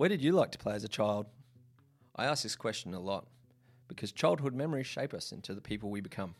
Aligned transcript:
Where 0.00 0.08
did 0.08 0.22
you 0.22 0.32
like 0.32 0.50
to 0.52 0.58
play 0.58 0.72
as 0.72 0.82
a 0.82 0.88
child? 0.88 1.26
I 2.16 2.24
ask 2.24 2.42
this 2.42 2.56
question 2.56 2.94
a 2.94 2.98
lot 2.98 3.26
because 3.86 4.12
childhood 4.12 4.54
memories 4.54 4.86
shape 4.86 5.12
us 5.12 5.30
into 5.30 5.52
the 5.52 5.60
people 5.60 5.90
we 5.90 6.00
become. 6.00 6.34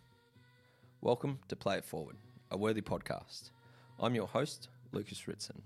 Welcome 1.02 1.40
to 1.48 1.56
Play 1.56 1.76
It 1.76 1.84
Forward, 1.84 2.16
a 2.50 2.56
worthy 2.56 2.80
podcast. 2.80 3.50
I'm 3.98 4.14
your 4.14 4.28
host, 4.28 4.70
Lucas 4.92 5.28
Ritson. 5.28 5.60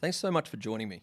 Thanks 0.00 0.16
so 0.16 0.30
much 0.30 0.48
for 0.48 0.56
joining 0.56 0.88
me. 0.88 1.02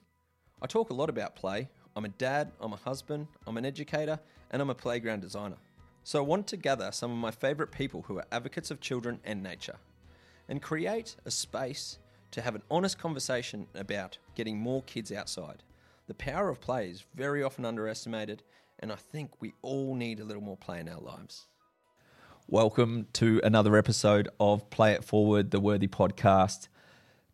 I 0.61 0.67
talk 0.67 0.91
a 0.91 0.93
lot 0.93 1.09
about 1.09 1.35
play. 1.35 1.67
I'm 1.97 2.05
a 2.05 2.07
dad, 2.07 2.53
I'm 2.61 2.71
a 2.71 2.77
husband, 2.77 3.27
I'm 3.45 3.57
an 3.57 3.65
educator, 3.65 4.17
and 4.51 4.61
I'm 4.61 4.69
a 4.69 4.75
playground 4.75 5.19
designer. 5.19 5.57
So 6.05 6.19
I 6.19 6.25
want 6.25 6.47
to 6.47 6.55
gather 6.55 6.89
some 6.93 7.11
of 7.11 7.17
my 7.17 7.31
favourite 7.31 7.73
people 7.73 8.03
who 8.03 8.19
are 8.19 8.25
advocates 8.31 8.71
of 8.71 8.79
children 8.79 9.19
and 9.25 9.43
nature 9.43 9.75
and 10.47 10.61
create 10.61 11.17
a 11.25 11.31
space 11.31 11.97
to 12.31 12.41
have 12.41 12.55
an 12.55 12.63
honest 12.71 12.97
conversation 12.97 13.67
about 13.75 14.17
getting 14.35 14.57
more 14.57 14.81
kids 14.83 15.11
outside. 15.11 15.63
The 16.07 16.13
power 16.13 16.47
of 16.47 16.61
play 16.61 16.89
is 16.89 17.03
very 17.13 17.43
often 17.43 17.65
underestimated, 17.65 18.41
and 18.79 18.91
I 18.91 18.95
think 18.95 19.31
we 19.41 19.53
all 19.61 19.95
need 19.95 20.19
a 20.19 20.23
little 20.23 20.41
more 20.41 20.55
play 20.55 20.79
in 20.79 20.87
our 20.87 21.01
lives. 21.01 21.47
Welcome 22.47 23.07
to 23.13 23.41
another 23.43 23.75
episode 23.75 24.29
of 24.39 24.69
Play 24.69 24.93
It 24.93 25.03
Forward, 25.03 25.51
the 25.51 25.59
Worthy 25.59 25.87
podcast. 25.87 26.69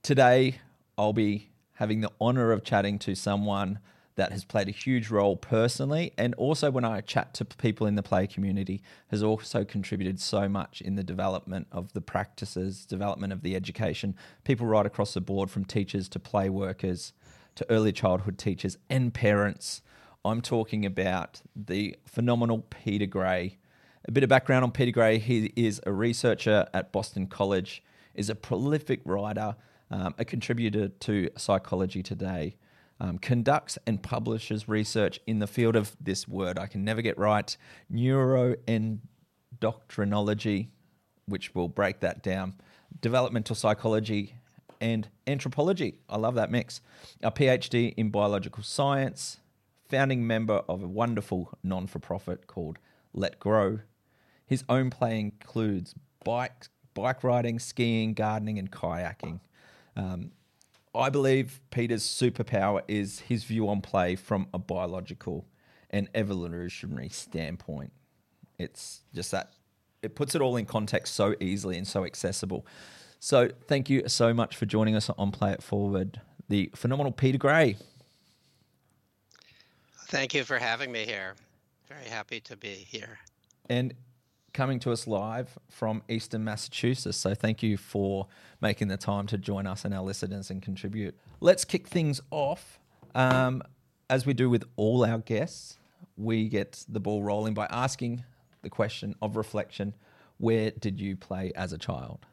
Today, 0.01 0.61
I'll 0.97 1.13
be 1.13 1.51
having 1.73 2.01
the 2.01 2.11
honor 2.19 2.51
of 2.51 2.63
chatting 2.63 2.97
to 2.99 3.13
someone 3.13 3.77
that 4.17 4.31
has 4.31 4.43
played 4.43 4.67
a 4.67 4.71
huge 4.71 5.09
role 5.09 5.37
personally 5.37 6.11
and 6.17 6.33
also 6.35 6.69
when 6.71 6.83
I 6.83 7.01
chat 7.01 7.33
to 7.35 7.45
people 7.45 7.87
in 7.87 7.95
the 7.95 8.03
play 8.03 8.27
community 8.27 8.81
has 9.09 9.23
also 9.23 9.63
contributed 9.63 10.19
so 10.19 10.49
much 10.49 10.81
in 10.81 10.95
the 10.95 11.03
development 11.03 11.67
of 11.71 11.93
the 11.93 12.01
practices, 12.01 12.85
development 12.85 13.31
of 13.31 13.43
the 13.43 13.55
education. 13.55 14.15
People 14.43 14.65
right 14.65 14.85
across 14.85 15.13
the 15.13 15.21
board 15.21 15.51
from 15.51 15.65
teachers 15.65 16.09
to 16.09 16.19
play 16.19 16.49
workers 16.49 17.13
to 17.55 17.69
early 17.69 17.91
childhood 17.91 18.39
teachers 18.39 18.77
and 18.89 19.13
parents. 19.13 19.83
I'm 20.25 20.41
talking 20.41 20.83
about 20.83 21.41
the 21.55 21.95
phenomenal 22.05 22.65
Peter 22.69 23.05
Gray. 23.05 23.59
A 24.05 24.11
bit 24.11 24.23
of 24.23 24.29
background 24.29 24.63
on 24.63 24.71
Peter 24.71 24.91
Gray. 24.91 25.19
He 25.19 25.53
is 25.55 25.79
a 25.85 25.91
researcher 25.91 26.67
at 26.73 26.91
Boston 26.91 27.27
College, 27.27 27.83
is 28.15 28.31
a 28.31 28.35
prolific 28.35 29.01
writer, 29.05 29.55
um, 29.91 30.15
a 30.17 30.25
contributor 30.25 30.87
to 30.87 31.29
Psychology 31.37 32.01
Today 32.01 32.55
um, 32.99 33.19
conducts 33.19 33.77
and 33.85 34.01
publishes 34.01 34.67
research 34.67 35.19
in 35.27 35.39
the 35.39 35.47
field 35.47 35.75
of 35.75 35.95
this 35.99 36.27
word 36.27 36.57
I 36.57 36.67
can 36.67 36.83
never 36.83 37.01
get 37.01 37.17
right 37.17 37.55
neuroendocrinology, 37.93 40.67
which 41.25 41.55
will 41.55 41.67
break 41.67 41.99
that 42.01 42.23
down, 42.23 42.53
developmental 43.01 43.55
psychology, 43.55 44.35
and 44.79 45.07
anthropology. 45.25 45.99
I 46.09 46.17
love 46.17 46.35
that 46.35 46.51
mix. 46.51 46.81
A 47.21 47.31
PhD 47.31 47.93
in 47.97 48.09
biological 48.09 48.63
science, 48.63 49.37
founding 49.89 50.25
member 50.25 50.63
of 50.67 50.83
a 50.83 50.87
wonderful 50.87 51.57
non 51.63 51.87
for 51.87 51.99
profit 51.99 52.47
called 52.47 52.77
Let 53.13 53.39
Grow. 53.39 53.79
His 54.45 54.63
own 54.69 54.89
play 54.89 55.19
includes 55.19 55.93
bike, 56.23 56.67
bike 56.93 57.23
riding, 57.23 57.59
skiing, 57.59 58.13
gardening, 58.13 58.59
and 58.59 58.71
kayaking. 58.71 59.39
Um, 59.95 60.31
I 60.97 61.09
believe 61.09 61.61
Peter's 61.69 62.03
superpower 62.03 62.81
is 62.87 63.19
his 63.19 63.43
view 63.43 63.69
on 63.69 63.81
play 63.81 64.15
from 64.15 64.47
a 64.53 64.59
biological 64.59 65.45
and 65.89 66.09
evolutionary 66.15 67.09
standpoint. 67.09 67.91
It's 68.57 69.01
just 69.13 69.31
that 69.31 69.51
it 70.01 70.15
puts 70.15 70.35
it 70.35 70.41
all 70.41 70.57
in 70.57 70.65
context 70.65 71.15
so 71.15 71.35
easily 71.39 71.77
and 71.77 71.87
so 71.87 72.05
accessible. 72.05 72.65
So, 73.19 73.49
thank 73.67 73.89
you 73.89 74.07
so 74.07 74.33
much 74.33 74.55
for 74.55 74.65
joining 74.65 74.95
us 74.95 75.09
on 75.09 75.31
Play 75.31 75.51
It 75.51 75.63
Forward, 75.63 76.21
the 76.49 76.69
phenomenal 76.75 77.11
Peter 77.11 77.39
Gray. 77.39 77.75
Thank 80.07 80.33
you 80.33 80.43
for 80.43 80.59
having 80.59 80.91
me 80.91 81.03
here. 81.03 81.35
Very 81.89 82.05
happy 82.05 82.39
to 82.41 82.55
be 82.55 82.69
here. 82.69 83.19
And 83.69 83.93
coming 84.57 84.79
to 84.79 84.91
us 84.91 85.05
live 85.05 85.59
from 85.69 86.01
Eastern 86.09 86.43
Massachusetts. 86.43 87.15
So 87.15 87.35
thank 87.35 87.61
you 87.61 87.77
for 87.77 88.25
making 88.59 88.87
the 88.87 88.97
time 88.97 89.27
to 89.27 89.37
join 89.37 89.67
us 89.67 89.85
and 89.85 89.93
our 89.93 90.01
listeners 90.01 90.49
and 90.49 90.63
contribute. 90.63 91.15
Let's 91.39 91.63
kick 91.63 91.87
things 91.87 92.21
off. 92.31 92.79
Um, 93.13 93.61
as 94.09 94.25
we 94.25 94.33
do 94.33 94.49
with 94.49 94.63
all 94.75 95.05
our 95.05 95.19
guests, 95.19 95.77
we 96.17 96.49
get 96.49 96.83
the 96.89 96.99
ball 96.99 97.21
rolling 97.21 97.53
by 97.53 97.67
asking 97.69 98.23
the 98.63 98.69
question 98.71 99.13
of 99.21 99.35
reflection 99.35 99.93
Where 100.39 100.71
did 100.71 100.99
you 100.99 101.15
play 101.15 101.51
as 101.55 101.71
a 101.71 101.77
child? 101.77 102.25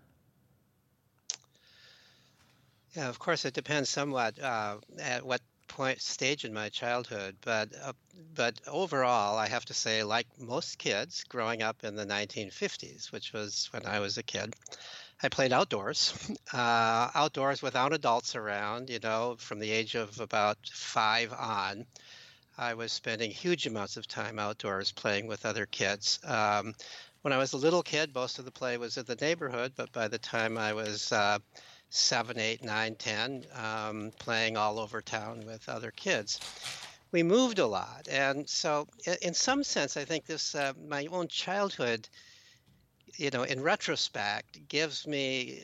Yeah, 2.96 3.10
of 3.10 3.18
course, 3.18 3.44
it 3.44 3.52
depends 3.52 3.90
somewhat 3.90 4.38
uh, 4.40 4.78
at 4.98 5.26
what 5.26 5.42
point 5.68 6.00
stage 6.00 6.44
in 6.44 6.52
my 6.52 6.68
childhood, 6.68 7.36
but 7.40 7.70
uh, 7.82 7.92
but 8.34 8.60
overall, 8.66 9.38
I 9.38 9.48
have 9.48 9.64
to 9.66 9.74
say, 9.74 10.02
like 10.02 10.26
most 10.38 10.78
kids 10.78 11.24
growing 11.24 11.62
up 11.62 11.84
in 11.84 11.96
the 11.96 12.06
1950s, 12.06 13.12
which 13.12 13.32
was 13.32 13.68
when 13.72 13.86
I 13.86 14.00
was 14.00 14.18
a 14.18 14.22
kid, 14.22 14.54
I 15.22 15.28
played 15.28 15.52
outdoors, 15.52 16.14
uh, 16.52 17.10
outdoors 17.14 17.62
without 17.62 17.92
adults 17.92 18.36
around. 18.36 18.90
You 18.90 19.00
know, 19.00 19.36
from 19.38 19.58
the 19.58 19.70
age 19.70 19.94
of 19.94 20.20
about 20.20 20.58
five 20.72 21.32
on, 21.32 21.86
I 22.56 22.74
was 22.74 22.92
spending 22.92 23.30
huge 23.30 23.66
amounts 23.66 23.96
of 23.96 24.06
time 24.06 24.38
outdoors 24.38 24.92
playing 24.92 25.26
with 25.26 25.46
other 25.46 25.66
kids. 25.66 26.20
Um, 26.24 26.74
when 27.22 27.32
I 27.32 27.38
was 27.38 27.54
a 27.54 27.56
little 27.56 27.82
kid, 27.82 28.14
most 28.14 28.38
of 28.38 28.44
the 28.44 28.50
play 28.50 28.76
was 28.76 28.98
in 28.98 29.06
the 29.06 29.16
neighborhood, 29.16 29.72
but 29.76 29.90
by 29.92 30.08
the 30.08 30.18
time 30.18 30.58
I 30.58 30.74
was 30.74 31.10
uh, 31.10 31.38
seven, 31.90 32.38
eight, 32.38 32.64
nine, 32.64 32.94
ten, 32.96 33.44
um, 33.54 34.10
playing 34.18 34.56
all 34.56 34.78
over 34.78 35.00
town 35.00 35.44
with 35.46 35.68
other 35.68 35.90
kids. 35.90 36.40
We 37.12 37.22
moved 37.22 37.60
a 37.60 37.66
lot, 37.66 38.08
and 38.10 38.48
so 38.48 38.88
in 39.22 39.34
some 39.34 39.62
sense, 39.62 39.96
I 39.96 40.04
think 40.04 40.26
this 40.26 40.54
uh, 40.54 40.72
my 40.88 41.06
own 41.12 41.28
childhood, 41.28 42.08
you 43.16 43.30
know, 43.30 43.44
in 43.44 43.62
retrospect, 43.62 44.66
gives 44.68 45.06
me 45.06 45.60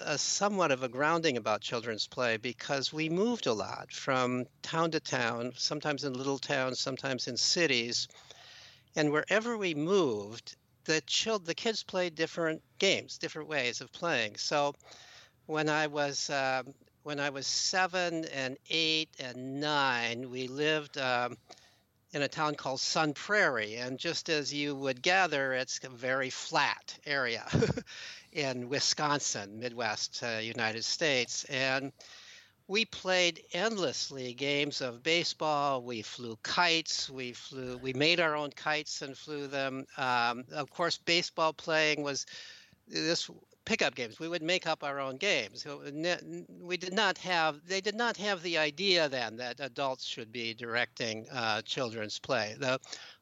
a 0.00 0.18
somewhat 0.18 0.72
of 0.72 0.82
a 0.82 0.88
grounding 0.88 1.36
about 1.36 1.60
children's 1.60 2.08
play 2.08 2.36
because 2.38 2.92
we 2.92 3.08
moved 3.08 3.46
a 3.46 3.52
lot 3.52 3.92
from 3.92 4.46
town 4.62 4.90
to 4.90 5.00
town, 5.00 5.52
sometimes 5.56 6.02
in 6.02 6.14
little 6.14 6.38
towns, 6.38 6.80
sometimes 6.80 7.28
in 7.28 7.36
cities, 7.36 8.08
and 8.96 9.12
wherever 9.12 9.56
we 9.56 9.74
moved, 9.74 10.56
the 10.86 11.00
child, 11.02 11.46
the 11.46 11.54
kids 11.54 11.84
played 11.84 12.16
different 12.16 12.62
games, 12.78 13.18
different 13.18 13.48
ways 13.48 13.80
of 13.80 13.92
playing. 13.92 14.36
So 14.36 14.74
when 15.50 15.68
I 15.68 15.88
was 15.88 16.30
um, 16.30 16.72
when 17.02 17.18
I 17.18 17.30
was 17.30 17.46
seven 17.46 18.24
and 18.26 18.56
eight 18.70 19.08
and 19.18 19.60
nine, 19.60 20.30
we 20.30 20.46
lived 20.46 20.96
um, 20.96 21.36
in 22.12 22.22
a 22.22 22.28
town 22.28 22.54
called 22.54 22.78
Sun 22.78 23.14
Prairie, 23.14 23.74
and 23.74 23.98
just 23.98 24.28
as 24.28 24.54
you 24.54 24.76
would 24.76 25.02
gather, 25.02 25.52
it's 25.52 25.80
a 25.82 25.88
very 25.88 26.30
flat 26.30 26.96
area 27.04 27.44
in 28.32 28.68
Wisconsin, 28.68 29.58
Midwest 29.58 30.22
uh, 30.22 30.38
United 30.38 30.84
States, 30.84 31.42
and 31.44 31.92
we 32.68 32.84
played 32.84 33.42
endlessly 33.52 34.32
games 34.34 34.80
of 34.80 35.02
baseball. 35.02 35.82
We 35.82 36.02
flew 36.02 36.38
kites. 36.44 37.10
We 37.10 37.32
flew. 37.32 37.76
We 37.78 37.92
made 37.92 38.20
our 38.20 38.36
own 38.36 38.50
kites 38.50 39.02
and 39.02 39.18
flew 39.18 39.48
them. 39.48 39.86
Um, 39.96 40.44
of 40.52 40.70
course, 40.70 40.96
baseball 40.98 41.52
playing 41.52 42.04
was 42.04 42.26
this 42.86 43.28
pickup 43.64 43.94
games. 43.94 44.18
We 44.18 44.28
would 44.28 44.42
make 44.42 44.66
up 44.66 44.82
our 44.82 45.00
own 45.00 45.16
games. 45.16 45.66
We 45.66 46.76
did 46.76 46.92
not 46.92 47.18
have. 47.18 47.60
They 47.66 47.80
did 47.80 47.94
not 47.94 48.16
have 48.16 48.42
the 48.42 48.58
idea 48.58 49.08
then 49.08 49.36
that 49.36 49.60
adults 49.60 50.04
should 50.04 50.32
be 50.32 50.54
directing 50.54 51.26
uh, 51.30 51.62
children's 51.62 52.18
play. 52.18 52.56
The 52.58 52.78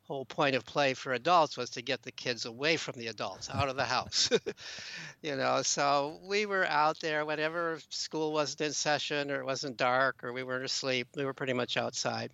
whole 0.09 0.25
point 0.25 0.57
of 0.57 0.65
play 0.65 0.95
for 0.95 1.13
adults 1.13 1.57
was 1.57 1.71
to 1.71 1.83
get 1.83 2.03
the 2.03 2.13
kids 2.13 2.47
away 2.47 2.77
from 2.79 2.99
the 2.99 3.09
adults, 3.09 3.51
out 3.51 3.69
of 3.69 3.77
the 3.77 3.85
house. 3.85 4.31
you 5.23 5.37
know, 5.37 5.61
so 5.63 6.19
we 6.25 6.47
were 6.47 6.67
out 6.67 6.99
there 7.01 7.27
whenever 7.27 7.79
school 7.91 8.33
wasn't 8.33 8.63
in 8.63 8.73
session 8.73 9.31
or 9.31 9.41
it 9.41 9.47
wasn't 9.47 9.77
dark 9.77 10.25
or 10.25 10.33
we 10.33 10.43
weren't 10.43 10.65
asleep. 10.65 11.09
We 11.15 11.27
were 11.27 11.35
pretty 11.35 11.53
much 11.53 11.77
outside 11.77 12.31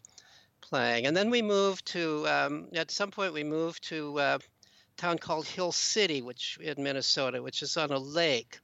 playing. 0.60 1.06
And 1.06 1.16
then 1.16 1.30
we 1.30 1.42
moved 1.42 1.86
to. 1.86 2.26
Um, 2.28 2.68
at 2.74 2.90
some 2.90 3.10
point, 3.10 3.32
we 3.32 3.44
moved 3.44 3.82
to. 3.88 4.18
Uh, 4.18 4.38
town 4.96 5.18
called 5.18 5.46
Hill 5.46 5.72
City, 5.72 6.22
which 6.22 6.58
in 6.60 6.82
Minnesota, 6.82 7.42
which 7.42 7.62
is 7.62 7.76
on 7.76 7.90
a 7.90 7.98
lake, 7.98 8.58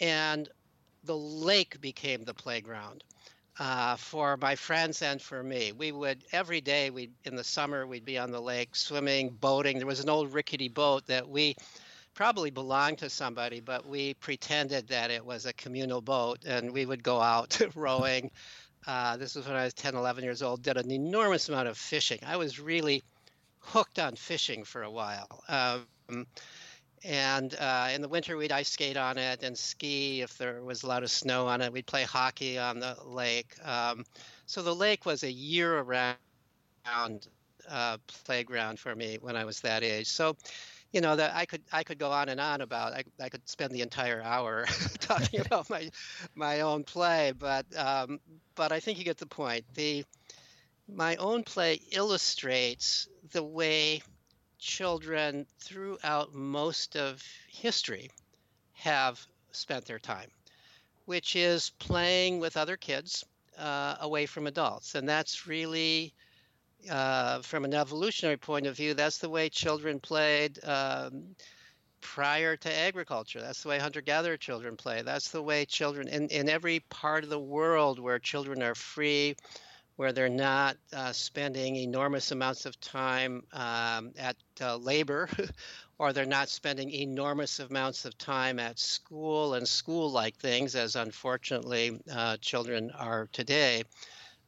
and 0.00 0.48
the 1.04 1.16
lake 1.16 1.80
became 1.80 2.24
the 2.24 2.34
playground 2.34 3.04
uh, 3.58 3.96
for 3.96 4.36
my 4.36 4.54
friends 4.54 5.02
and 5.02 5.20
for 5.20 5.42
me. 5.42 5.72
We 5.72 5.92
would 5.92 6.24
every 6.32 6.60
day 6.60 6.90
we 6.90 7.10
in 7.24 7.36
the 7.36 7.44
summer 7.44 7.86
we'd 7.86 8.04
be 8.04 8.18
on 8.18 8.30
the 8.30 8.40
lake 8.40 8.74
swimming, 8.74 9.30
boating. 9.30 9.78
There 9.78 9.86
was 9.86 10.00
an 10.00 10.10
old 10.10 10.32
rickety 10.32 10.68
boat 10.68 11.06
that 11.06 11.28
we 11.28 11.56
probably 12.14 12.50
belonged 12.50 12.98
to 12.98 13.10
somebody, 13.10 13.60
but 13.60 13.86
we 13.86 14.14
pretended 14.14 14.88
that 14.88 15.10
it 15.10 15.24
was 15.24 15.46
a 15.46 15.52
communal 15.52 16.00
boat, 16.00 16.44
and 16.44 16.72
we 16.72 16.86
would 16.86 17.02
go 17.02 17.20
out 17.20 17.60
rowing. 17.74 18.30
Uh, 18.86 19.16
this 19.16 19.34
was 19.34 19.46
when 19.46 19.56
I 19.56 19.64
was 19.64 19.74
10, 19.74 19.94
11 19.94 20.24
years 20.24 20.42
old. 20.42 20.62
Did 20.62 20.76
an 20.76 20.90
enormous 20.90 21.48
amount 21.48 21.68
of 21.68 21.78
fishing. 21.78 22.18
I 22.26 22.36
was 22.36 22.58
really 22.58 23.02
hooked 23.62 23.98
on 23.98 24.16
fishing 24.16 24.64
for 24.64 24.82
a 24.82 24.90
while. 24.90 25.42
Um, 25.48 26.26
and 27.04 27.54
uh, 27.58 27.88
in 27.92 28.00
the 28.02 28.08
winter 28.08 28.36
we'd 28.36 28.52
ice 28.52 28.70
skate 28.70 28.96
on 28.96 29.18
it 29.18 29.42
and 29.42 29.56
ski 29.58 30.20
if 30.22 30.38
there 30.38 30.62
was 30.62 30.82
a 30.82 30.86
lot 30.86 31.02
of 31.02 31.10
snow 31.10 31.46
on 31.48 31.60
it. 31.60 31.72
We'd 31.72 31.86
play 31.86 32.04
hockey 32.04 32.58
on 32.58 32.78
the 32.78 32.96
lake. 33.04 33.56
Um, 33.66 34.04
so 34.46 34.62
the 34.62 34.74
lake 34.74 35.04
was 35.06 35.24
a 35.24 35.30
year-round 35.30 36.16
uh, 37.68 37.98
playground 38.24 38.78
for 38.78 38.94
me 38.94 39.18
when 39.20 39.36
I 39.36 39.44
was 39.44 39.60
that 39.60 39.82
age. 39.82 40.08
So, 40.08 40.36
you 40.92 41.00
know, 41.00 41.16
that 41.16 41.34
I 41.34 41.46
could 41.46 41.62
I 41.72 41.82
could 41.82 41.98
go 41.98 42.10
on 42.10 42.28
and 42.28 42.40
on 42.40 42.60
about. 42.60 42.92
I, 42.92 43.04
I 43.20 43.28
could 43.28 43.48
spend 43.48 43.72
the 43.72 43.80
entire 43.80 44.22
hour 44.22 44.66
talking 45.00 45.40
about 45.46 45.70
my 45.70 45.90
my 46.34 46.60
own 46.60 46.84
play, 46.84 47.32
but 47.38 47.66
um, 47.76 48.20
but 48.54 48.72
I 48.72 48.80
think 48.80 48.98
you 48.98 49.04
get 49.04 49.18
the 49.18 49.26
point. 49.26 49.64
The 49.74 50.04
my 50.88 51.16
own 51.16 51.44
play 51.44 51.80
illustrates 51.92 53.08
the 53.32 53.42
way 53.42 54.02
children 54.58 55.46
throughout 55.58 56.32
most 56.34 56.96
of 56.96 57.22
history 57.48 58.10
have 58.72 59.20
spent 59.50 59.84
their 59.84 59.98
time, 59.98 60.28
which 61.06 61.34
is 61.36 61.70
playing 61.78 62.38
with 62.38 62.56
other 62.56 62.76
kids 62.76 63.24
uh, 63.58 63.96
away 64.00 64.26
from 64.26 64.46
adults. 64.46 64.94
And 64.94 65.08
that's 65.08 65.46
really, 65.46 66.14
uh, 66.90 67.42
from 67.42 67.64
an 67.64 67.74
evolutionary 67.74 68.36
point 68.36 68.66
of 68.66 68.76
view, 68.76 68.94
that's 68.94 69.18
the 69.18 69.30
way 69.30 69.48
children 69.48 69.98
played. 70.00 70.62
Um, 70.64 71.34
prior 72.02 72.56
to 72.56 72.78
agriculture. 72.78 73.40
That's 73.40 73.62
the 73.62 73.68
way 73.68 73.78
hunter 73.78 74.02
gatherer 74.02 74.36
children 74.36 74.76
play. 74.76 75.02
That's 75.02 75.30
the 75.30 75.42
way 75.42 75.64
children 75.64 76.08
in, 76.08 76.28
in 76.28 76.48
every 76.48 76.80
part 76.90 77.24
of 77.24 77.30
the 77.30 77.38
world 77.38 77.98
where 77.98 78.18
children 78.18 78.62
are 78.62 78.74
free 78.74 79.36
where 79.96 80.12
they're 80.12 80.28
not 80.28 80.76
uh, 80.92 81.12
spending 81.12 81.76
enormous 81.76 82.32
amounts 82.32 82.66
of 82.66 82.78
time 82.80 83.42
um, 83.52 84.12
at 84.18 84.36
uh, 84.60 84.76
labor 84.76 85.28
or 85.98 86.12
they're 86.12 86.26
not 86.26 86.48
spending 86.48 86.90
enormous 86.90 87.60
amounts 87.60 88.04
of 88.04 88.16
time 88.18 88.58
at 88.58 88.78
school 88.78 89.54
and 89.54 89.68
school 89.68 90.10
like 90.10 90.36
things, 90.36 90.74
as 90.74 90.96
unfortunately 90.96 92.00
uh, 92.12 92.36
children 92.40 92.90
are 92.98 93.28
today. 93.32 93.84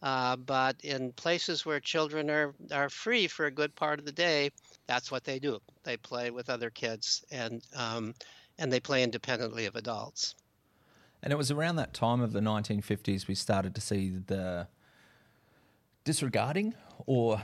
Uh, 0.02 0.36
but 0.36 0.76
in 0.82 1.12
places 1.12 1.64
where 1.64 1.80
children 1.80 2.28
are, 2.28 2.54
are 2.72 2.90
free 2.90 3.26
for 3.26 3.46
a 3.46 3.50
good 3.50 3.74
part 3.74 3.98
of 3.98 4.04
the 4.04 4.12
day, 4.12 4.50
that's 4.86 5.10
what 5.10 5.24
they 5.24 5.38
do. 5.38 5.60
They 5.84 5.96
play 5.96 6.30
with 6.30 6.50
other 6.50 6.70
kids 6.70 7.24
and, 7.30 7.62
um, 7.76 8.14
and 8.58 8.72
they 8.72 8.80
play 8.80 9.02
independently 9.02 9.66
of 9.66 9.76
adults. 9.76 10.34
And 11.22 11.32
it 11.32 11.36
was 11.36 11.50
around 11.50 11.76
that 11.76 11.94
time 11.94 12.20
of 12.20 12.32
the 12.32 12.40
1950s 12.40 13.28
we 13.28 13.34
started 13.34 13.74
to 13.76 13.80
see 13.80 14.10
the 14.26 14.66
disregarding 16.04 16.74
or 17.06 17.42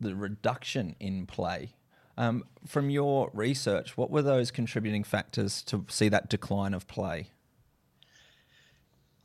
the 0.00 0.14
reduction 0.14 0.96
in 0.98 1.26
play. 1.26 1.74
Um, 2.16 2.44
from 2.66 2.90
your 2.90 3.30
research, 3.34 3.96
what 3.96 4.10
were 4.10 4.22
those 4.22 4.50
contributing 4.50 5.04
factors 5.04 5.62
to 5.62 5.84
see 5.88 6.08
that 6.08 6.28
decline 6.28 6.74
of 6.74 6.86
play? 6.86 7.30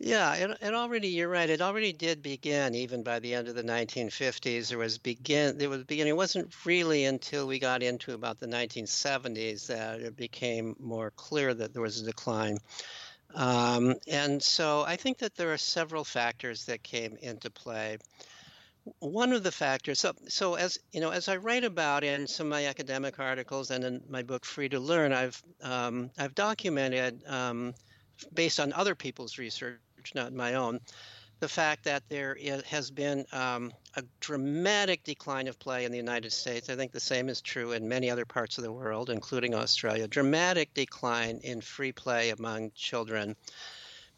Yeah, 0.01 0.33
it, 0.36 0.57
it 0.62 0.74
already, 0.74 1.09
you're 1.09 1.27
right, 1.27 1.50
it 1.50 1.62
already 1.62 1.91
did 1.91 2.21
begin 2.21 2.74
even 2.74 3.03
by 3.03 3.19
the 3.19 3.33
end 3.36 3.50
of 3.50 3.56
the 3.56 3.63
1950s. 3.63 4.69
There 4.69 4.77
was 4.77 4.97
begin, 4.97 5.57
there 5.57 5.69
was 5.69 5.83
beginning, 5.83 6.12
it 6.12 6.15
wasn't 6.15 6.65
really 6.65 7.03
until 7.03 7.45
we 7.45 7.59
got 7.59 7.83
into 7.83 8.13
about 8.13 8.39
the 8.39 8.47
1970s 8.47 9.68
that 9.68 10.00
it 10.00 10.15
became 10.15 10.77
more 10.80 11.12
clear 11.12 11.53
that 11.53 11.74
there 11.74 11.81
was 11.81 12.00
a 12.00 12.06
decline. 12.06 12.59
Um, 13.36 13.96
and 14.08 14.42
so 14.42 14.84
I 14.84 14.96
think 14.96 15.20
that 15.20 15.36
there 15.36 15.54
are 15.54 15.58
several 15.58 16.04
factors 16.04 16.66
that 16.66 16.84
came 16.84 17.18
into 17.22 17.50
play. 17.50 17.98
One 19.00 19.34
of 19.34 19.44
the 19.44 19.52
factors, 19.52 20.00
so, 20.00 20.14
so 20.28 20.56
as 20.56 20.80
you 20.92 21.00
know, 21.00 21.12
as 21.12 21.28
I 21.28 21.38
write 21.38 21.64
about 21.64 22.04
in 22.04 22.26
some 22.26 22.48
of 22.48 22.52
my 22.52 22.66
academic 22.66 23.20
articles 23.20 23.70
and 23.70 23.84
in 23.84 24.02
my 24.10 24.24
book 24.24 24.46
Free 24.46 24.70
to 24.70 24.80
Learn, 24.80 25.14
I've 25.14 25.42
um, 25.62 26.10
I've 26.18 26.34
documented 26.34 27.22
um, 27.28 27.76
based 28.34 28.60
on 28.60 28.74
other 28.74 28.96
people's 28.96 29.38
research, 29.38 29.80
not 30.16 30.34
my 30.34 30.56
own, 30.56 30.80
the 31.40 31.48
fact 31.48 31.84
that 31.84 32.04
there 32.10 32.36
has 32.66 32.90
been 32.90 33.26
um, 33.31 33.72
a 33.95 34.03
dramatic 34.19 35.03
decline 35.03 35.47
of 35.47 35.59
play 35.59 35.86
in 35.86 35.91
the 35.91 35.97
United 35.97 36.31
States. 36.31 36.69
I 36.69 36.75
think 36.75 36.91
the 36.91 37.00
same 37.00 37.30
is 37.30 37.41
true 37.41 37.71
in 37.71 37.88
many 37.88 38.09
other 38.09 38.25
parts 38.25 38.57
of 38.57 38.63
the 38.63 38.71
world, 38.71 39.09
including 39.09 39.56
Australia. 39.56 40.07
Dramatic 40.07 40.74
decline 40.74 41.39
in 41.44 41.62
free 41.62 41.91
play 41.91 42.30
among 42.30 42.71
children, 42.75 43.36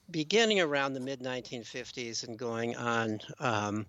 beginning 0.09 0.59
around 0.59 0.93
the 0.93 0.99
mid 0.99 1.21
1950s 1.21 2.27
and 2.27 2.37
going 2.37 2.75
on. 2.75 3.19
Um, 3.39 3.85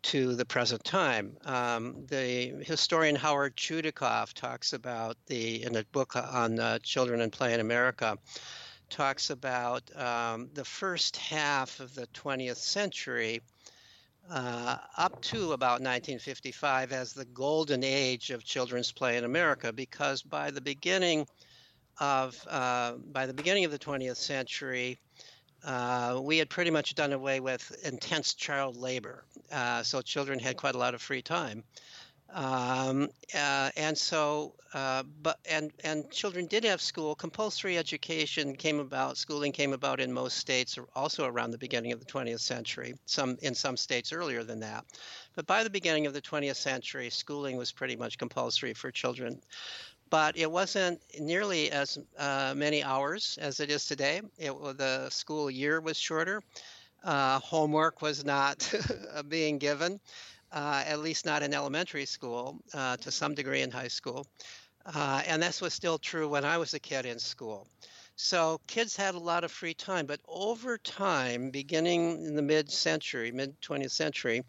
to 0.00 0.36
the 0.36 0.44
present 0.44 0.84
time. 0.84 1.36
Um, 1.44 2.06
the 2.06 2.64
historian 2.64 3.16
Howard 3.16 3.56
Chudacoff 3.56 4.32
talks 4.32 4.72
about 4.72 5.16
the 5.26 5.64
in 5.64 5.74
a 5.74 5.82
book 5.90 6.14
on 6.14 6.60
uh, 6.60 6.78
children 6.78 7.20
and 7.20 7.32
play 7.32 7.52
in 7.52 7.58
America 7.58 8.16
talks 8.90 9.30
about 9.30 9.82
um, 9.96 10.50
the 10.54 10.64
first 10.64 11.16
half 11.16 11.80
of 11.80 11.94
the 11.94 12.06
20th 12.08 12.56
century 12.56 13.42
uh, 14.30 14.76
up 14.96 15.20
to 15.22 15.52
about 15.52 15.80
1955 15.80 16.92
as 16.92 17.12
the 17.12 17.24
golden 17.26 17.82
age 17.82 18.30
of 18.30 18.44
children's 18.44 18.92
play 18.92 19.16
in 19.16 19.24
America, 19.24 19.72
because 19.72 20.22
by 20.22 20.50
the 20.50 20.60
beginning 20.60 21.26
of 22.00 22.36
uh, 22.48 22.92
by 23.12 23.26
the 23.26 23.34
beginning 23.34 23.64
of 23.64 23.70
the 23.70 23.78
20th 23.78 24.16
century, 24.16 24.98
uh, 25.64 26.20
we 26.22 26.38
had 26.38 26.48
pretty 26.48 26.70
much 26.70 26.94
done 26.94 27.12
away 27.12 27.40
with 27.40 27.76
intense 27.84 28.34
child 28.34 28.76
labor, 28.76 29.24
uh, 29.50 29.82
so 29.82 30.00
children 30.00 30.38
had 30.38 30.56
quite 30.56 30.74
a 30.74 30.78
lot 30.78 30.94
of 30.94 31.02
free 31.02 31.22
time. 31.22 31.64
Um, 32.30 33.08
uh, 33.34 33.70
and 33.76 33.96
so, 33.96 34.54
uh, 34.74 35.02
but 35.22 35.38
and 35.50 35.72
and 35.82 36.10
children 36.10 36.46
did 36.46 36.64
have 36.64 36.80
school. 36.82 37.14
Compulsory 37.14 37.78
education 37.78 38.54
came 38.54 38.80
about. 38.80 39.16
Schooling 39.16 39.52
came 39.52 39.72
about 39.72 39.98
in 39.98 40.12
most 40.12 40.36
states, 40.36 40.78
also 40.94 41.24
around 41.24 41.52
the 41.52 41.58
beginning 41.58 41.92
of 41.92 42.00
the 42.00 42.06
20th 42.06 42.42
century. 42.42 42.94
Some 43.06 43.38
in 43.40 43.54
some 43.54 43.78
states 43.78 44.12
earlier 44.12 44.44
than 44.44 44.60
that, 44.60 44.84
but 45.36 45.46
by 45.46 45.64
the 45.64 45.70
beginning 45.70 46.06
of 46.06 46.12
the 46.12 46.20
20th 46.20 46.58
century, 46.58 47.08
schooling 47.08 47.56
was 47.56 47.72
pretty 47.72 47.96
much 47.96 48.18
compulsory 48.18 48.74
for 48.74 48.90
children. 48.90 49.40
But 50.10 50.36
it 50.36 50.50
wasn't 50.50 51.00
nearly 51.18 51.70
as 51.70 51.98
uh, 52.18 52.54
many 52.56 52.82
hours 52.82 53.38
as 53.40 53.60
it 53.60 53.70
is 53.70 53.86
today. 53.86 54.22
It, 54.38 54.52
the 54.78 55.08
school 55.10 55.50
year 55.50 55.80
was 55.80 55.98
shorter. 55.98 56.42
Uh, 57.04 57.38
homework 57.40 58.02
was 58.02 58.24
not 58.24 58.72
being 59.28 59.58
given 59.58 60.00
uh, 60.52 60.82
at 60.86 61.00
least 61.00 61.26
not 61.26 61.42
in 61.42 61.54
elementary 61.54 62.06
school, 62.06 62.58
uh, 62.74 62.96
to 62.98 63.10
some 63.10 63.34
degree 63.34 63.62
in 63.62 63.70
high 63.70 63.88
school. 63.88 64.26
Uh, 64.86 65.22
and 65.26 65.42
this 65.42 65.60
was 65.60 65.74
still 65.74 65.98
true 65.98 66.28
when 66.28 66.44
I 66.44 66.56
was 66.56 66.74
a 66.74 66.78
kid 66.78 67.04
in 67.04 67.18
school. 67.18 67.66
So 68.16 68.60
kids 68.66 68.96
had 68.96 69.14
a 69.14 69.18
lot 69.18 69.44
of 69.44 69.52
free 69.52 69.74
time, 69.74 70.06
but 70.06 70.20
over 70.26 70.76
time, 70.76 71.50
beginning 71.50 72.26
in 72.26 72.34
the 72.34 72.42
mid 72.42 72.70
century, 72.70 73.30
mid 73.30 73.60
20th 73.60 73.92
century, 73.92 74.44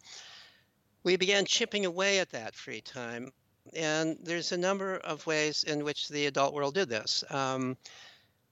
we 1.03 1.18
began 1.18 1.46
chipping 1.46 1.86
away 1.86 2.20
at 2.20 2.32
that 2.32 2.56
free 2.56 2.82
time. 2.82 3.32
And 3.75 4.18
there's 4.24 4.51
a 4.51 4.58
number 4.58 4.96
of 4.96 5.25
ways 5.27 5.63
in 5.63 5.84
which 5.84 6.10
the 6.10 6.25
adult 6.25 6.53
world 6.53 6.74
did 6.74 6.89
this. 6.89 7.24
Um, 7.29 7.77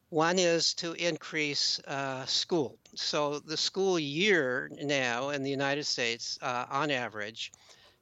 one 0.09 0.39
is 0.39 0.73
to 0.75 0.93
increase 0.93 1.79
uh, 1.87 2.25
school. 2.25 2.77
So 2.95 3.39
the 3.39 3.57
school 3.57 3.99
year 3.99 4.71
now 4.81 5.29
in 5.29 5.43
the 5.43 5.49
United 5.49 5.85
States, 5.85 6.39
uh, 6.41 6.65
on 6.69 6.91
average, 6.91 7.51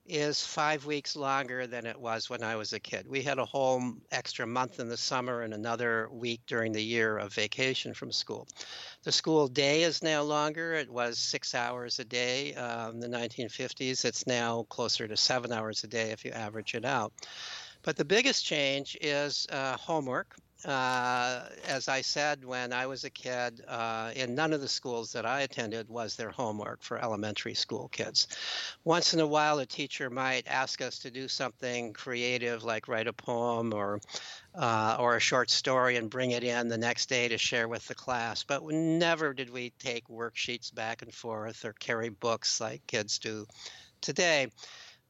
is 0.08 0.46
five 0.46 0.86
weeks 0.86 1.16
longer 1.16 1.66
than 1.66 1.88
it 1.88 2.00
was 2.00 2.30
when 2.30 2.44
I 2.44 2.56
was 2.56 2.74
a 2.74 2.80
kid. 2.80 3.08
We 3.08 3.24
had 3.24 3.40
a 3.40 3.46
whole 3.46 3.82
extra 4.12 4.46
month 4.46 4.80
in 4.80 4.88
the 4.88 4.98
summer 4.98 5.42
and 5.42 5.52
another 5.52 6.08
week 6.12 6.42
during 6.46 6.72
the 6.74 6.84
year 6.84 7.18
of 7.18 7.34
vacation 7.34 7.92
from 7.96 8.12
school. 8.12 8.48
The 9.04 9.12
school 9.12 9.48
day 9.48 9.82
is 9.82 10.04
now 10.04 10.22
longer. 10.22 10.74
It 10.74 10.92
was 10.92 11.18
six 11.18 11.56
hours 11.56 11.98
a 11.98 12.06
day 12.06 12.54
uh, 12.54 12.92
in 12.92 13.00
the 13.00 13.08
1950s. 13.08 14.06
It's 14.06 14.28
now 14.28 14.68
closer 14.70 15.08
to 15.08 15.18
seven 15.18 15.52
hours 15.52 15.84
a 15.84 15.88
day 15.88 16.12
if 16.12 16.24
you 16.24 16.32
average 16.32 16.76
it 16.76 16.86
out. 16.86 17.12
But 17.82 17.98
the 17.98 18.06
biggest 18.06 18.46
change 18.46 18.96
is 19.02 19.48
uh, 19.52 19.76
homework 19.78 20.36
uh, 20.64 21.42
as 21.68 21.88
I 21.88 22.02
said, 22.02 22.46
when 22.46 22.72
I 22.72 22.88
was 22.88 23.04
a 23.04 23.10
kid, 23.10 23.62
uh, 23.68 24.12
in 24.16 24.36
none 24.36 24.54
of 24.54 24.62
the 24.62 24.68
schools 24.68 25.12
that 25.12 25.26
I 25.26 25.42
attended 25.42 25.90
was 25.90 26.16
there 26.16 26.32
homework 26.32 26.82
for 26.82 26.98
elementary 26.98 27.54
school 27.54 27.90
kids. 27.90 28.28
Once 28.84 29.14
in 29.14 29.20
a 29.20 29.28
while, 29.28 29.60
a 29.60 29.66
teacher 29.66 30.10
might 30.10 30.48
ask 30.48 30.82
us 30.82 31.00
to 31.00 31.12
do 31.12 31.28
something 31.28 31.94
creative, 31.94 32.64
like 32.64 32.88
write 32.88 33.08
a 33.08 33.14
poem 33.14 33.74
or 33.74 34.00
uh, 34.56 34.96
or 35.00 35.18
a 35.18 35.20
short 35.20 35.50
story, 35.50 35.98
and 35.98 36.10
bring 36.10 36.32
it 36.32 36.44
in 36.44 36.70
the 36.70 36.78
next 36.78 37.10
day 37.10 37.28
to 37.28 37.38
share 37.38 37.68
with 37.68 37.86
the 37.88 37.96
class. 37.96 38.44
But 38.44 38.64
never 38.64 39.34
did 39.34 39.50
we 39.50 39.72
take 39.80 40.08
worksheets 40.08 40.74
back 40.74 41.02
and 41.02 41.14
forth 41.14 41.66
or 41.66 41.74
carry 41.74 42.10
books 42.10 42.62
like 42.62 42.88
kids 42.88 43.20
do 43.20 43.46
today. 44.02 44.48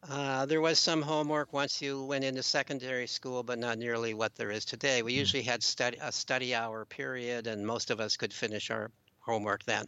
Uh, 0.08 0.46
there 0.46 0.62
was 0.62 0.78
some 0.78 1.02
homework 1.02 1.52
once 1.52 1.82
you 1.82 2.04
went 2.04 2.24
into 2.24 2.44
secondary 2.44 3.08
school, 3.08 3.42
but 3.42 3.58
not 3.58 3.80
nearly 3.80 4.14
what 4.14 4.36
there 4.36 4.52
is 4.52 4.64
today. 4.64 5.02
We 5.02 5.14
hmm. 5.14 5.20
usually 5.20 5.44
had 5.44 5.64
study, 5.64 5.98
a 6.02 6.12
study 6.12 6.54
hour 6.54 6.86
period, 6.86 7.48
and 7.48 7.66
most 7.66 7.90
of 7.90 8.00
us 8.00 8.18
could 8.18 8.34
finish 8.34 8.70
our 8.70 8.92
homework 9.20 9.64
then. 9.64 9.88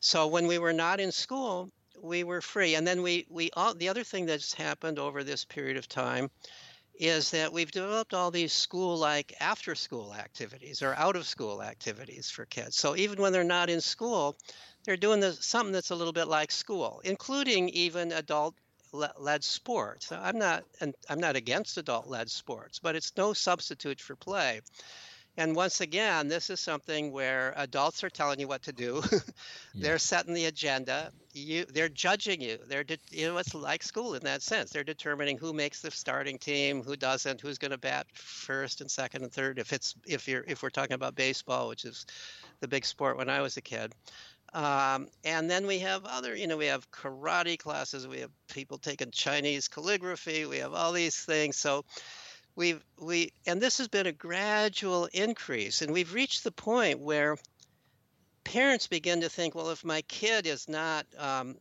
So 0.00 0.26
when 0.26 0.46
we 0.46 0.58
were 0.58 0.74
not 0.74 1.00
in 1.00 1.12
school, 1.12 1.70
we 2.02 2.24
were 2.24 2.42
free. 2.42 2.74
And 2.74 2.86
then 2.86 3.02
we, 3.02 3.26
we 3.30 3.50
all, 3.54 3.74
the 3.74 3.88
other 3.88 4.04
thing 4.04 4.26
that's 4.26 4.52
happened 4.52 4.98
over 4.98 5.24
this 5.24 5.44
period 5.44 5.78
of 5.78 5.88
time 5.88 6.30
is 6.96 7.30
that 7.30 7.52
we've 7.52 7.72
developed 7.72 8.14
all 8.14 8.30
these 8.30 8.52
school 8.52 8.96
like 8.98 9.34
after 9.40 9.74
school 9.74 10.14
activities 10.14 10.82
or 10.82 10.94
out 10.94 11.16
of 11.16 11.26
school 11.26 11.62
activities 11.62 12.30
for 12.30 12.44
kids. 12.44 12.76
So 12.76 12.94
even 12.96 13.20
when 13.20 13.32
they're 13.32 13.42
not 13.42 13.70
in 13.70 13.80
school, 13.80 14.36
they're 14.84 14.96
doing 14.96 15.20
this, 15.20 15.44
something 15.44 15.72
that's 15.72 15.90
a 15.90 15.96
little 15.96 16.12
bit 16.12 16.28
like 16.28 16.52
school, 16.52 17.00
including 17.04 17.70
even 17.70 18.12
adult 18.12 18.54
led 18.94 19.44
sports. 19.44 20.12
I'm 20.12 20.38
not 20.38 20.64
and 20.80 20.94
I'm 21.08 21.20
not 21.20 21.36
against 21.36 21.76
adult 21.78 22.06
led 22.06 22.30
sports, 22.30 22.78
but 22.78 22.96
it's 22.96 23.12
no 23.16 23.32
substitute 23.32 24.00
for 24.00 24.16
play. 24.16 24.60
And 25.36 25.56
once 25.56 25.80
again, 25.80 26.28
this 26.28 26.48
is 26.48 26.60
something 26.60 27.10
where 27.10 27.54
adults 27.56 28.04
are 28.04 28.10
telling 28.10 28.38
you 28.38 28.46
what 28.46 28.62
to 28.62 28.72
do. 28.72 29.02
they're 29.74 29.98
setting 29.98 30.32
the 30.32 30.44
agenda. 30.44 31.10
You, 31.32 31.64
they're 31.64 31.88
judging 31.88 32.40
you. 32.40 32.58
They're, 32.68 32.84
de- 32.84 32.98
you 33.10 33.26
know, 33.26 33.38
it's 33.38 33.52
like 33.52 33.82
school 33.82 34.14
in 34.14 34.22
that 34.22 34.42
sense. 34.42 34.70
They're 34.70 34.84
determining 34.84 35.36
who 35.36 35.52
makes 35.52 35.80
the 35.80 35.90
starting 35.90 36.38
team, 36.38 36.84
who 36.84 36.94
doesn't, 36.94 37.40
who's 37.40 37.58
going 37.58 37.72
to 37.72 37.78
bat 37.78 38.06
first 38.14 38.80
and 38.80 38.88
second 38.88 39.24
and 39.24 39.32
third. 39.32 39.58
If 39.58 39.72
it's 39.72 39.96
if 40.06 40.28
you're 40.28 40.44
if 40.46 40.62
we're 40.62 40.70
talking 40.70 40.94
about 40.94 41.16
baseball, 41.16 41.68
which 41.68 41.84
is 41.84 42.06
the 42.60 42.68
big 42.68 42.84
sport 42.84 43.16
when 43.16 43.28
I 43.28 43.40
was 43.40 43.56
a 43.56 43.60
kid. 43.60 43.92
Um, 44.54 45.08
and 45.24 45.50
then 45.50 45.66
we 45.66 45.80
have 45.80 46.04
other, 46.04 46.34
you 46.34 46.46
know, 46.46 46.56
we 46.56 46.66
have 46.66 46.88
karate 46.92 47.58
classes, 47.58 48.06
we 48.06 48.20
have 48.20 48.30
people 48.48 48.78
taking 48.78 49.10
Chinese 49.10 49.66
calligraphy, 49.66 50.46
we 50.46 50.58
have 50.58 50.72
all 50.72 50.92
these 50.92 51.16
things. 51.16 51.56
So 51.56 51.84
we've 52.54 52.82
we 53.00 53.32
and 53.46 53.60
this 53.60 53.78
has 53.78 53.88
been 53.88 54.06
a 54.06 54.12
gradual 54.12 55.08
increase 55.12 55.82
and 55.82 55.92
we've 55.92 56.14
reached 56.14 56.44
the 56.44 56.52
point 56.52 57.00
where 57.00 57.36
parents 58.44 58.86
begin 58.86 59.22
to 59.22 59.28
think 59.28 59.54
well 59.54 59.70
if 59.70 59.84
my 59.84 60.02
kid 60.02 60.46
is 60.46 60.68
not 60.68 61.06
um, 61.18 61.56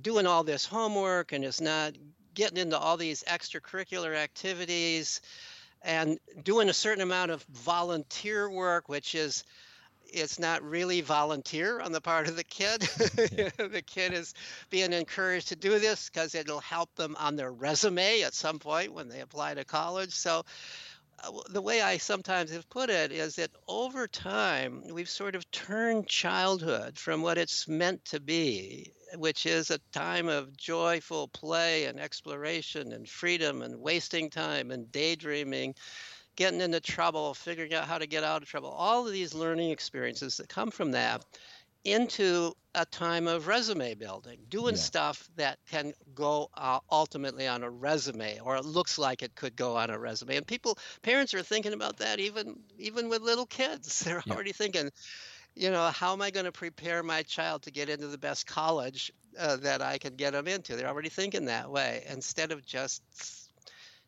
doing 0.00 0.26
all 0.26 0.44
this 0.44 0.64
homework 0.64 1.32
and 1.32 1.44
is 1.44 1.60
not 1.60 1.92
getting 2.34 2.56
into 2.56 2.78
all 2.78 2.96
these 2.96 3.22
extracurricular 3.24 4.16
activities 4.16 5.20
and 5.82 6.18
doing 6.42 6.68
a 6.68 6.74
certain 6.74 7.02
amount 7.02 7.30
of 7.30 7.42
volunteer 7.44 8.50
work 8.50 8.88
which 8.88 9.14
is 9.14 9.44
it's 10.12 10.38
not 10.38 10.62
really 10.62 11.00
volunteer 11.00 11.80
on 11.80 11.92
the 11.92 12.00
part 12.00 12.28
of 12.28 12.36
the 12.36 12.44
kid. 12.44 12.80
the 12.82 13.82
kid 13.86 14.12
is 14.12 14.34
being 14.70 14.92
encouraged 14.92 15.48
to 15.48 15.56
do 15.56 15.78
this 15.78 16.08
because 16.08 16.34
it'll 16.34 16.60
help 16.60 16.94
them 16.94 17.16
on 17.18 17.36
their 17.36 17.52
resume 17.52 18.22
at 18.22 18.34
some 18.34 18.58
point 18.58 18.92
when 18.92 19.08
they 19.08 19.20
apply 19.20 19.54
to 19.54 19.64
college. 19.64 20.12
So, 20.12 20.44
uh, 21.24 21.30
the 21.50 21.62
way 21.62 21.82
I 21.82 21.98
sometimes 21.98 22.52
have 22.52 22.68
put 22.70 22.90
it 22.90 23.10
is 23.10 23.36
that 23.36 23.50
over 23.66 24.06
time, 24.06 24.82
we've 24.92 25.10
sort 25.10 25.34
of 25.34 25.50
turned 25.50 26.06
childhood 26.06 26.96
from 26.96 27.22
what 27.22 27.38
it's 27.38 27.66
meant 27.66 28.04
to 28.06 28.20
be, 28.20 28.92
which 29.16 29.44
is 29.44 29.70
a 29.70 29.80
time 29.92 30.28
of 30.28 30.56
joyful 30.56 31.28
play 31.28 31.86
and 31.86 31.98
exploration 31.98 32.92
and 32.92 33.08
freedom 33.08 33.62
and 33.62 33.80
wasting 33.80 34.30
time 34.30 34.70
and 34.70 34.92
daydreaming 34.92 35.74
getting 36.38 36.60
into 36.60 36.78
trouble, 36.78 37.34
figuring 37.34 37.74
out 37.74 37.84
how 37.84 37.98
to 37.98 38.06
get 38.06 38.22
out 38.22 38.42
of 38.42 38.48
trouble, 38.48 38.70
all 38.70 39.04
of 39.04 39.12
these 39.12 39.34
learning 39.34 39.70
experiences 39.70 40.36
that 40.36 40.48
come 40.48 40.70
from 40.70 40.92
that 40.92 41.24
into 41.82 42.52
a 42.76 42.86
time 42.86 43.26
of 43.26 43.48
resume 43.48 43.94
building, 43.94 44.38
doing 44.48 44.76
yeah. 44.76 44.80
stuff 44.80 45.28
that 45.34 45.58
can 45.68 45.92
go 46.14 46.48
uh, 46.54 46.78
ultimately 46.92 47.48
on 47.48 47.64
a 47.64 47.70
resume, 47.70 48.38
or 48.38 48.54
it 48.54 48.64
looks 48.64 48.98
like 48.98 49.24
it 49.24 49.34
could 49.34 49.56
go 49.56 49.76
on 49.76 49.90
a 49.90 49.98
resume. 49.98 50.36
And 50.36 50.46
people, 50.46 50.78
parents 51.02 51.34
are 51.34 51.42
thinking 51.42 51.72
about 51.72 51.96
that 51.96 52.20
even 52.20 52.60
even 52.78 53.08
with 53.08 53.20
little 53.20 53.46
kids. 53.46 53.98
They're 54.04 54.22
yeah. 54.24 54.32
already 54.32 54.52
thinking, 54.52 54.90
you 55.56 55.70
know, 55.70 55.88
how 55.88 56.12
am 56.12 56.22
I 56.22 56.30
going 56.30 56.46
to 56.46 56.52
prepare 56.52 57.02
my 57.02 57.24
child 57.24 57.62
to 57.62 57.72
get 57.72 57.88
into 57.88 58.06
the 58.06 58.18
best 58.18 58.46
college 58.46 59.10
uh, 59.36 59.56
that 59.56 59.82
I 59.82 59.98
can 59.98 60.14
get 60.14 60.34
them 60.34 60.46
into? 60.46 60.76
They're 60.76 60.86
already 60.86 61.08
thinking 61.08 61.46
that 61.46 61.68
way 61.68 62.04
instead 62.08 62.52
of 62.52 62.64
just 62.64 63.02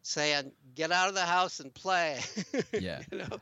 saying 0.02 0.52
get 0.74 0.92
out 0.92 1.08
of 1.08 1.14
the 1.14 1.20
house 1.20 1.60
and 1.60 1.72
play. 1.74 2.20
Yeah. 2.72 3.02
You 3.10 3.18
know? 3.18 3.40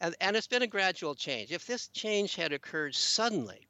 And, 0.00 0.14
and 0.20 0.36
it's 0.36 0.46
been 0.46 0.62
a 0.62 0.66
gradual 0.66 1.14
change. 1.14 1.52
If 1.52 1.66
this 1.66 1.88
change 1.88 2.36
had 2.36 2.52
occurred 2.52 2.94
suddenly 2.94 3.68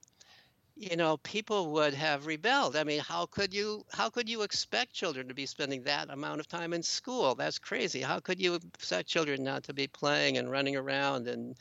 you 0.79 0.97
know 0.97 1.17
people 1.19 1.73
would 1.73 1.93
have 1.93 2.27
rebelled. 2.27 2.77
I 2.77 2.85
mean 2.85 3.01
how 3.01 3.27
could 3.27 3.53
you 3.53 3.85
how 3.93 4.09
could 4.11 4.29
you 4.29 4.43
expect 4.43 4.93
children 4.93 5.29
to 5.29 5.35
be 5.35 5.47
spending 5.47 5.83
that 5.83 6.09
amount 6.09 6.41
of 6.41 6.49
time 6.49 6.73
in 6.73 6.83
school? 6.83 7.35
That's 7.35 7.59
crazy. 7.59 8.01
How 8.01 8.21
could 8.21 8.41
you 8.41 8.55
expect 8.55 9.09
children 9.09 9.43
not 9.43 9.65
to 9.65 9.75
be 9.75 9.89
playing 9.89 10.39
and 10.39 10.51
running 10.51 10.77
around 10.77 11.27
and 11.27 11.57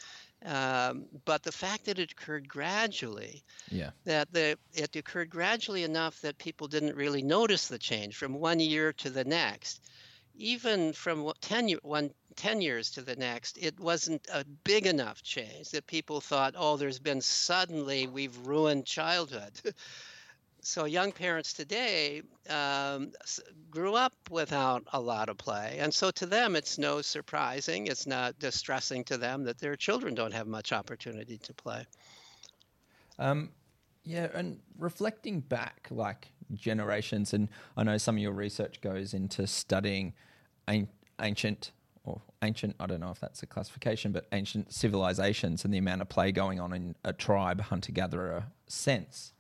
um, 0.46 1.06
but 1.26 1.42
the 1.42 1.52
fact 1.52 1.86
that 1.86 1.98
it 1.98 2.12
occurred 2.12 2.48
gradually, 2.48 3.44
yeah, 3.72 3.90
that 4.06 4.32
the, 4.32 4.56
it 4.72 4.96
occurred 4.96 5.32
gradually 5.32 5.84
enough 5.84 6.22
that 6.22 6.38
people 6.38 6.68
didn't 6.68 6.96
really 6.96 7.24
notice 7.24 7.68
the 7.68 7.80
change 7.80 8.16
from 8.16 8.40
one 8.40 8.60
year 8.60 8.94
to 8.94 9.10
the 9.10 9.26
next 9.26 9.82
even 10.38 10.94
from 10.94 11.32
10, 11.42 11.72
one, 11.82 12.12
10 12.36 12.62
years 12.62 12.92
to 12.92 13.02
the 13.02 13.16
next, 13.16 13.58
it 13.58 13.80
wasn't 13.80 14.26
a 14.32 14.46
big 14.64 14.86
enough 14.86 15.22
change 15.24 15.70
that 15.72 15.88
people 15.88 16.22
thought, 16.22 16.54
oh, 16.58 16.78
there's 16.78 17.00
been 17.00 17.22
suddenly 17.22 18.08
we've 18.08 18.38
ruined 18.46 18.86
childhood. 18.86 19.60
so 20.62 20.86
young 20.86 21.12
parents 21.12 21.54
today 21.54 22.22
um, 22.50 23.12
grew 23.70 23.96
up 23.96 24.14
without 24.30 24.84
a 24.94 25.00
lot 25.00 25.30
of 25.30 25.38
play. 25.38 25.78
And 25.80 25.94
so 25.94 26.12
to 26.12 26.26
them, 26.26 26.56
it's 26.56 26.78
no 26.78 27.02
surprising, 27.02 27.88
it's 27.88 28.08
not 28.08 28.38
distressing 28.40 29.04
to 29.06 29.18
them 29.18 29.44
that 29.46 29.60
their 29.60 29.76
children 29.76 30.14
don't 30.14 30.34
have 30.34 30.48
much 30.48 30.72
opportunity 30.74 31.38
to 31.40 31.54
play. 31.54 31.86
Um, 33.20 33.50
yeah, 34.04 34.28
and 34.34 34.60
reflecting 34.78 35.40
back, 35.42 35.88
like 35.90 36.32
generations, 36.54 37.34
and 37.34 37.50
I 37.76 37.84
know 37.84 37.98
some 37.98 38.16
of 38.16 38.22
your 38.22 38.34
research 38.34 38.82
goes 38.82 39.14
into 39.14 39.48
studying 39.48 40.14
ancient 41.20 41.72
or 42.04 42.22
ancient, 42.42 42.76
I 42.80 42.88
don't 42.88 43.02
know 43.02 43.12
if 43.12 43.20
that's 43.20 43.44
a 43.44 43.46
classification, 43.46 44.12
but 44.12 44.28
ancient 44.32 44.74
civilizations 44.74 45.66
and 45.66 45.74
the 45.74 45.78
amount 45.78 46.02
of 46.02 46.10
play 46.10 46.32
going 46.32 46.60
on 46.60 46.74
in 46.74 46.96
a 47.04 47.14
tribe, 47.14 47.62
hunter 47.62 47.92
gatherer 47.92 48.46
sense. 48.68 49.34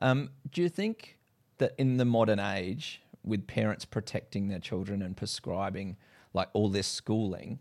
Um, 0.00 0.30
do 0.50 0.62
you 0.62 0.68
think 0.68 1.18
that 1.58 1.74
in 1.78 1.96
the 1.96 2.04
modern 2.04 2.40
age, 2.40 3.02
with 3.24 3.46
parents 3.46 3.84
protecting 3.84 4.48
their 4.48 4.58
children 4.58 5.02
and 5.02 5.16
prescribing 5.16 5.96
like 6.32 6.48
all 6.52 6.68
this 6.68 6.86
schooling, 6.86 7.58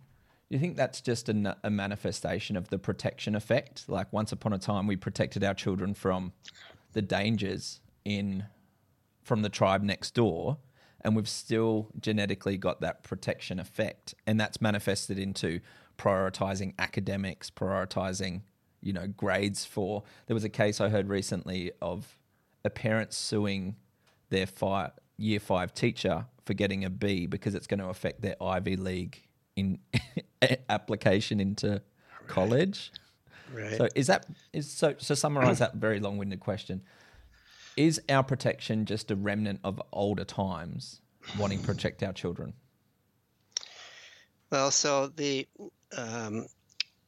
do 0.50 0.56
you 0.56 0.60
think 0.60 0.78
that's 0.78 1.02
just 1.02 1.30
a, 1.30 1.58
a 1.64 1.70
manifestation 1.70 2.56
of 2.56 2.70
the 2.70 2.80
protection 2.80 3.36
effect? 3.36 3.90
Like 3.90 4.12
once 4.14 4.32
upon 4.32 4.54
a 4.54 4.58
time, 4.58 4.88
we 4.88 4.96
protected 4.96 5.44
our 5.44 5.54
children 5.54 5.94
from 5.94 6.32
the 6.94 7.02
dangers 7.02 7.82
in 8.06 8.46
from 9.28 9.42
the 9.42 9.50
tribe 9.50 9.84
next 9.84 10.16
door 10.16 10.58
and 11.02 11.16
we've 11.16 11.30
still 11.30 11.90
genetically 12.00 12.58
got 12.58 12.82
that 12.82 13.04
protection 13.04 13.60
effect. 13.60 14.16
And 14.26 14.40
that's 14.40 14.62
manifested 14.62 15.20
into 15.20 15.60
prioritizing 15.98 16.74
academics 16.78 17.50
prioritizing 17.50 18.42
you 18.82 18.94
know 18.94 19.08
grades 19.08 19.66
for 19.66 20.04
there 20.28 20.36
was 20.36 20.44
a 20.44 20.50
case 20.50 20.80
i 20.80 20.90
heard 20.90 21.10
recently 21.10 21.72
of 21.82 22.20
a 22.64 22.70
parent 22.70 23.12
suing 23.12 23.76
their 24.30 24.46
five, 24.46 24.92
year 25.18 25.40
5 25.40 25.74
teacher 25.74 26.26
for 26.46 26.54
getting 26.54 26.86
a 26.86 26.90
b 26.92 27.26
because 27.26 27.56
it's 27.56 27.66
going 27.66 27.80
to 27.80 27.88
affect 27.88 28.22
their 28.22 28.36
ivy 28.42 28.76
league 28.76 29.18
in 29.56 29.80
application 30.70 31.40
into 31.40 31.70
right. 31.70 31.82
college. 32.28 32.92
Right. 33.54 33.78
So 33.78 33.88
is 33.96 34.08
that 34.08 34.26
is 34.54 34.70
so 34.70 34.96
so 34.98 35.16
summarize 35.16 35.60
that 35.60 35.76
very 35.76 36.00
long-winded 36.00 36.40
question 36.40 36.84
is 37.78 38.02
our 38.10 38.24
protection 38.24 38.86
just 38.86 39.12
a 39.12 39.16
remnant 39.16 39.60
of 39.64 39.82
older 39.94 40.26
times 40.26 41.02
wanting 41.40 41.60
to 41.60 41.66
protect 41.66 42.04
our 42.04 42.14
children? 42.14 42.54
Well, 44.50 44.72
so 44.72 45.08
the 45.08 45.48
um, 45.96 46.48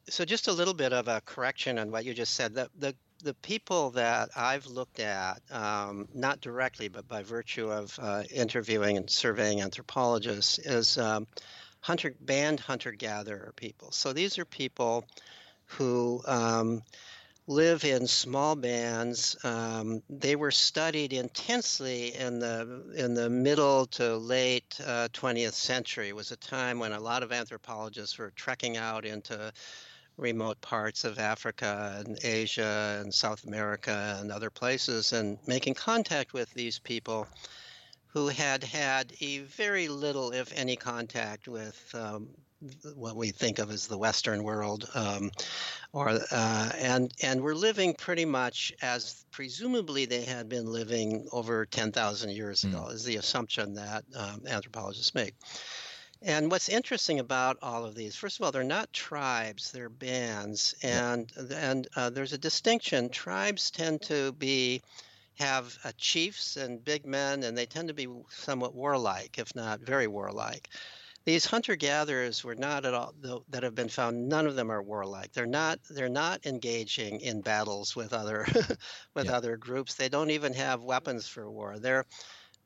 so 0.07 0.25
just 0.25 0.47
a 0.47 0.51
little 0.53 0.73
bit 0.73 0.93
of 0.93 1.07
a 1.07 1.21
correction 1.21 1.79
on 1.79 1.91
what 1.91 2.05
you 2.05 2.13
just 2.13 2.33
said. 2.35 2.53
The 2.53 2.69
the 2.77 2.95
the 3.23 3.33
people 3.35 3.91
that 3.91 4.29
I've 4.35 4.65
looked 4.65 5.01
at, 5.01 5.41
um, 5.51 6.07
not 6.13 6.39
directly, 6.39 6.87
but 6.87 7.07
by 7.07 7.21
virtue 7.23 7.69
of 7.69 7.97
uh, 8.01 8.23
interviewing 8.33 8.95
and 8.95 9.09
surveying 9.09 9.61
anthropologists, 9.61 10.57
is 10.59 10.97
um, 10.97 11.27
hunter 11.81 12.15
band 12.21 12.59
hunter 12.59 12.91
gatherer 12.91 13.53
people. 13.55 13.91
So 13.91 14.13
these 14.13 14.37
are 14.37 14.45
people 14.45 15.05
who 15.65 16.21
um, 16.25 16.81
live 17.49 17.83
in 17.83 18.05
small 18.05 18.55
bands. 18.55 19.35
Um, 19.43 20.03
they 20.07 20.35
were 20.35 20.51
studied 20.51 21.13
intensely 21.13 22.13
in 22.13 22.37
the 22.37 22.93
in 22.95 23.15
the 23.15 23.27
middle 23.27 23.87
to 23.87 24.17
late 24.17 24.79
uh, 24.85 25.07
20th 25.11 25.53
century. 25.53 26.09
It 26.09 26.15
was 26.15 26.31
a 26.31 26.37
time 26.37 26.77
when 26.77 26.91
a 26.91 26.99
lot 26.99 27.23
of 27.23 27.31
anthropologists 27.31 28.19
were 28.19 28.31
trekking 28.35 28.77
out 28.77 29.03
into 29.03 29.51
remote 30.15 30.61
parts 30.61 31.03
of 31.03 31.17
Africa 31.17 32.03
and 32.05 32.19
Asia 32.23 32.99
and 33.01 33.11
South 33.11 33.43
America 33.45 34.17
and 34.19 34.31
other 34.31 34.51
places 34.51 35.11
and 35.11 35.39
making 35.47 35.73
contact 35.73 36.33
with 36.33 36.53
these 36.53 36.77
people 36.77 37.27
who 38.09 38.27
had 38.27 38.63
had 38.63 39.11
a 39.21 39.39
very 39.39 39.87
little, 39.87 40.31
if 40.33 40.51
any, 40.55 40.75
contact 40.75 41.47
with 41.47 41.89
um, 41.95 42.27
what 42.95 43.15
we 43.15 43.29
think 43.29 43.59
of 43.59 43.71
as 43.71 43.87
the 43.87 43.97
Western 43.97 44.43
world, 44.43 44.89
um, 44.93 45.31
or 45.93 46.09
uh, 46.09 46.71
and 46.77 47.11
and 47.23 47.41
we're 47.41 47.55
living 47.55 47.93
pretty 47.93 48.25
much 48.25 48.73
as 48.81 49.25
presumably 49.31 50.05
they 50.05 50.23
had 50.23 50.49
been 50.49 50.65
living 50.65 51.27
over 51.31 51.65
ten 51.65 51.91
thousand 51.91 52.31
years 52.31 52.63
ago, 52.63 52.87
mm. 52.89 52.93
is 52.93 53.03
the 53.05 53.15
assumption 53.15 53.75
that 53.75 54.03
um, 54.15 54.41
anthropologists 54.47 55.15
make. 55.15 55.35
And 56.21 56.51
what's 56.51 56.67
interesting 56.67 57.19
about 57.19 57.57
all 57.61 57.85
of 57.85 57.95
these, 57.95 58.17
first 58.17 58.39
of 58.39 58.45
all, 58.45 58.51
they're 58.51 58.63
not 58.63 58.91
tribes; 58.91 59.71
they're 59.71 59.89
bands, 59.89 60.75
and 60.83 61.31
and 61.53 61.87
uh, 61.95 62.09
there's 62.09 62.33
a 62.33 62.37
distinction. 62.37 63.09
Tribes 63.09 63.71
tend 63.71 64.01
to 64.03 64.33
be 64.33 64.81
have 65.35 65.77
uh, 65.85 65.91
chiefs 65.97 66.57
and 66.57 66.83
big 66.83 67.05
men, 67.05 67.43
and 67.43 67.57
they 67.57 67.65
tend 67.65 67.87
to 67.87 67.93
be 67.93 68.07
somewhat 68.29 68.75
warlike, 68.75 69.39
if 69.39 69.55
not 69.55 69.79
very 69.79 70.07
warlike. 70.07 70.69
These 71.29 71.45
hunter-gatherers 71.45 72.43
were 72.43 72.55
not 72.55 72.85
at 72.85 72.95
all 72.95 73.13
that 73.49 73.61
have 73.61 73.75
been 73.75 73.87
found. 73.87 74.27
None 74.27 74.47
of 74.47 74.55
them 74.55 74.71
are 74.71 74.81
warlike. 74.81 75.31
They're 75.31 75.45
not. 75.45 75.79
They're 75.87 76.09
not 76.09 76.43
engaging 76.47 77.21
in 77.21 77.41
battles 77.41 77.95
with 77.95 78.13
other 78.13 78.47
with 79.13 79.27
yeah. 79.27 79.37
other 79.37 79.55
groups. 79.55 79.93
They 79.93 80.09
don't 80.09 80.31
even 80.31 80.55
have 80.55 80.81
weapons 80.81 81.27
for 81.27 81.51
war. 81.51 81.77
They're 81.77 82.05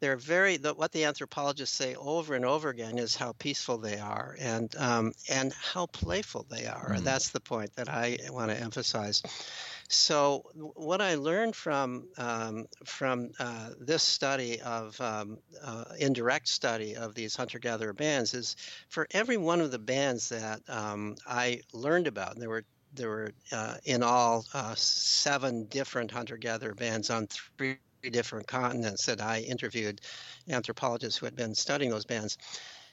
they're 0.03 0.17
very 0.17 0.57
the, 0.57 0.73
what 0.73 0.91
the 0.91 1.05
anthropologists 1.05 1.77
say 1.77 1.95
over 1.95 2.35
and 2.35 2.43
over 2.43 2.67
again 2.67 2.97
is 2.97 3.15
how 3.15 3.31
peaceful 3.31 3.77
they 3.77 3.99
are 3.99 4.35
and 4.37 4.75
um, 4.77 5.13
and 5.29 5.53
how 5.53 5.85
playful 5.85 6.45
they 6.49 6.65
are. 6.65 6.95
Mm. 6.95 7.05
That's 7.05 7.29
the 7.29 7.39
point 7.39 7.73
that 7.77 7.87
I 7.87 8.17
want 8.29 8.51
to 8.51 8.59
emphasize. 8.59 9.23
So 9.87 10.43
what 10.75 10.99
I 10.99 11.15
learned 11.15 11.55
from 11.55 12.09
um, 12.17 12.65
from 12.83 13.31
uh, 13.39 13.69
this 13.79 14.03
study 14.03 14.59
of 14.59 14.99
um, 14.99 15.37
uh, 15.63 15.85
indirect 15.97 16.49
study 16.49 16.97
of 16.97 17.15
these 17.15 17.37
hunter-gatherer 17.37 17.93
bands 17.93 18.33
is 18.33 18.57
for 18.89 19.07
every 19.11 19.37
one 19.37 19.61
of 19.61 19.71
the 19.71 19.79
bands 19.79 20.27
that 20.29 20.59
um, 20.67 21.15
I 21.25 21.61
learned 21.71 22.07
about, 22.07 22.33
and 22.33 22.41
there 22.41 22.49
were 22.49 22.65
there 22.93 23.09
were 23.09 23.31
uh, 23.53 23.75
in 23.85 24.03
all 24.03 24.43
uh, 24.53 24.75
seven 24.75 25.63
different 25.67 26.11
hunter-gatherer 26.11 26.75
bands 26.75 27.09
on 27.09 27.27
three 27.27 27.77
different 28.09 28.47
continents 28.47 29.05
that 29.05 29.21
I 29.21 29.41
interviewed 29.41 30.01
anthropologists 30.49 31.17
who 31.17 31.25
had 31.25 31.35
been 31.35 31.55
studying 31.55 31.91
those 31.91 32.05
bands. 32.05 32.37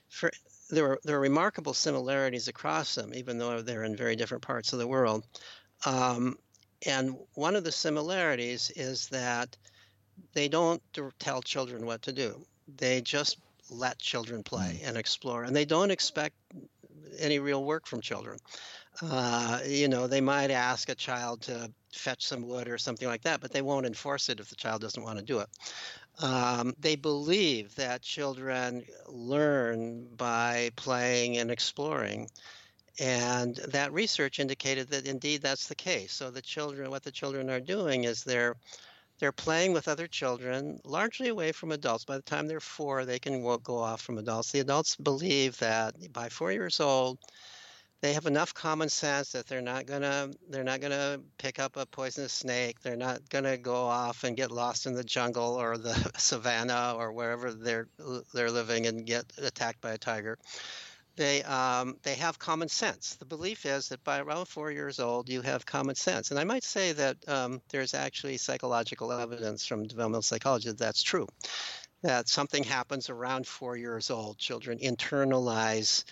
For 0.09 0.31
there 0.71 0.85
were 0.85 1.01
there 1.05 1.17
are 1.17 1.21
remarkable 1.21 1.75
similarities 1.75 2.49
across 2.49 2.95
them, 2.95 3.13
even 3.15 3.39
though 3.39 3.63
they're 3.63 3.85
in 3.85 3.97
very 3.97 4.17
different 4.17 4.43
parts 4.43 4.73
of 4.73 4.79
the 4.79 4.87
world. 4.87 5.25
Um, 5.85 6.39
and 6.87 7.17
one 7.35 7.57
of 7.57 7.65
the 7.65 7.73
similarities 7.73 8.71
is 8.75 9.09
that 9.09 9.57
they 10.33 10.49
don't 10.49 10.83
tell 11.19 11.43
children 11.43 11.87
what 11.87 12.03
to 12.03 12.13
do. 12.13 12.45
They 12.77 13.01
just 13.01 13.39
let 13.71 13.99
children 13.99 14.43
play 14.43 14.81
mm. 14.83 14.89
and 14.89 14.97
explore, 14.97 15.45
and 15.45 15.55
they 15.55 15.65
don't 15.65 15.91
expect 15.91 16.35
any 17.19 17.39
real 17.39 17.65
work 17.65 17.87
from 17.87 18.01
children. 18.01 18.39
Uh, 19.03 19.61
you 19.67 19.89
know, 19.89 20.07
they 20.07 20.21
might 20.21 20.51
ask 20.51 20.89
a 20.89 20.95
child 20.95 21.43
to 21.43 21.71
fetch 21.93 22.27
some 22.27 22.47
wood 22.47 22.69
or 22.69 22.79
something 22.79 23.09
like 23.09 23.23
that, 23.23 23.41
but 23.41 23.51
they 23.53 23.63
won't 23.63 23.87
enforce 23.87 24.29
it 24.29 24.41
if 24.41 24.49
the 24.49 24.57
child 24.57 24.81
doesn't 24.81 25.03
want 25.03 25.19
to 25.19 25.25
do 25.25 25.41
it. 25.41 25.49
Um, 26.23 26.75
they 26.79 26.97
believe 26.97 27.75
that 27.77 28.03
children 28.03 28.85
learn 29.07 30.07
by 30.17 30.71
playing 30.77 31.39
and 31.39 31.51
exploring. 31.51 32.29
And 32.99 33.57
that 33.69 33.93
research 33.93 34.39
indicated 34.39 34.89
that 34.89 35.07
indeed 35.07 35.41
that's 35.41 35.69
the 35.69 35.75
case. 35.75 36.13
So 36.13 36.31
the 36.31 36.43
children, 36.43 36.91
what 36.91 37.03
the 37.03 37.11
children 37.13 37.49
are 37.49 37.61
doing 37.61 38.05
is 38.05 38.23
they're 38.23 38.57
they're 39.19 39.33
playing 39.33 39.75
with 39.75 39.87
other 39.87 40.07
children, 40.07 40.81
largely 40.83 41.29
away 41.29 41.53
from 41.53 41.73
adults. 41.73 42.07
By 42.07 42.17
the 42.17 42.23
time 42.23 42.49
they're 42.49 42.59
four, 42.59 43.05
they 43.05 43.19
can 43.19 43.43
go 43.63 43.79
off 43.79 44.01
from 44.01 44.17
adults. 44.17 44.51
The 44.51 44.61
adults 44.61 44.97
believe 44.97 45.59
that 45.59 45.95
by 46.13 46.31
four 46.31 46.53
years 46.53 46.81
old, 46.81 47.19
they 48.01 48.15
have 48.15 48.27
enough 48.27 48.55
common 48.55 48.89
sense 48.89 49.33
that 49.33 49.47
they're 49.47 49.61
not 49.61 49.87
gonna 49.87 50.31
they're 50.49 50.65
not 50.65 50.81
gonna 50.81 51.21
pick 51.39 51.59
up 51.59 51.77
a 51.77 51.85
poisonous 51.87 52.33
snake. 52.33 52.81
They're 52.81 52.97
not 52.97 53.29
gonna 53.29 53.59
go 53.59 53.75
off 53.75 54.25
and 54.25 54.37
get 54.37 54.51
lost 54.51 54.87
in 54.87 54.95
the 54.95 55.05
jungle 55.05 55.61
or 55.61 55.77
the 55.77 55.93
savannah 56.17 56.95
or 56.97 57.13
wherever 57.13 57.53
they're 57.53 57.89
they're 58.33 58.51
living 58.51 58.87
and 58.87 59.07
get 59.07 59.31
attacked 59.39 59.81
by 59.81 59.93
a 59.93 59.99
tiger. 59.99 60.39
They 61.17 61.43
um, 61.43 61.99
they 62.03 62.15
have 62.15 62.39
common 62.39 62.69
sense. 62.69 63.17
The 63.17 63.27
belief 63.27 63.67
is 63.67 63.91
that 63.91 64.03
by 64.03 64.21
around 64.21 64.47
four 64.47 64.71
years 64.71 64.99
old, 64.99 65.29
you 65.29 65.43
have 65.43 65.67
common 65.67 65.95
sense. 65.95 66.31
And 66.31 66.41
I 66.41 66.45
might 66.45 66.65
say 66.65 66.93
that 66.93 67.17
um, 67.29 67.61
there's 67.69 67.93
actually 67.93 68.39
psychological 68.39 69.13
evidence 69.13 69.67
from 69.67 69.87
developmental 69.87 70.23
psychology 70.23 70.71
that 70.71 70.79
that's 70.79 71.03
true. 71.03 71.27
That 72.03 72.29
something 72.29 72.65
happens 72.65 73.11
around 73.11 73.47
four 73.47 73.77
years 73.77 74.11
old. 74.11 74.39
Children 74.39 74.79
internalize 74.79 76.05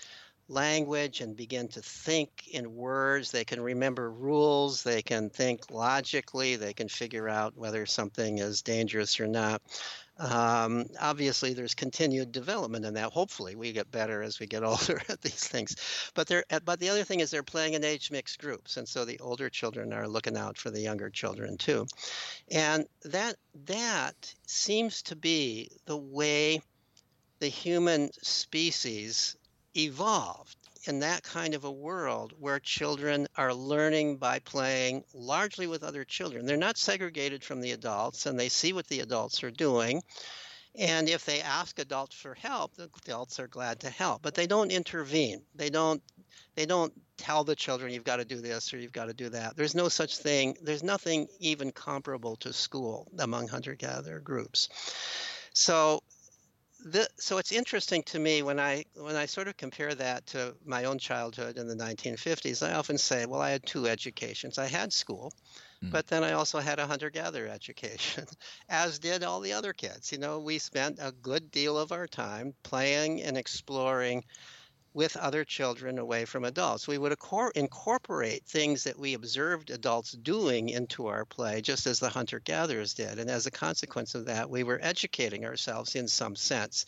language 0.49 1.21
and 1.21 1.37
begin 1.37 1.69
to 1.69 1.83
think 1.83 2.49
in 2.53 2.75
words. 2.75 3.31
They 3.31 3.45
can 3.45 3.61
remember 3.61 4.11
rules. 4.11 4.83
They 4.83 5.03
can 5.03 5.31
think 5.31 5.71
logically. 5.71 6.57
They 6.57 6.73
can 6.73 6.89
figure 6.89 7.29
out 7.29 7.57
whether 7.57 7.85
something 7.87 8.39
is 8.39 8.63
dangerous 8.63 9.21
or 9.21 9.27
not. 9.27 9.63
Um, 10.19 10.87
obviously, 11.01 11.53
there's 11.53 11.75
continued 11.75 12.33
development 12.33 12.85
in 12.85 12.95
that. 12.95 13.13
Hopefully, 13.13 13.55
we 13.55 13.73
get 13.73 13.91
better 13.91 14.23
as 14.23 14.41
we 14.41 14.47
get 14.47 14.65
older 14.65 15.01
at 15.09 15.21
these 15.21 15.47
things. 15.47 15.77
But 16.15 16.27
they're, 16.27 16.45
but 16.65 16.81
the 16.81 16.89
other 16.89 17.05
thing 17.05 17.21
is 17.21 17.31
they're 17.31 17.43
playing 17.43 17.75
in 17.75 17.85
age 17.85 18.11
mixed 18.11 18.41
groups, 18.41 18.77
and 18.77 18.89
so 18.89 19.05
the 19.05 19.21
older 19.21 19.49
children 19.49 19.93
are 19.93 20.09
looking 20.09 20.37
out 20.37 20.59
for 20.59 20.71
the 20.71 20.81
younger 20.81 21.11
children 21.11 21.57
too. 21.57 21.87
And 22.51 22.87
that 23.05 23.37
that 23.67 24.35
seems 24.47 25.03
to 25.03 25.17
be 25.17 25.71
the 25.87 25.97
way 25.97 26.61
the 27.41 27.49
human 27.49 28.11
species 28.23 29.37
evolved 29.77 30.57
in 30.85 31.01
that 31.01 31.23
kind 31.23 31.55
of 31.55 31.65
a 31.65 31.71
world 31.71 32.33
where 32.39 32.59
children 32.59 33.27
are 33.37 33.53
learning 33.53 34.17
by 34.17 34.39
playing 34.39 35.05
largely 35.13 35.67
with 35.67 35.83
other 35.83 36.05
children. 36.05 36.47
They're 36.47 36.57
not 36.57 36.79
segregated 36.79 37.45
from 37.45 37.61
the 37.61 37.73
adults 37.73 38.27
and 38.27 38.39
they 38.39 38.49
see 38.49 38.73
what 38.73 38.87
the 38.87 39.01
adults 39.01 39.43
are 39.43 39.51
doing. 39.51 40.03
And 40.75 41.09
if 41.09 41.25
they 41.25 41.41
ask 41.41 41.79
adults 41.79 42.15
for 42.15 42.35
help, 42.35 42.75
the 42.75 42.89
adults 43.05 43.41
are 43.41 43.49
glad 43.49 43.81
to 43.81 43.91
help, 43.91 44.23
but 44.23 44.35
they 44.35 44.47
don't 44.47 44.71
intervene. 44.71 45.43
They 45.55 45.71
don't 45.71 46.03
they 46.55 46.67
don't 46.67 46.93
tell 47.17 47.45
the 47.45 47.55
children 47.55 47.93
you've 47.93 48.05
got 48.05 48.17
to 48.17 48.25
do 48.25 48.41
this 48.41 48.73
or 48.73 48.79
you've 48.79 48.93
got 48.93 49.07
to 49.07 49.15
do 49.15 49.29
that. 49.29 49.57
There's 49.57 49.75
no 49.75 49.89
such 49.89 50.19
thing. 50.19 50.57
There's 50.63 50.83
nothing 50.83 51.29
even 51.41 51.71
comparable 51.71 52.37
to 52.37 52.53
school 52.53 53.09
among 53.19 53.49
hunter-gatherer 53.49 54.21
groups. 54.21 54.69
So 55.53 56.01
the, 56.85 57.09
so 57.17 57.39
it's 57.39 57.53
interesting 57.53 58.03
to 58.05 58.19
me 58.19 58.43
when 58.43 58.61
I 58.61 58.85
when 58.95 59.17
I 59.17 59.27
sort 59.27 59.49
of 59.49 59.57
compare 59.57 59.95
that 59.95 60.27
to 60.29 60.55
my 60.65 60.85
own 60.85 60.99
childhood 60.99 61.59
in 61.59 61.67
the 61.67 61.75
1950s. 61.75 62.67
I 62.67 62.75
often 62.75 62.99
say, 62.99 63.27
well, 63.27 63.41
I 63.41 63.51
had 63.51 63.67
two 63.67 63.87
educations. 63.87 64.59
I 64.59 64.67
had 64.67 64.93
school, 64.93 65.33
mm. 65.83 65.91
but 65.91 66.07
then 66.07 66.23
I 66.23 66.33
also 66.33 66.61
had 66.61 66.79
a 66.79 66.87
hunter-gatherer 66.87 67.49
education, 67.49 68.27
as 68.69 68.99
did 68.99 69.25
all 69.25 69.41
the 69.41 69.53
other 69.53 69.73
kids. 69.73 70.13
You 70.13 70.19
know, 70.19 70.39
we 70.39 70.59
spent 70.59 70.99
a 71.01 71.13
good 71.13 71.51
deal 71.51 71.77
of 71.77 71.93
our 71.93 72.07
time 72.07 72.55
playing 72.63 73.23
and 73.23 73.37
exploring 73.37 74.25
with 74.99 75.17
other 75.17 75.45
children 75.45 75.97
away 75.97 76.25
from 76.25 76.45
adults. 76.45 76.89
We 76.89 76.99
would 76.99 77.17
incorporate 77.55 78.45
things 78.45 78.83
that 78.83 78.99
we 78.99 79.15
observed 79.15 79.71
adults 79.71 80.11
doing 80.11 80.71
into 80.71 81.07
our 81.07 81.25
play, 81.25 81.61
just 81.61 81.87
as 81.87 82.01
the 82.01 82.09
hunter 82.09 82.41
gatherers 82.41 82.95
did. 82.95 83.21
And 83.21 83.31
as 83.31 83.47
a 83.47 83.53
consequence 83.53 84.17
of 84.17 84.25
that, 84.25 84.51
we 84.51 84.65
were 84.65 84.81
educating 84.83 85.45
ourselves 85.45 85.95
in 85.95 86.09
some 86.09 86.35
sense 86.35 86.85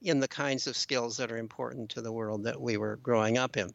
in 0.00 0.18
the 0.18 0.26
kinds 0.26 0.66
of 0.66 0.76
skills 0.76 1.18
that 1.18 1.30
are 1.30 1.36
important 1.36 1.90
to 1.90 2.02
the 2.02 2.10
world 2.10 2.42
that 2.42 2.60
we 2.60 2.78
were 2.78 2.96
growing 2.96 3.38
up 3.38 3.56
in. 3.56 3.70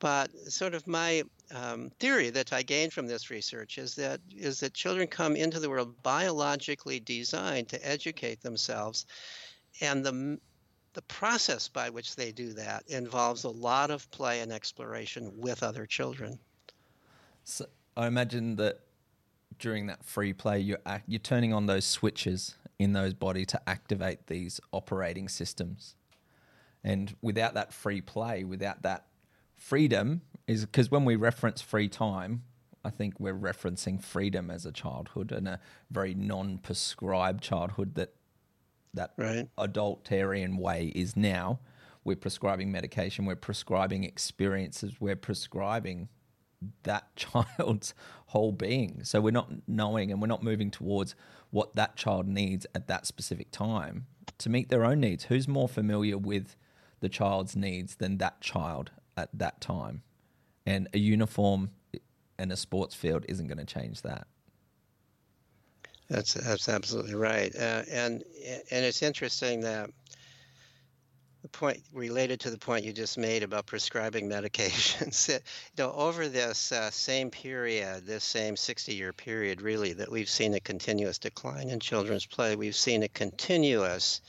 But 0.00 0.32
sort 0.52 0.74
of 0.74 0.88
my 0.88 1.22
um, 1.54 1.92
theory 2.00 2.30
that 2.30 2.52
I 2.52 2.62
gained 2.62 2.92
from 2.92 3.06
this 3.06 3.30
research 3.30 3.78
is 3.78 3.94
that 3.94 4.22
is 4.28 4.58
that 4.58 4.74
children 4.74 5.06
come 5.06 5.36
into 5.36 5.60
the 5.60 5.70
world 5.70 6.02
biologically 6.02 6.98
designed 6.98 7.68
to 7.68 7.88
educate 7.88 8.42
themselves, 8.42 9.06
and 9.80 10.04
the 10.04 10.40
the 10.94 11.02
process 11.02 11.68
by 11.68 11.90
which 11.90 12.16
they 12.16 12.32
do 12.32 12.52
that 12.54 12.84
involves 12.88 13.44
a 13.44 13.50
lot 13.50 13.90
of 13.90 14.10
play 14.10 14.40
and 14.40 14.52
exploration 14.52 15.32
with 15.36 15.62
other 15.62 15.86
children. 15.86 16.38
So 17.44 17.66
I 17.96 18.06
imagine 18.06 18.56
that 18.56 18.80
during 19.58 19.86
that 19.86 20.04
free 20.04 20.32
play, 20.32 20.60
you're 20.60 20.78
act, 20.86 21.04
you're 21.06 21.18
turning 21.18 21.52
on 21.52 21.66
those 21.66 21.84
switches 21.84 22.56
in 22.78 22.92
those 22.92 23.14
body 23.14 23.44
to 23.46 23.68
activate 23.68 24.26
these 24.26 24.60
operating 24.72 25.28
systems. 25.28 25.94
And 26.82 27.14
without 27.22 27.54
that 27.54 27.72
free 27.72 28.00
play, 28.00 28.44
without 28.44 28.82
that 28.82 29.06
freedom, 29.56 30.22
is 30.46 30.64
because 30.64 30.90
when 30.90 31.04
we 31.04 31.16
reference 31.16 31.60
free 31.60 31.88
time, 31.88 32.42
I 32.84 32.90
think 32.90 33.18
we're 33.18 33.34
referencing 33.34 34.02
freedom 34.02 34.50
as 34.50 34.66
a 34.66 34.72
childhood 34.72 35.32
and 35.32 35.48
a 35.48 35.60
very 35.90 36.14
non-prescribed 36.14 37.42
childhood 37.42 37.94
that 37.94 38.14
that 38.94 39.12
right. 39.16 39.48
adultarian 39.58 40.58
way 40.58 40.92
is 40.94 41.16
now. 41.16 41.60
We're 42.04 42.16
prescribing 42.16 42.70
medication, 42.70 43.24
we're 43.24 43.36
prescribing 43.36 44.04
experiences, 44.04 45.00
we're 45.00 45.16
prescribing 45.16 46.08
that 46.82 47.14
child's 47.16 47.94
whole 48.26 48.52
being. 48.52 49.04
So 49.04 49.20
we're 49.20 49.30
not 49.30 49.50
knowing 49.66 50.10
and 50.10 50.20
we're 50.20 50.28
not 50.28 50.42
moving 50.42 50.70
towards 50.70 51.14
what 51.50 51.74
that 51.76 51.96
child 51.96 52.26
needs 52.26 52.66
at 52.74 52.88
that 52.88 53.06
specific 53.06 53.50
time 53.50 54.06
to 54.38 54.48
meet 54.48 54.68
their 54.68 54.84
own 54.84 55.00
needs. 55.00 55.24
Who's 55.24 55.46
more 55.46 55.68
familiar 55.68 56.18
with 56.18 56.56
the 57.00 57.08
child's 57.08 57.54
needs 57.56 57.96
than 57.96 58.18
that 58.18 58.40
child 58.40 58.90
at 59.16 59.30
that 59.34 59.60
time? 59.60 60.02
And 60.66 60.88
a 60.92 60.98
uniform 60.98 61.70
and 62.38 62.50
a 62.50 62.56
sports 62.56 62.94
field 62.94 63.24
isn't 63.28 63.46
going 63.46 63.58
to 63.58 63.64
change 63.64 64.02
that. 64.02 64.26
That's 66.08 66.34
that's 66.34 66.68
absolutely 66.68 67.14
right, 67.14 67.54
uh, 67.56 67.82
and 67.90 68.22
and 68.70 68.84
it's 68.84 69.02
interesting 69.02 69.60
that 69.60 69.90
the 71.44 71.48
point 71.48 71.82
related 71.92 72.40
to 72.40 72.50
the 72.50 72.56
point 72.56 72.86
you 72.86 72.92
just 72.92 73.18
made 73.18 73.42
about 73.42 73.66
prescribing 73.66 74.28
medications. 74.30 75.28
you 75.28 75.38
know, 75.76 75.92
over 75.92 76.26
this 76.26 76.72
uh, 76.72 76.90
same 76.90 77.30
period, 77.30 78.06
this 78.06 78.24
same 78.24 78.54
60-year 78.54 79.12
period, 79.12 79.60
really, 79.60 79.92
that 79.92 80.10
we've 80.10 80.28
seen 80.28 80.54
a 80.54 80.60
continuous 80.60 81.18
decline 81.18 81.68
in 81.68 81.80
children's 81.80 82.24
play. 82.24 82.56
We've 82.56 82.74
seen 82.74 83.02
a 83.02 83.08
continuous, 83.08 84.22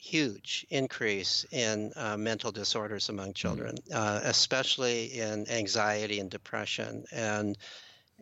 huge 0.00 0.64
increase 0.70 1.44
in 1.50 1.92
uh, 1.96 2.16
mental 2.16 2.52
disorders 2.52 3.08
among 3.08 3.30
mm. 3.30 3.34
children, 3.34 3.74
uh, 3.92 4.20
especially 4.22 5.18
in 5.18 5.48
anxiety 5.50 6.20
and 6.20 6.30
depression. 6.30 7.04
And 7.10 7.58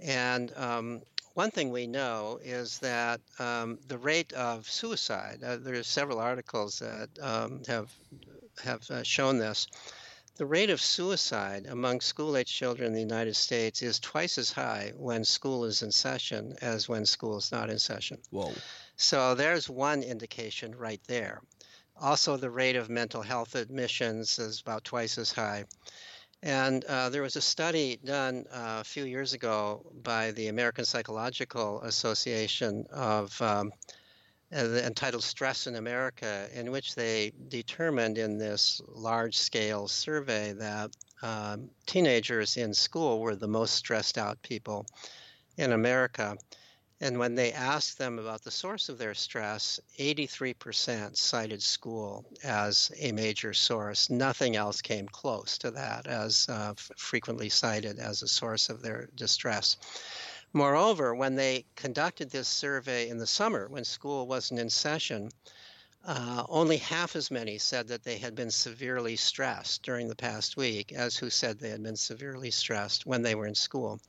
and 0.02 0.56
um, 0.56 1.02
one 1.34 1.50
thing 1.50 1.70
we 1.70 1.86
know 1.86 2.38
is 2.42 2.78
that 2.80 3.20
um, 3.38 3.78
the 3.88 3.98
rate 3.98 4.32
of 4.32 4.68
suicide, 4.68 5.40
uh, 5.44 5.56
there 5.56 5.74
are 5.74 5.82
several 5.82 6.18
articles 6.18 6.80
that 6.80 7.08
um, 7.20 7.62
have, 7.66 7.90
have 8.64 8.90
uh, 8.90 9.02
shown 9.02 9.38
this. 9.38 9.66
The 10.36 10.46
rate 10.46 10.70
of 10.70 10.80
suicide 10.80 11.66
among 11.66 12.00
school 12.00 12.36
age 12.36 12.50
children 12.52 12.88
in 12.88 12.94
the 12.94 13.00
United 13.00 13.36
States 13.36 13.82
is 13.82 14.00
twice 14.00 14.38
as 14.38 14.50
high 14.50 14.92
when 14.96 15.22
school 15.24 15.64
is 15.64 15.82
in 15.82 15.92
session 15.92 16.56
as 16.62 16.88
when 16.88 17.04
school 17.04 17.36
is 17.36 17.52
not 17.52 17.68
in 17.68 17.78
session. 17.78 18.18
Whoa. 18.30 18.54
So 18.96 19.34
there's 19.34 19.68
one 19.68 20.02
indication 20.02 20.74
right 20.74 21.00
there. 21.08 21.42
Also, 22.00 22.38
the 22.38 22.50
rate 22.50 22.76
of 22.76 22.88
mental 22.88 23.20
health 23.20 23.54
admissions 23.54 24.38
is 24.38 24.62
about 24.62 24.84
twice 24.84 25.18
as 25.18 25.30
high. 25.30 25.66
And 26.42 26.84
uh, 26.86 27.10
there 27.10 27.22
was 27.22 27.36
a 27.36 27.40
study 27.42 27.98
done 28.02 28.46
uh, 28.50 28.78
a 28.80 28.84
few 28.84 29.04
years 29.04 29.34
ago 29.34 29.84
by 30.02 30.30
the 30.30 30.48
American 30.48 30.86
Psychological 30.86 31.82
Association 31.82 32.86
of 32.90 33.40
um, 33.42 33.72
uh, 34.52 34.64
entitled 34.84 35.22
Stress 35.22 35.66
in 35.66 35.76
America, 35.76 36.48
in 36.54 36.70
which 36.70 36.94
they 36.94 37.32
determined 37.48 38.16
in 38.16 38.38
this 38.38 38.80
large 38.88 39.36
scale 39.36 39.86
survey 39.86 40.52
that 40.52 40.90
um, 41.22 41.68
teenagers 41.86 42.56
in 42.56 42.72
school 42.72 43.20
were 43.20 43.36
the 43.36 43.46
most 43.46 43.74
stressed 43.74 44.16
out 44.16 44.40
people 44.42 44.86
in 45.58 45.72
America. 45.72 46.36
And 47.02 47.18
when 47.18 47.34
they 47.34 47.52
asked 47.52 47.96
them 47.96 48.18
about 48.18 48.44
the 48.44 48.50
source 48.50 48.90
of 48.90 48.98
their 48.98 49.14
stress, 49.14 49.80
83% 49.98 51.16
cited 51.16 51.62
school 51.62 52.26
as 52.44 52.92
a 52.98 53.12
major 53.12 53.54
source. 53.54 54.10
Nothing 54.10 54.54
else 54.54 54.82
came 54.82 55.08
close 55.08 55.56
to 55.58 55.70
that 55.70 56.06
as 56.06 56.46
uh, 56.50 56.74
frequently 56.76 57.48
cited 57.48 57.98
as 57.98 58.22
a 58.22 58.28
source 58.28 58.68
of 58.68 58.82
their 58.82 59.08
distress. 59.14 59.78
Moreover, 60.52 61.14
when 61.14 61.36
they 61.36 61.64
conducted 61.74 62.28
this 62.28 62.48
survey 62.48 63.08
in 63.08 63.16
the 63.16 63.26
summer 63.26 63.66
when 63.68 63.84
school 63.84 64.26
wasn't 64.26 64.60
in 64.60 64.68
session, 64.68 65.30
uh, 66.04 66.44
only 66.50 66.76
half 66.76 67.16
as 67.16 67.30
many 67.30 67.56
said 67.56 67.88
that 67.88 68.02
they 68.02 68.18
had 68.18 68.34
been 68.34 68.50
severely 68.50 69.16
stressed 69.16 69.82
during 69.82 70.08
the 70.08 70.16
past 70.16 70.56
week 70.56 70.92
as 70.92 71.16
who 71.16 71.30
said 71.30 71.58
they 71.58 71.70
had 71.70 71.82
been 71.82 71.96
severely 71.96 72.50
stressed 72.50 73.06
when 73.06 73.22
they 73.22 73.34
were 73.34 73.46
in 73.46 73.54
school. 73.54 74.00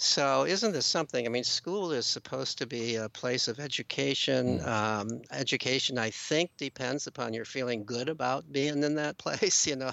So, 0.00 0.44
isn't 0.44 0.72
this 0.72 0.86
something? 0.86 1.26
I 1.26 1.28
mean, 1.28 1.42
school 1.42 1.90
is 1.90 2.06
supposed 2.06 2.58
to 2.58 2.66
be 2.68 2.94
a 2.94 3.08
place 3.08 3.48
of 3.48 3.58
education. 3.58 4.60
Mm. 4.60 4.66
Um, 4.66 5.22
education, 5.32 5.98
I 5.98 6.10
think, 6.10 6.52
depends 6.56 7.08
upon 7.08 7.34
your 7.34 7.44
feeling 7.44 7.84
good 7.84 8.08
about 8.08 8.50
being 8.52 8.84
in 8.84 8.94
that 8.94 9.18
place. 9.24 9.66
You 9.66 9.74
know, 9.76 9.90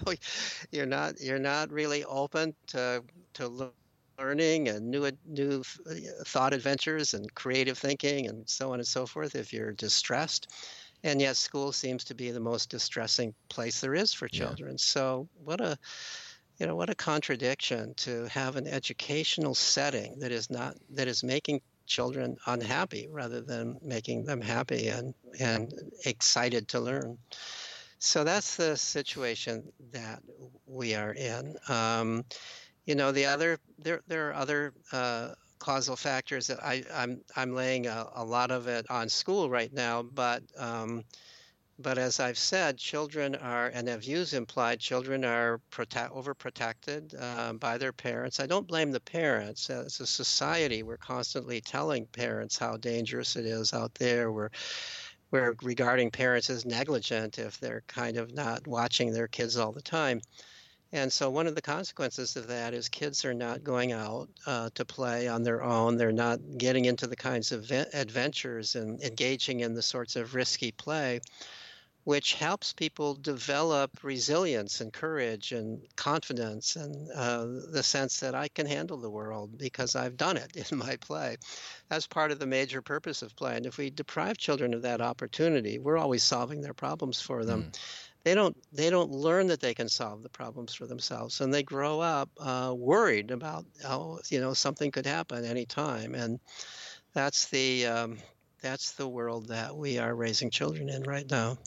you're 0.71 0.85
not 0.85 1.19
you're 1.19 1.39
not 1.39 1.71
really 1.71 2.03
open 2.05 2.55
to 2.67 3.03
to 3.33 3.73
learning 4.19 4.69
and 4.69 4.91
new 4.91 5.09
new 5.25 5.63
thought 6.25 6.53
adventures 6.53 7.15
and 7.15 7.33
creative 7.33 7.77
thinking 7.77 8.27
and 8.27 8.47
so 8.47 8.73
on 8.73 8.79
and 8.79 8.87
so 8.87 9.07
forth 9.07 9.35
if 9.35 9.53
you're 9.53 9.73
distressed. 9.73 10.47
And 11.03 11.19
yet, 11.19 11.35
school 11.35 11.71
seems 11.71 12.03
to 12.05 12.15
be 12.15 12.29
the 12.31 12.39
most 12.39 12.69
distressing 12.69 13.33
place 13.49 13.81
there 13.81 13.95
is 13.95 14.13
for 14.13 14.27
children. 14.27 14.73
Yeah. 14.73 14.77
So, 14.77 15.29
what 15.33 15.61
a 15.61 15.77
you 16.57 16.65
know 16.65 16.75
what 16.75 16.89
a 16.89 16.95
contradiction 16.95 17.93
to 17.95 18.25
have 18.27 18.55
an 18.55 18.67
educational 18.67 19.55
setting 19.55 20.19
that 20.19 20.31
is 20.31 20.49
not 20.49 20.75
that 20.91 21.07
is 21.07 21.23
making 21.23 21.61
children 21.85 22.37
unhappy 22.47 23.07
rather 23.11 23.41
than 23.41 23.77
making 23.81 24.25
them 24.25 24.41
happy 24.41 24.87
and 24.87 25.13
and 25.39 25.73
excited 26.05 26.67
to 26.69 26.79
learn. 26.79 27.17
So 27.99 28.23
that's 28.23 28.55
the 28.55 28.77
situation 28.77 29.63
that 29.91 30.21
we 30.65 30.95
are 30.95 31.13
in. 31.13 31.55
Um, 31.69 32.25
you 32.85 32.95
know 32.95 33.11
the 33.11 33.25
other 33.25 33.59
there 33.79 34.01
there 34.07 34.29
are 34.29 34.33
other 34.33 34.73
uh, 34.91 35.29
causal 35.59 35.95
factors 35.95 36.47
that 36.47 36.63
I, 36.63 36.83
I'm 36.93 37.21
I'm 37.35 37.53
laying 37.53 37.87
a, 37.87 38.07
a, 38.15 38.23
lot 38.23 38.51
of 38.51 38.67
it 38.67 38.85
on 38.89 39.09
school 39.09 39.49
right 39.49 39.73
now, 39.73 40.03
but 40.03 40.43
um, 40.57 41.03
but 41.77 41.97
as 41.97 42.21
I've 42.21 42.37
said, 42.37 42.77
children 42.77 43.35
are, 43.35 43.67
and 43.67 43.89
have 43.89 44.05
used 44.05 44.33
implied, 44.33 44.79
children 44.79 45.25
are 45.25 45.59
prote- 45.71 46.09
overprotected 46.09 47.13
uh, 47.21 47.53
by 47.53 47.77
their 47.77 47.91
parents. 47.91 48.39
I 48.39 48.47
don't 48.47 48.67
blame 48.67 48.91
the 48.91 49.01
parents. 49.01 49.69
As 49.69 49.99
a 49.99 50.07
society, 50.07 50.83
we're 50.83 50.97
constantly 50.97 51.59
telling 51.59 52.05
parents 52.07 52.57
how 52.57 52.77
dangerous 52.77 53.35
it 53.35 53.45
is 53.45 53.73
out 53.73 53.93
there. 53.95 54.31
We're 54.31 54.51
we're 55.31 55.55
regarding 55.63 56.11
parents 56.11 56.49
as 56.49 56.65
negligent 56.65 57.39
if 57.39 57.59
they're 57.59 57.83
kind 57.87 58.15
of 58.15 58.33
not 58.33 58.65
watching 58.67 59.11
their 59.11 59.27
kids 59.27 59.57
all 59.57 59.73
the 59.73 59.81
time. 59.81 60.21
And 60.93 61.11
so, 61.11 61.29
one 61.29 61.45
of 61.45 61.55
the 61.55 61.61
consequences 61.61 62.37
of 62.37 62.47
that 62.47 62.73
is 62.73 62.87
kids 62.87 63.25
are 63.25 63.33
not 63.33 63.65
going 63.65 63.91
out 63.91 64.29
uh, 64.45 64.69
to 64.75 64.85
play 64.85 65.27
on 65.27 65.43
their 65.43 65.61
own. 65.61 65.97
They're 65.97 66.13
not 66.13 66.39
getting 66.57 66.85
into 66.85 67.05
the 67.05 67.17
kinds 67.17 67.51
of 67.51 67.69
adventures 67.69 68.75
and 68.75 69.01
engaging 69.03 69.59
in 69.59 69.73
the 69.73 69.81
sorts 69.81 70.15
of 70.15 70.35
risky 70.35 70.71
play 70.71 71.19
which 72.05 72.35
helps 72.35 72.71
people 72.71 73.15
develop 73.15 73.91
resilience 74.03 74.79
and 74.79 74.93
courage 74.93 75.51
and 75.51 75.81
confidence 75.95 76.75
and 76.75 77.11
uh, 77.11 77.45
the 77.71 77.81
sense 77.81 78.19
that 78.19 78.35
I 78.35 78.47
can 78.47 78.67
handle 78.67 78.97
the 78.97 79.09
world 79.09 79.57
because 79.57 79.95
I've 79.95 80.15
done 80.15 80.37
it 80.37 80.55
in 80.71 80.77
my 80.77 80.97
play. 80.97 81.37
That's 81.89 82.05
part 82.05 82.31
of 82.31 82.37
the 82.37 82.45
major 82.45 82.81
purpose 82.81 83.23
of 83.23 83.35
play. 83.35 83.57
And 83.57 83.65
if 83.65 83.77
we 83.77 83.89
deprive 83.89 84.37
children 84.37 84.75
of 84.75 84.83
that 84.83 85.01
opportunity, 85.01 85.79
we're 85.79 85.97
always 85.97 86.23
solving 86.23 86.61
their 86.61 86.75
problems 86.75 87.19
for 87.19 87.43
them. 87.43 87.63
Mm. 87.63 87.79
They 88.23 88.33
don't. 88.33 88.57
They 88.73 88.89
don't 88.89 89.11
learn 89.11 89.47
that 89.47 89.59
they 89.59 89.75
can 89.75 89.87
solve 89.87 90.23
the 90.23 90.29
problems 90.29 90.73
for 90.73 90.87
themselves, 90.87 91.41
and 91.41 91.53
they 91.53 91.61
grow 91.61 91.99
up 91.99 92.27
uh, 92.39 92.73
worried 92.75 93.29
about 93.29 93.65
how 93.83 94.17
you 94.29 94.41
know 94.41 94.55
something 94.55 94.89
could 94.89 95.05
happen 95.05 95.45
anytime. 95.45 96.15
And 96.15 96.39
that's 97.13 97.45
the 97.49 97.85
um, 97.85 98.17
that's 98.63 98.93
the 98.93 99.07
world 99.07 99.49
that 99.49 99.77
we 99.77 99.99
are 99.99 100.15
raising 100.15 100.49
children 100.49 100.89
in 100.89 101.03
right 101.03 101.29
now. 101.29 101.59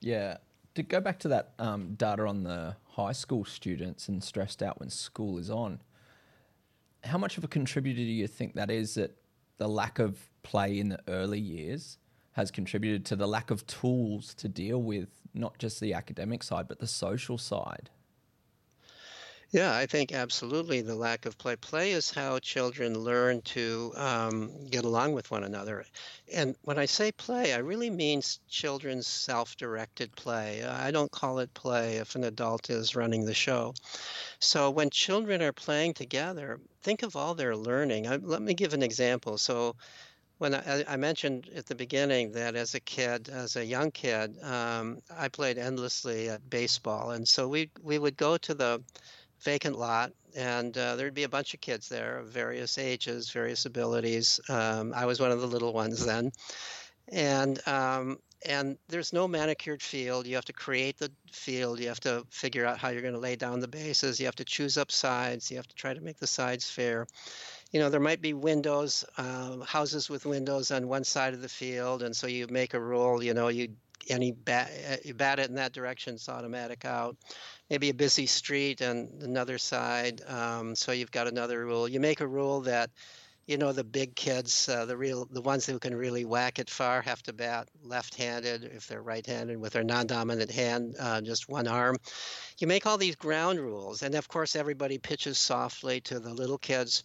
Yeah. 0.00 0.38
To 0.74 0.82
go 0.82 1.00
back 1.00 1.18
to 1.20 1.28
that 1.28 1.52
um, 1.58 1.94
data 1.94 2.26
on 2.26 2.42
the 2.42 2.76
high 2.84 3.12
school 3.12 3.44
students 3.44 4.08
and 4.08 4.22
stressed 4.22 4.62
out 4.62 4.78
when 4.78 4.90
school 4.90 5.38
is 5.38 5.50
on, 5.50 5.80
how 7.04 7.18
much 7.18 7.38
of 7.38 7.44
a 7.44 7.48
contributor 7.48 7.96
do 7.96 8.02
you 8.02 8.26
think 8.26 8.54
that 8.54 8.70
is 8.70 8.94
that 8.94 9.16
the 9.58 9.68
lack 9.68 9.98
of 9.98 10.28
play 10.42 10.78
in 10.78 10.90
the 10.90 11.00
early 11.08 11.40
years 11.40 11.98
has 12.32 12.50
contributed 12.50 13.04
to 13.06 13.16
the 13.16 13.26
lack 13.26 13.50
of 13.50 13.66
tools 13.66 14.34
to 14.34 14.48
deal 14.48 14.82
with 14.82 15.08
not 15.32 15.58
just 15.58 15.80
the 15.80 15.94
academic 15.94 16.42
side, 16.42 16.68
but 16.68 16.78
the 16.78 16.86
social 16.86 17.38
side? 17.38 17.88
Yeah, 19.56 19.74
I 19.74 19.86
think 19.86 20.12
absolutely 20.12 20.82
the 20.82 20.94
lack 20.94 21.24
of 21.24 21.38
play. 21.38 21.56
Play 21.56 21.92
is 21.92 22.10
how 22.10 22.38
children 22.40 22.98
learn 22.98 23.40
to 23.56 23.90
um, 23.96 24.66
get 24.66 24.84
along 24.84 25.14
with 25.14 25.30
one 25.30 25.44
another. 25.44 25.86
And 26.30 26.54
when 26.60 26.78
I 26.78 26.84
say 26.84 27.10
play, 27.10 27.54
I 27.54 27.60
really 27.60 27.88
mean 27.88 28.20
children's 28.50 29.06
self 29.06 29.56
directed 29.56 30.14
play. 30.14 30.62
I 30.62 30.90
don't 30.90 31.10
call 31.10 31.38
it 31.38 31.54
play 31.54 31.96
if 31.96 32.16
an 32.16 32.24
adult 32.24 32.68
is 32.68 32.94
running 32.94 33.24
the 33.24 33.32
show. 33.32 33.72
So 34.40 34.68
when 34.68 34.90
children 34.90 35.40
are 35.40 35.54
playing 35.54 35.94
together, 35.94 36.60
think 36.82 37.02
of 37.02 37.16
all 37.16 37.34
their 37.34 37.56
learning. 37.56 38.06
I, 38.06 38.16
let 38.16 38.42
me 38.42 38.52
give 38.52 38.74
an 38.74 38.82
example. 38.82 39.38
So 39.38 39.74
when 40.36 40.54
I, 40.54 40.84
I, 40.86 40.96
mentioned 40.96 41.48
at 41.56 41.64
the 41.64 41.74
beginning 41.74 42.32
that 42.32 42.56
as 42.56 42.74
a 42.74 42.80
kid, 42.80 43.30
as 43.30 43.56
a 43.56 43.64
young 43.64 43.90
kid, 43.90 44.36
um, 44.42 44.98
I 45.10 45.28
played 45.28 45.56
endlessly 45.56 46.28
at 46.28 46.50
baseball, 46.50 47.12
and 47.12 47.26
so 47.26 47.48
we 47.48 47.70
we 47.82 47.98
would 47.98 48.18
go 48.18 48.36
to 48.36 48.52
the 48.52 48.82
vacant 49.40 49.78
lot, 49.78 50.12
and 50.36 50.76
uh, 50.76 50.96
there'd 50.96 51.14
be 51.14 51.24
a 51.24 51.28
bunch 51.28 51.54
of 51.54 51.60
kids 51.60 51.88
there 51.88 52.18
of 52.18 52.28
various 52.28 52.78
ages, 52.78 53.30
various 53.30 53.66
abilities. 53.66 54.40
Um, 54.48 54.92
I 54.94 55.06
was 55.06 55.20
one 55.20 55.30
of 55.30 55.40
the 55.40 55.46
little 55.46 55.72
ones 55.72 56.04
then, 56.04 56.32
and 57.08 57.66
um, 57.66 58.18
and 58.44 58.76
there's 58.88 59.12
no 59.12 59.26
manicured 59.26 59.82
field. 59.82 60.26
You 60.26 60.34
have 60.34 60.44
to 60.46 60.52
create 60.52 60.98
the 60.98 61.10
field. 61.32 61.80
You 61.80 61.88
have 61.88 62.00
to 62.00 62.24
figure 62.30 62.66
out 62.66 62.78
how 62.78 62.90
you're 62.90 63.02
going 63.02 63.14
to 63.14 63.20
lay 63.20 63.36
down 63.36 63.60
the 63.60 63.68
bases. 63.68 64.20
You 64.20 64.26
have 64.26 64.36
to 64.36 64.44
choose 64.44 64.76
up 64.76 64.90
sides. 64.90 65.50
You 65.50 65.56
have 65.56 65.66
to 65.68 65.74
try 65.74 65.94
to 65.94 66.00
make 66.00 66.18
the 66.18 66.26
sides 66.26 66.68
fair. 66.68 67.06
You 67.72 67.80
know, 67.80 67.90
there 67.90 68.00
might 68.00 68.20
be 68.20 68.32
windows, 68.32 69.04
uh, 69.18 69.58
houses 69.60 70.08
with 70.08 70.26
windows 70.26 70.70
on 70.70 70.86
one 70.86 71.04
side 71.04 71.34
of 71.34 71.42
the 71.42 71.48
field, 71.48 72.02
and 72.02 72.14
so 72.14 72.26
you 72.26 72.46
make 72.48 72.74
a 72.74 72.80
rule. 72.80 73.22
You 73.22 73.34
know, 73.34 73.48
you 73.48 73.68
any 74.08 74.30
bat, 74.32 74.70
you 75.04 75.14
bat 75.14 75.38
it 75.40 75.48
in 75.48 75.56
that 75.56 75.72
direction, 75.72 76.14
it's 76.14 76.28
automatic 76.28 76.84
out 76.84 77.16
maybe 77.70 77.90
a 77.90 77.94
busy 77.94 78.26
street 78.26 78.80
and 78.80 79.22
another 79.22 79.58
side. 79.58 80.20
Um, 80.26 80.74
so 80.74 80.92
you've 80.92 81.10
got 81.10 81.26
another 81.26 81.64
rule. 81.64 81.88
You 81.88 82.00
make 82.00 82.20
a 82.20 82.26
rule 82.26 82.60
that 82.62 82.90
you 83.46 83.56
know 83.56 83.72
the 83.72 83.84
big 83.84 84.16
kids, 84.16 84.68
uh, 84.68 84.86
the 84.86 84.96
real 84.96 85.26
the 85.30 85.40
ones 85.40 85.66
who 85.66 85.78
can 85.78 85.94
really 85.94 86.24
whack 86.24 86.58
it 86.58 86.68
far 86.68 87.00
have 87.02 87.22
to 87.22 87.32
bat 87.32 87.68
left-handed 87.84 88.64
if 88.64 88.88
they're 88.88 89.02
right-handed 89.02 89.56
with 89.56 89.72
their 89.72 89.84
non-dominant 89.84 90.50
hand, 90.50 90.96
uh, 90.98 91.20
just 91.20 91.48
one 91.48 91.68
arm. 91.68 91.96
You 92.58 92.66
make 92.66 92.86
all 92.86 92.98
these 92.98 93.14
ground 93.14 93.60
rules, 93.60 94.02
and 94.02 94.16
of 94.16 94.26
course 94.26 94.56
everybody 94.56 94.98
pitches 94.98 95.38
softly 95.38 96.00
to 96.02 96.18
the 96.18 96.34
little 96.34 96.58
kids. 96.58 97.04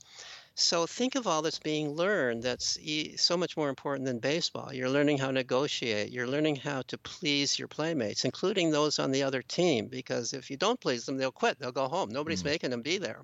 So 0.54 0.86
think 0.86 1.16
of 1.16 1.28
all 1.28 1.42
that's 1.42 1.60
being 1.60 1.92
learned 1.92 2.44
that's 2.44 2.78
so 3.16 3.38
much 3.38 3.56
more 3.56 3.70
important 3.70 4.06
than 4.06 4.20
baseball. 4.20 4.74
You're 4.74 4.90
learning 4.90 5.18
how 5.18 5.28
to 5.28 5.34
negotiate. 5.34 6.12
You're 6.12 6.28
learning 6.28 6.58
how 6.58 6.82
to 6.84 6.98
please 6.98 7.58
your 7.58 7.68
playmates, 7.68 8.26
including 8.26 8.70
those 8.70 9.00
on 9.00 9.12
the 9.12 9.24
other 9.24 9.42
team, 9.42 9.88
because 9.88 10.34
if 10.34 10.52
you 10.52 10.58
don't 10.58 10.80
please 10.80 11.06
them, 11.06 11.18
they'll 11.18 11.32
quit. 11.32 11.58
They'll 11.60 11.72
go 11.72 11.88
home. 11.88 12.10
Nobody's 12.10 12.44
mm. 12.44 12.48
making 12.48 12.72
them 12.72 12.82
be 12.82 12.98
there. 12.98 13.22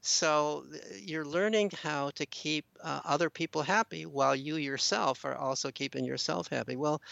So 0.00 0.64
you're 1.00 1.24
learning 1.24 1.72
how 1.82 2.10
to 2.10 2.26
keep 2.26 2.64
uh, 2.82 3.00
other 3.04 3.30
people 3.30 3.62
happy 3.62 4.06
while 4.06 4.34
you 4.34 4.56
yourself 4.56 5.24
are 5.24 5.34
also 5.34 5.70
keeping 5.70 6.04
yourself 6.04 6.48
happy. 6.48 6.76
Well, 6.76 7.02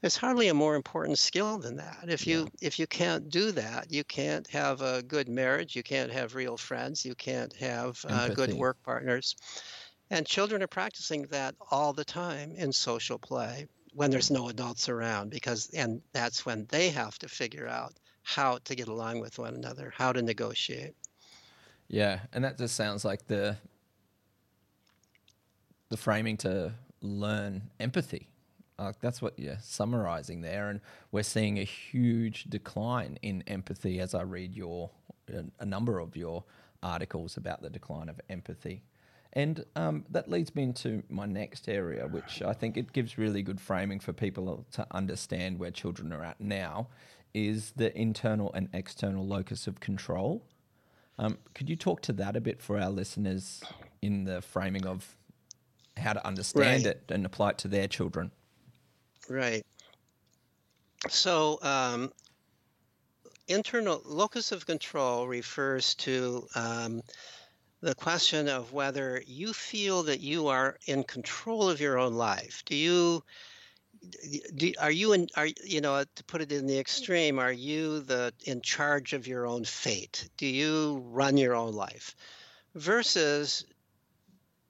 there's 0.00 0.16
hardly 0.16 0.48
a 0.48 0.54
more 0.54 0.76
important 0.76 1.18
skill 1.18 1.58
than 1.58 1.76
that. 1.76 2.04
If 2.08 2.26
you 2.26 2.40
yeah. 2.40 2.68
if 2.68 2.78
you 2.78 2.86
can't 2.86 3.28
do 3.28 3.52
that, 3.52 3.92
you 3.92 4.04
can't 4.04 4.46
have 4.48 4.80
a 4.80 5.02
good 5.02 5.28
marriage, 5.28 5.76
you 5.76 5.82
can't 5.82 6.10
have 6.10 6.34
real 6.34 6.56
friends, 6.56 7.04
you 7.04 7.14
can't 7.14 7.54
have 7.56 8.02
uh, 8.08 8.28
good 8.28 8.54
work 8.54 8.78
partners. 8.82 9.36
And 10.10 10.26
children 10.26 10.62
are 10.62 10.66
practicing 10.66 11.22
that 11.30 11.54
all 11.70 11.92
the 11.92 12.04
time 12.04 12.52
in 12.56 12.72
social 12.72 13.18
play 13.18 13.68
when 13.92 14.10
there's 14.10 14.30
no 14.30 14.48
adults 14.48 14.88
around 14.88 15.30
because 15.30 15.70
and 15.70 16.00
that's 16.12 16.46
when 16.46 16.66
they 16.70 16.90
have 16.90 17.18
to 17.18 17.28
figure 17.28 17.68
out 17.68 17.94
how 18.22 18.58
to 18.64 18.74
get 18.74 18.88
along 18.88 19.20
with 19.20 19.38
one 19.38 19.54
another, 19.54 19.92
how 19.94 20.12
to 20.12 20.22
negotiate. 20.22 20.94
Yeah, 21.88 22.20
and 22.32 22.44
that 22.44 22.56
just 22.56 22.74
sounds 22.74 23.04
like 23.04 23.26
the 23.26 23.56
the 25.90 25.96
framing 25.96 26.36
to 26.38 26.72
learn 27.02 27.62
empathy. 27.78 28.29
Uh, 28.80 28.92
that's 29.00 29.20
what 29.20 29.38
you're 29.38 29.58
summarizing 29.60 30.40
there, 30.40 30.70
and 30.70 30.80
we're 31.12 31.22
seeing 31.22 31.58
a 31.58 31.64
huge 31.64 32.44
decline 32.44 33.18
in 33.20 33.44
empathy 33.46 34.00
as 34.00 34.14
I 34.14 34.22
read 34.22 34.54
your 34.54 34.90
a 35.60 35.66
number 35.66 36.00
of 36.00 36.16
your 36.16 36.44
articles 36.82 37.36
about 37.36 37.62
the 37.62 37.70
decline 37.70 38.08
of 38.08 38.20
empathy. 38.30 38.82
And 39.34 39.64
um, 39.76 40.04
that 40.10 40.28
leads 40.28 40.54
me 40.56 40.64
into 40.64 41.04
my 41.08 41.26
next 41.26 41.68
area, 41.68 42.08
which 42.08 42.42
I 42.42 42.52
think 42.52 42.76
it 42.76 42.92
gives 42.92 43.16
really 43.18 43.42
good 43.42 43.60
framing 43.60 44.00
for 44.00 44.12
people 44.12 44.66
to 44.72 44.86
understand 44.90 45.58
where 45.58 45.70
children 45.70 46.12
are 46.12 46.24
at 46.24 46.40
now, 46.40 46.88
is 47.32 47.72
the 47.76 47.96
internal 47.96 48.50
and 48.54 48.68
external 48.72 49.24
locus 49.26 49.66
of 49.66 49.78
control. 49.78 50.42
Um, 51.18 51.38
could 51.54 51.68
you 51.68 51.76
talk 51.76 52.00
to 52.02 52.12
that 52.14 52.34
a 52.34 52.40
bit 52.40 52.60
for 52.60 52.80
our 52.80 52.90
listeners 52.90 53.62
in 54.00 54.24
the 54.24 54.40
framing 54.42 54.86
of 54.86 55.16
how 55.98 56.14
to 56.14 56.26
understand 56.26 56.86
right. 56.86 56.96
it 56.96 57.04
and 57.10 57.26
apply 57.26 57.50
it 57.50 57.58
to 57.58 57.68
their 57.68 57.86
children? 57.86 58.32
Right. 59.28 59.64
So, 61.08 61.58
um, 61.62 62.12
internal 63.48 64.02
locus 64.04 64.52
of 64.52 64.66
control 64.66 65.26
refers 65.26 65.94
to 65.96 66.46
um, 66.54 67.02
the 67.80 67.94
question 67.94 68.48
of 68.48 68.72
whether 68.72 69.22
you 69.26 69.52
feel 69.52 70.02
that 70.04 70.20
you 70.20 70.48
are 70.48 70.78
in 70.86 71.04
control 71.04 71.68
of 71.68 71.80
your 71.80 71.98
own 71.98 72.14
life. 72.14 72.62
Do 72.66 72.76
you 72.76 73.24
do, 74.54 74.72
are 74.78 74.90
you 74.90 75.12
in 75.12 75.28
are 75.36 75.48
you 75.64 75.80
know 75.80 76.04
to 76.14 76.24
put 76.24 76.40
it 76.40 76.52
in 76.52 76.66
the 76.66 76.78
extreme 76.78 77.38
are 77.38 77.52
you 77.52 78.00
the 78.00 78.32
in 78.44 78.62
charge 78.62 79.12
of 79.12 79.26
your 79.26 79.46
own 79.46 79.64
fate 79.64 80.28
do 80.38 80.46
you 80.46 81.02
run 81.10 81.36
your 81.36 81.54
own 81.54 81.74
life 81.74 82.16
versus 82.74 83.64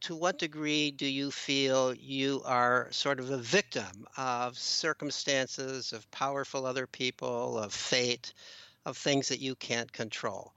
to 0.00 0.16
what 0.16 0.38
degree 0.38 0.90
do 0.90 1.06
you 1.06 1.30
feel 1.30 1.94
you 1.94 2.42
are 2.44 2.88
sort 2.90 3.20
of 3.20 3.30
a 3.30 3.36
victim 3.36 4.06
of 4.16 4.58
circumstances 4.58 5.92
of 5.92 6.10
powerful 6.10 6.66
other 6.66 6.86
people 6.86 7.58
of 7.58 7.72
fate 7.72 8.32
of 8.86 8.96
things 8.96 9.28
that 9.28 9.40
you 9.40 9.54
can't 9.54 9.92
control 9.92 10.54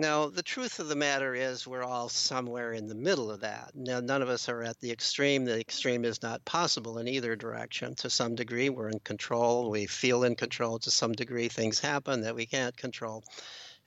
now, 0.00 0.28
the 0.28 0.44
truth 0.44 0.78
of 0.78 0.86
the 0.86 0.94
matter 0.94 1.34
is, 1.34 1.66
we're 1.66 1.82
all 1.82 2.08
somewhere 2.08 2.72
in 2.72 2.86
the 2.86 2.94
middle 2.94 3.32
of 3.32 3.40
that. 3.40 3.72
Now, 3.74 3.98
none 3.98 4.22
of 4.22 4.28
us 4.28 4.48
are 4.48 4.62
at 4.62 4.78
the 4.78 4.92
extreme. 4.92 5.44
The 5.44 5.58
extreme 5.58 6.04
is 6.04 6.22
not 6.22 6.44
possible 6.44 6.98
in 6.98 7.08
either 7.08 7.34
direction. 7.34 7.96
To 7.96 8.08
some 8.08 8.36
degree, 8.36 8.70
we're 8.70 8.90
in 8.90 9.00
control. 9.00 9.70
We 9.70 9.86
feel 9.86 10.22
in 10.22 10.36
control. 10.36 10.78
To 10.78 10.90
some 10.92 11.10
degree, 11.10 11.48
things 11.48 11.80
happen 11.80 12.20
that 12.20 12.36
we 12.36 12.46
can't 12.46 12.76
control, 12.76 13.24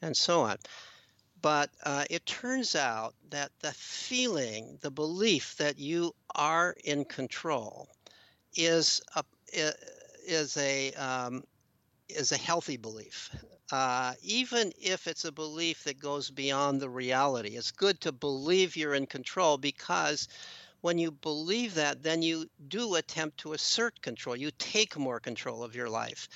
and 0.02 0.16
so 0.16 0.42
on. 0.42 0.58
But 1.42 1.70
uh, 1.84 2.06
it 2.10 2.26
turns 2.26 2.76
out 2.76 3.16
that 3.30 3.52
the 3.62 3.72
feeling, 3.74 4.78
the 4.82 4.92
belief 4.92 5.56
that 5.58 5.80
you 5.80 6.14
are 6.36 6.76
in 6.84 7.06
control, 7.06 7.88
is 8.56 9.02
a 9.16 9.24
is 10.26 10.58
a 10.58 10.94
um, 10.94 11.44
is 12.10 12.32
a 12.32 12.38
healthy 12.38 12.78
belief 12.78 13.32
uh, 13.72 14.14
even 14.22 14.74
if 14.82 15.08
it's 15.08 15.26
a 15.26 15.32
belief 15.32 15.86
that 15.86 16.00
goes 16.00 16.30
beyond 16.30 16.82
the 16.82 16.90
reality. 16.90 17.56
It's 17.56 17.72
good 17.72 18.02
to 18.02 18.12
believe 18.12 18.76
you're 18.76 18.96
in 18.96 19.06
control 19.06 19.58
because 19.58 20.28
when 20.82 20.98
you 20.98 21.12
believe 21.12 21.76
that, 21.76 22.04
then 22.04 22.22
you 22.22 22.50
do 22.68 22.96
attempt 22.96 23.38
to 23.40 23.54
assert 23.54 24.02
control. 24.02 24.36
You 24.36 24.52
take 24.58 24.98
more 24.98 25.20
control 25.20 25.64
of 25.64 25.76
your 25.76 25.90
life. 25.90 26.28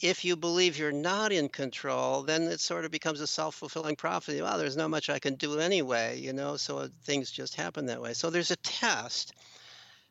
If 0.00 0.24
you 0.24 0.36
believe 0.36 0.78
you're 0.78 0.92
not 0.92 1.32
in 1.32 1.48
control, 1.48 2.22
then 2.22 2.42
it 2.44 2.60
sort 2.60 2.84
of 2.84 2.90
becomes 2.90 3.20
a 3.20 3.26
self 3.26 3.54
fulfilling 3.54 3.96
prophecy. 3.96 4.40
Well, 4.40 4.58
there's 4.58 4.76
not 4.76 4.90
much 4.90 5.10
I 5.10 5.18
can 5.18 5.34
do 5.34 5.58
anyway, 5.58 6.18
you 6.18 6.32
know, 6.32 6.56
so 6.56 6.88
things 7.04 7.30
just 7.30 7.54
happen 7.54 7.86
that 7.86 8.00
way. 8.00 8.14
So 8.14 8.30
there's 8.30 8.50
a 8.50 8.56
test 8.56 9.34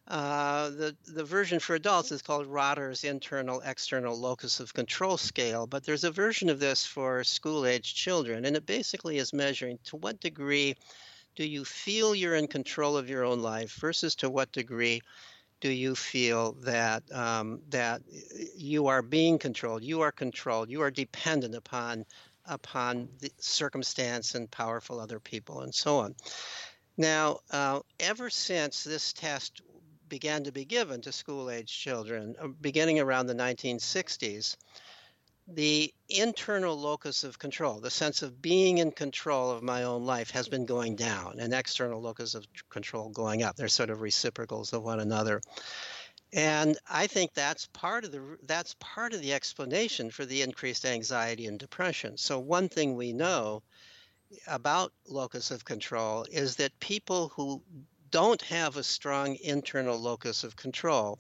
uh, 0.10 0.72
the, 0.72 0.96
the 1.06 1.24
version 1.24 1.60
for 1.60 1.76
adults 1.76 2.12
is 2.12 2.24
called 2.24 2.48
Rotter's 2.48 3.04
Internal 3.04 3.62
External 3.64 4.20
Locus 4.20 4.60
of 4.60 4.74
Control 4.74 5.18
Scale, 5.18 5.68
but 5.68 5.84
there's 5.84 6.04
a 6.04 6.10
version 6.10 6.50
of 6.50 6.60
this 6.60 6.84
for 6.84 7.24
school 7.24 7.64
age 7.64 7.94
children, 7.94 8.46
and 8.46 8.56
it 8.56 8.66
basically 8.66 9.20
is 9.20 9.34
measuring 9.34 9.78
to 9.84 9.98
what 9.98 10.20
degree 10.20 10.76
do 11.36 11.48
you 11.48 11.64
feel 11.64 12.16
you're 12.16 12.34
in 12.34 12.48
control 12.48 12.98
of 12.98 13.08
your 13.08 13.24
own 13.24 13.42
life 13.42 13.76
versus 13.76 14.16
to 14.16 14.32
what 14.32 14.52
degree 14.52 15.00
do 15.62 15.70
you 15.70 15.96
feel 15.96 16.54
that 16.62 17.04
um, 17.12 17.62
that 17.70 18.02
you 18.56 18.88
are 18.88 19.02
being 19.02 19.38
controlled, 19.38 19.84
you 19.84 20.02
are 20.02 20.12
controlled, 20.12 20.70
you 20.70 20.82
are 20.82 20.92
dependent 20.92 21.56
upon 21.56 22.06
upon 22.46 23.10
the 23.20 23.32
circumstance 23.38 24.36
and 24.36 24.50
powerful 24.50 25.00
other 25.00 25.20
people, 25.20 25.62
and 25.62 25.74
so 25.74 26.00
on. 26.00 26.16
Now, 26.98 27.40
uh, 27.52 27.80
ever 28.00 28.30
since 28.30 28.84
this 28.84 29.14
test 29.14 29.62
began 30.10 30.44
to 30.44 30.52
be 30.52 30.66
given 30.66 31.02
to 31.02 31.12
school 31.12 31.50
age 31.50 31.72
children 31.72 32.36
uh, 32.42 32.48
beginning 32.48 33.00
around 33.00 33.28
the 33.28 33.36
1960s, 33.36 34.58
the 35.54 35.94
internal 36.08 36.78
locus 36.78 37.24
of 37.24 37.40
control, 37.40 37.80
the 37.80 37.90
sense 37.90 38.22
of 38.22 38.42
being 38.42 38.78
in 38.78 38.92
control 38.92 39.52
of 39.52 39.64
my 39.64 39.84
own 39.84 40.06
life, 40.06 40.32
has 40.32 40.48
been 40.48 40.66
going 40.66 40.96
down, 40.96 41.40
and 41.40 41.54
external 41.54 42.02
locus 42.02 42.36
of 42.36 42.46
control 42.70 43.10
going 43.10 43.44
up. 43.44 43.56
They're 43.56 43.68
sort 43.68 43.90
of 43.90 44.02
reciprocals 44.02 44.74
of 44.74 44.84
one 44.84 45.00
another. 45.00 45.42
And 46.32 46.78
I 46.88 47.08
think 47.08 47.34
that's 47.34 47.68
part 47.68 48.06
of 48.06 48.12
the 48.12 48.38
that's 48.44 48.76
part 48.80 49.14
of 49.14 49.22
the 49.22 49.34
explanation 49.34 50.12
for 50.12 50.26
the 50.26 50.44
increased 50.44 50.86
anxiety 50.86 51.48
and 51.48 51.58
depression. 51.58 52.18
So 52.18 52.38
one 52.38 52.70
thing 52.70 52.96
we 52.96 53.14
know 53.14 53.64
about 54.46 54.94
locus 55.08 55.50
of 55.50 55.66
control 55.66 56.26
is 56.32 56.58
that 56.58 56.80
people 56.80 57.30
who 57.30 57.64
don't 58.12 58.42
have 58.44 58.78
a 58.78 58.84
strong 58.84 59.38
internal 59.38 59.98
locus 59.98 60.44
of 60.44 60.56
control 60.56 61.20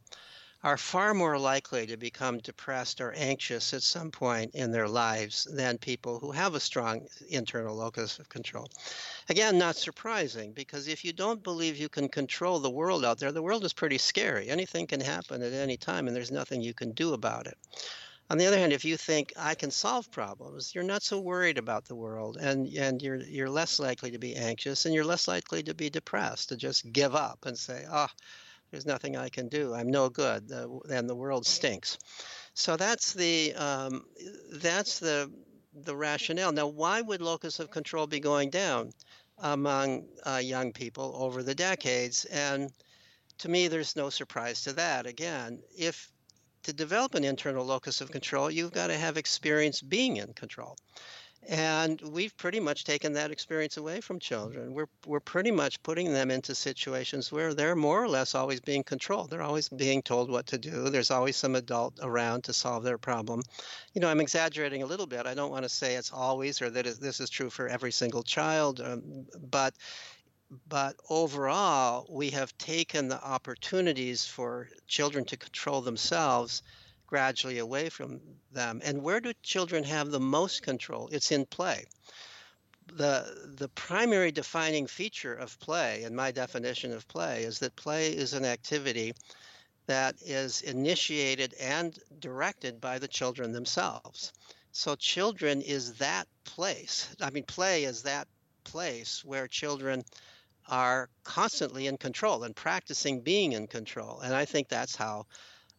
are 0.61 0.77
far 0.77 1.13
more 1.13 1.37
likely 1.37 1.87
to 1.87 1.95
become 1.95 2.37
depressed 2.39 2.99
or 2.99 3.13
anxious 3.13 3.73
at 3.73 3.81
some 3.81 4.11
point 4.11 4.53
in 4.53 4.71
their 4.71 4.87
lives 4.87 5.45
than 5.45 5.77
people 5.77 6.19
who 6.19 6.31
have 6.31 6.53
a 6.53 6.59
strong 6.59 7.07
internal 7.29 7.75
locus 7.75 8.19
of 8.19 8.27
control. 8.27 8.67
Again, 9.29 9.57
not 9.57 9.77
surprising 9.77 10.51
because 10.51 10.87
if 10.87 11.05
you 11.05 11.13
don't 11.13 11.43
believe 11.43 11.77
you 11.77 11.87
can 11.89 12.09
control 12.09 12.59
the 12.59 12.69
world 12.69 13.05
out 13.05 13.19
there, 13.19 13.31
the 13.31 13.41
world 13.41 13.63
is 13.63 13.73
pretty 13.73 13.97
scary. 13.97 14.49
Anything 14.49 14.85
can 14.85 14.99
happen 14.99 15.41
at 15.41 15.53
any 15.53 15.77
time 15.77 16.07
and 16.07 16.15
there's 16.15 16.31
nothing 16.31 16.61
you 16.61 16.73
can 16.73 16.91
do 16.91 17.13
about 17.13 17.47
it. 17.47 17.57
On 18.29 18.37
the 18.37 18.45
other 18.45 18.59
hand, 18.59 18.73
if 18.73 18.85
you 18.85 18.95
think 18.95 19.33
I 19.37 19.55
can 19.55 19.71
solve 19.71 20.11
problems, 20.11 20.75
you're 20.75 20.83
not 20.83 21.01
so 21.01 21.19
worried 21.19 21.57
about 21.57 21.85
the 21.85 21.95
world, 21.95 22.37
and 22.39 22.67
and 22.67 23.01
you're 23.01 23.15
you're 23.15 23.49
less 23.49 23.79
likely 23.79 24.11
to 24.11 24.19
be 24.19 24.35
anxious, 24.35 24.85
and 24.85 24.93
you're 24.93 25.03
less 25.03 25.27
likely 25.27 25.63
to 25.63 25.73
be 25.73 25.89
depressed, 25.89 26.49
to 26.49 26.55
just 26.55 26.91
give 26.91 27.15
up 27.15 27.47
and 27.47 27.57
say, 27.57 27.85
"Ah, 27.89 28.07
oh, 28.07 28.15
there's 28.71 28.85
nothing 28.85 29.17
I 29.17 29.29
can 29.29 29.47
do. 29.47 29.73
I'm 29.73 29.89
no 29.89 30.09
good, 30.09 30.49
and 30.49 31.09
the 31.09 31.15
world 31.15 31.45
stinks." 31.45 31.97
So 32.53 32.75
that's 32.77 33.13
the 33.13 33.53
um, 33.55 34.05
that's 34.51 34.99
the 34.99 35.31
the 35.73 35.95
rationale. 35.95 36.51
Now, 36.51 36.67
why 36.67 37.01
would 37.01 37.21
locus 37.21 37.59
of 37.59 37.69
control 37.69 38.07
be 38.07 38.19
going 38.19 38.49
down 38.49 38.91
among 39.37 40.07
uh, 40.25 40.41
young 40.43 40.73
people 40.73 41.13
over 41.15 41.43
the 41.43 41.55
decades? 41.55 42.25
And 42.25 42.71
to 43.39 43.49
me, 43.49 43.67
there's 43.67 43.95
no 43.95 44.09
surprise 44.09 44.61
to 44.63 44.73
that. 44.73 45.05
Again, 45.05 45.61
if 45.77 46.11
to 46.63 46.73
develop 46.73 47.15
an 47.15 47.23
internal 47.23 47.65
locus 47.65 48.01
of 48.01 48.11
control, 48.11 48.51
you've 48.51 48.73
got 48.73 48.87
to 48.87 48.97
have 48.97 49.17
experience 49.17 49.81
being 49.81 50.17
in 50.17 50.33
control. 50.33 50.75
And 51.47 51.99
we've 52.01 52.35
pretty 52.37 52.59
much 52.59 52.83
taken 52.83 53.13
that 53.13 53.31
experience 53.31 53.77
away 53.77 54.01
from 54.01 54.19
children. 54.19 54.73
We're, 54.73 54.89
we're 55.05 55.19
pretty 55.19 55.51
much 55.51 55.81
putting 55.81 56.13
them 56.13 56.29
into 56.29 56.53
situations 56.53 57.31
where 57.31 57.53
they're 57.53 57.75
more 57.75 58.03
or 58.03 58.07
less 58.07 58.35
always 58.35 58.59
being 58.59 58.83
controlled. 58.83 59.29
They're 59.29 59.41
always 59.41 59.69
being 59.69 60.01
told 60.01 60.29
what 60.29 60.47
to 60.47 60.57
do. 60.57 60.89
There's 60.89 61.11
always 61.11 61.37
some 61.37 61.55
adult 61.55 61.99
around 62.01 62.43
to 62.43 62.53
solve 62.53 62.83
their 62.83 62.97
problem. 62.97 63.41
You 63.93 64.01
know, 64.01 64.09
I'm 64.09 64.19
exaggerating 64.19 64.83
a 64.83 64.85
little 64.85 65.07
bit. 65.07 65.25
I 65.25 65.33
don't 65.33 65.51
want 65.51 65.63
to 65.63 65.69
say 65.69 65.95
it's 65.95 66.11
always 66.11 66.61
or 66.61 66.69
that 66.69 66.85
this 66.99 67.19
is 67.19 67.29
true 67.29 67.49
for 67.49 67.67
every 67.67 67.91
single 67.91 68.23
child, 68.23 68.81
um, 68.81 69.25
but 69.49 69.73
but 70.67 70.95
overall, 71.09 72.07
we 72.09 72.31
have 72.31 72.57
taken 72.57 73.07
the 73.07 73.23
opportunities 73.23 74.25
for 74.25 74.67
children 74.87 75.23
to 75.25 75.37
control 75.37 75.81
themselves 75.81 76.63
gradually 77.09 77.57
away 77.57 77.89
from 77.89 78.21
them. 78.51 78.81
And 78.83 79.01
where 79.01 79.19
do 79.19 79.33
children 79.41 79.83
have 79.83 80.11
the 80.11 80.19
most 80.19 80.61
control? 80.61 81.09
It's 81.11 81.31
in 81.31 81.45
play. 81.47 81.85
The, 82.93 83.55
the 83.57 83.69
primary 83.69 84.31
defining 84.31 84.85
feature 84.85 85.33
of 85.33 85.59
play, 85.59 86.03
and 86.03 86.15
my 86.15 86.31
definition 86.31 86.93
of 86.93 87.07
play, 87.07 87.43
is 87.43 87.59
that 87.59 87.75
play 87.75 88.11
is 88.11 88.33
an 88.33 88.45
activity 88.45 89.13
that 89.87 90.15
is 90.23 90.61
initiated 90.61 91.55
and 91.59 91.97
directed 92.19 92.79
by 92.79 92.99
the 92.99 93.07
children 93.07 93.51
themselves. 93.51 94.31
So, 94.71 94.95
children 94.95 95.61
is 95.63 95.95
that 95.95 96.27
place. 96.43 97.09
I 97.19 97.31
mean, 97.31 97.43
play 97.43 97.85
is 97.85 98.03
that 98.03 98.27
place 98.63 99.25
where 99.25 99.47
children 99.47 100.03
are 100.67 101.09
constantly 101.23 101.87
in 101.87 101.97
control 101.97 102.43
and 102.43 102.55
practicing 102.55 103.21
being 103.21 103.53
in 103.53 103.65
control. 103.65 104.19
And 104.19 104.35
I 104.35 104.45
think 104.45 104.67
that's 104.67 104.95
how 104.95 105.25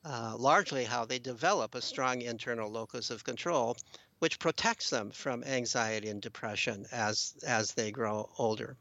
uh, 0.05 0.35
largely 0.39 0.85
how 0.85 1.05
they 1.05 1.19
develop 1.19 1.75
a 1.75 1.83
strong 1.83 2.23
internal 2.23 2.71
locus 2.71 3.11
of 3.11 3.25
control, 3.25 3.77
which 4.21 4.39
protects 4.39 4.91
them 4.91 5.11
from 5.11 5.45
anxiety 5.45 6.09
and 6.09 6.23
depression 6.23 6.87
as 6.93 7.35
as 7.47 7.73
they 7.73 7.91
grow 7.91 8.29
older. 8.39 8.77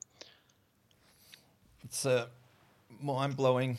It's 1.84 2.06
a 2.06 2.28
mind 3.02 3.36
blowing 3.36 3.78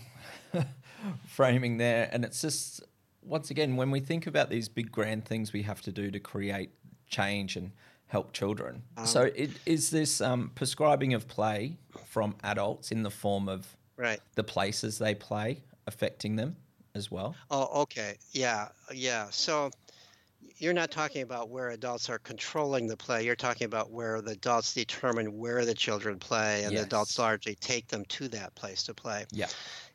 framing 1.27 1.79
there, 1.79 2.09
and 2.13 2.25
it's 2.25 2.41
just 2.41 2.83
once 3.23 3.51
again 3.51 3.77
when 3.77 3.91
we 3.91 4.01
think 4.01 4.27
about 4.27 4.51
these 4.51 4.69
big 4.69 4.91
grand 4.91 5.25
things 5.25 5.53
we 5.53 5.63
have 5.63 5.83
to 5.83 5.93
do 5.93 6.11
to 6.11 6.21
create 6.21 6.71
change 7.09 7.57
and 7.57 7.73
help 8.07 8.33
children. 8.33 8.83
Um, 8.97 9.07
so, 9.07 9.23
it, 9.23 9.51
is 9.67 9.91
this 9.91 10.21
um, 10.21 10.51
prescribing 10.55 11.15
of 11.15 11.29
play 11.29 11.77
from 12.07 12.35
adults 12.43 12.91
in 12.91 13.03
the 13.03 13.11
form 13.11 13.49
of 13.49 13.77
right. 13.97 14.21
the 14.35 14.45
places 14.45 14.99
they 14.99 15.15
play 15.15 15.63
affecting 15.87 16.37
them? 16.37 16.57
As 16.95 17.11
well? 17.11 17.35
Oh, 17.51 17.83
okay. 17.83 18.17
Yeah, 18.33 18.69
yeah. 18.93 19.29
So 19.31 19.71
you're 20.59 20.75
not 20.75 20.91
talking 20.91 21.23
about 21.23 21.49
where 21.49 21.71
adults 21.71 22.11
are 22.11 22.19
controlling 22.19 22.87
the 22.87 22.97
play. 22.97 23.25
You're 23.25 23.37
talking 23.37 23.65
about 23.65 23.91
where 23.91 24.21
the 24.21 24.33
adults 24.33 24.75
determine 24.75 25.39
where 25.39 25.65
the 25.65 25.75
children 25.75 26.19
play, 26.19 26.65
and 26.65 26.73
yes. 26.73 26.83
the 26.83 26.87
adults 26.87 27.19
largely 27.19 27.55
take 27.55 27.89
them 27.89 28.05
to 28.07 28.29
that 28.29 28.55
place 28.55 28.83
to 28.85 28.95
play. 28.95 29.25
Yeah. 29.33 29.47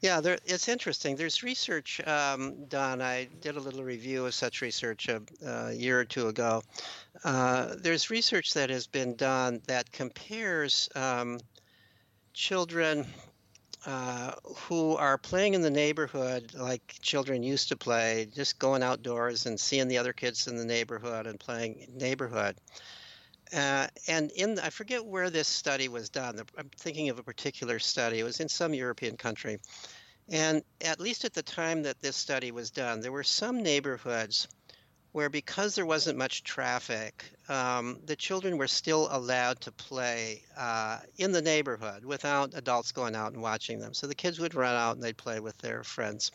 Yeah, 0.01 0.21
there, 0.21 0.37
it's 0.45 0.67
interesting. 0.67 1.15
There's 1.15 1.43
research 1.43 2.01
um, 2.07 2.65
done. 2.65 3.01
I 3.01 3.27
did 3.41 3.57
a 3.57 3.59
little 3.59 3.83
review 3.83 4.25
of 4.25 4.33
such 4.33 4.61
research 4.61 5.07
a, 5.07 5.21
a 5.45 5.73
year 5.73 5.99
or 5.99 6.05
two 6.05 6.27
ago. 6.27 6.63
Uh, 7.23 7.75
there's 7.77 8.09
research 8.09 8.53
that 8.53 8.69
has 8.69 8.87
been 8.87 9.15
done 9.15 9.61
that 9.67 9.91
compares 9.91 10.89
um, 10.95 11.39
children 12.33 13.05
uh, 13.85 14.31
who 14.43 14.95
are 14.95 15.17
playing 15.17 15.53
in 15.53 15.61
the 15.61 15.69
neighborhood 15.69 16.53
like 16.55 16.95
children 17.01 17.43
used 17.43 17.69
to 17.69 17.75
play, 17.75 18.27
just 18.33 18.57
going 18.57 18.81
outdoors 18.81 19.45
and 19.45 19.59
seeing 19.59 19.87
the 19.87 19.97
other 19.97 20.13
kids 20.13 20.47
in 20.47 20.55
the 20.55 20.65
neighborhood 20.65 21.27
and 21.27 21.39
playing 21.39 21.87
neighborhood. 21.93 22.57
Uh, 23.53 23.87
and 24.07 24.31
in 24.31 24.59
I 24.59 24.71
forget 24.71 25.05
where 25.05 25.29
this 25.29 25.47
study 25.47 25.87
was 25.87 26.09
done. 26.09 26.39
I'm 26.57 26.69
thinking 26.77 27.09
of 27.09 27.19
a 27.19 27.23
particular 27.23 27.77
study. 27.77 28.19
It 28.19 28.23
was 28.23 28.39
in 28.39 28.49
some 28.49 28.73
European 28.73 29.17
country, 29.17 29.59
and 30.29 30.63
at 30.81 30.99
least 30.99 31.25
at 31.25 31.33
the 31.33 31.43
time 31.43 31.83
that 31.83 32.01
this 32.01 32.15
study 32.15 32.51
was 32.51 32.71
done, 32.71 33.01
there 33.01 33.11
were 33.11 33.23
some 33.23 33.61
neighborhoods 33.61 34.47
where 35.15 35.29
because 35.29 35.75
there 35.75 35.85
wasn't 35.85 36.17
much 36.17 36.43
traffic, 36.43 37.23
um, 37.47 37.97
the 38.05 38.17
children 38.17 38.57
were 38.57 38.67
still 38.67 39.07
allowed 39.11 39.57
to 39.61 39.71
play 39.71 40.43
uh, 40.57 40.97
in 41.17 41.31
the 41.31 41.41
neighborhood 41.41 42.03
without 42.03 42.51
adults 42.53 42.91
going 42.91 43.15
out 43.15 43.31
and 43.31 43.41
watching 43.41 43.79
them. 43.79 43.93
So 43.93 44.07
the 44.07 44.13
kids 44.13 44.41
would 44.41 44.53
run 44.53 44.75
out 44.75 44.95
and 44.95 45.01
they'd 45.01 45.15
play 45.15 45.39
with 45.39 45.57
their 45.59 45.85
friends. 45.85 46.31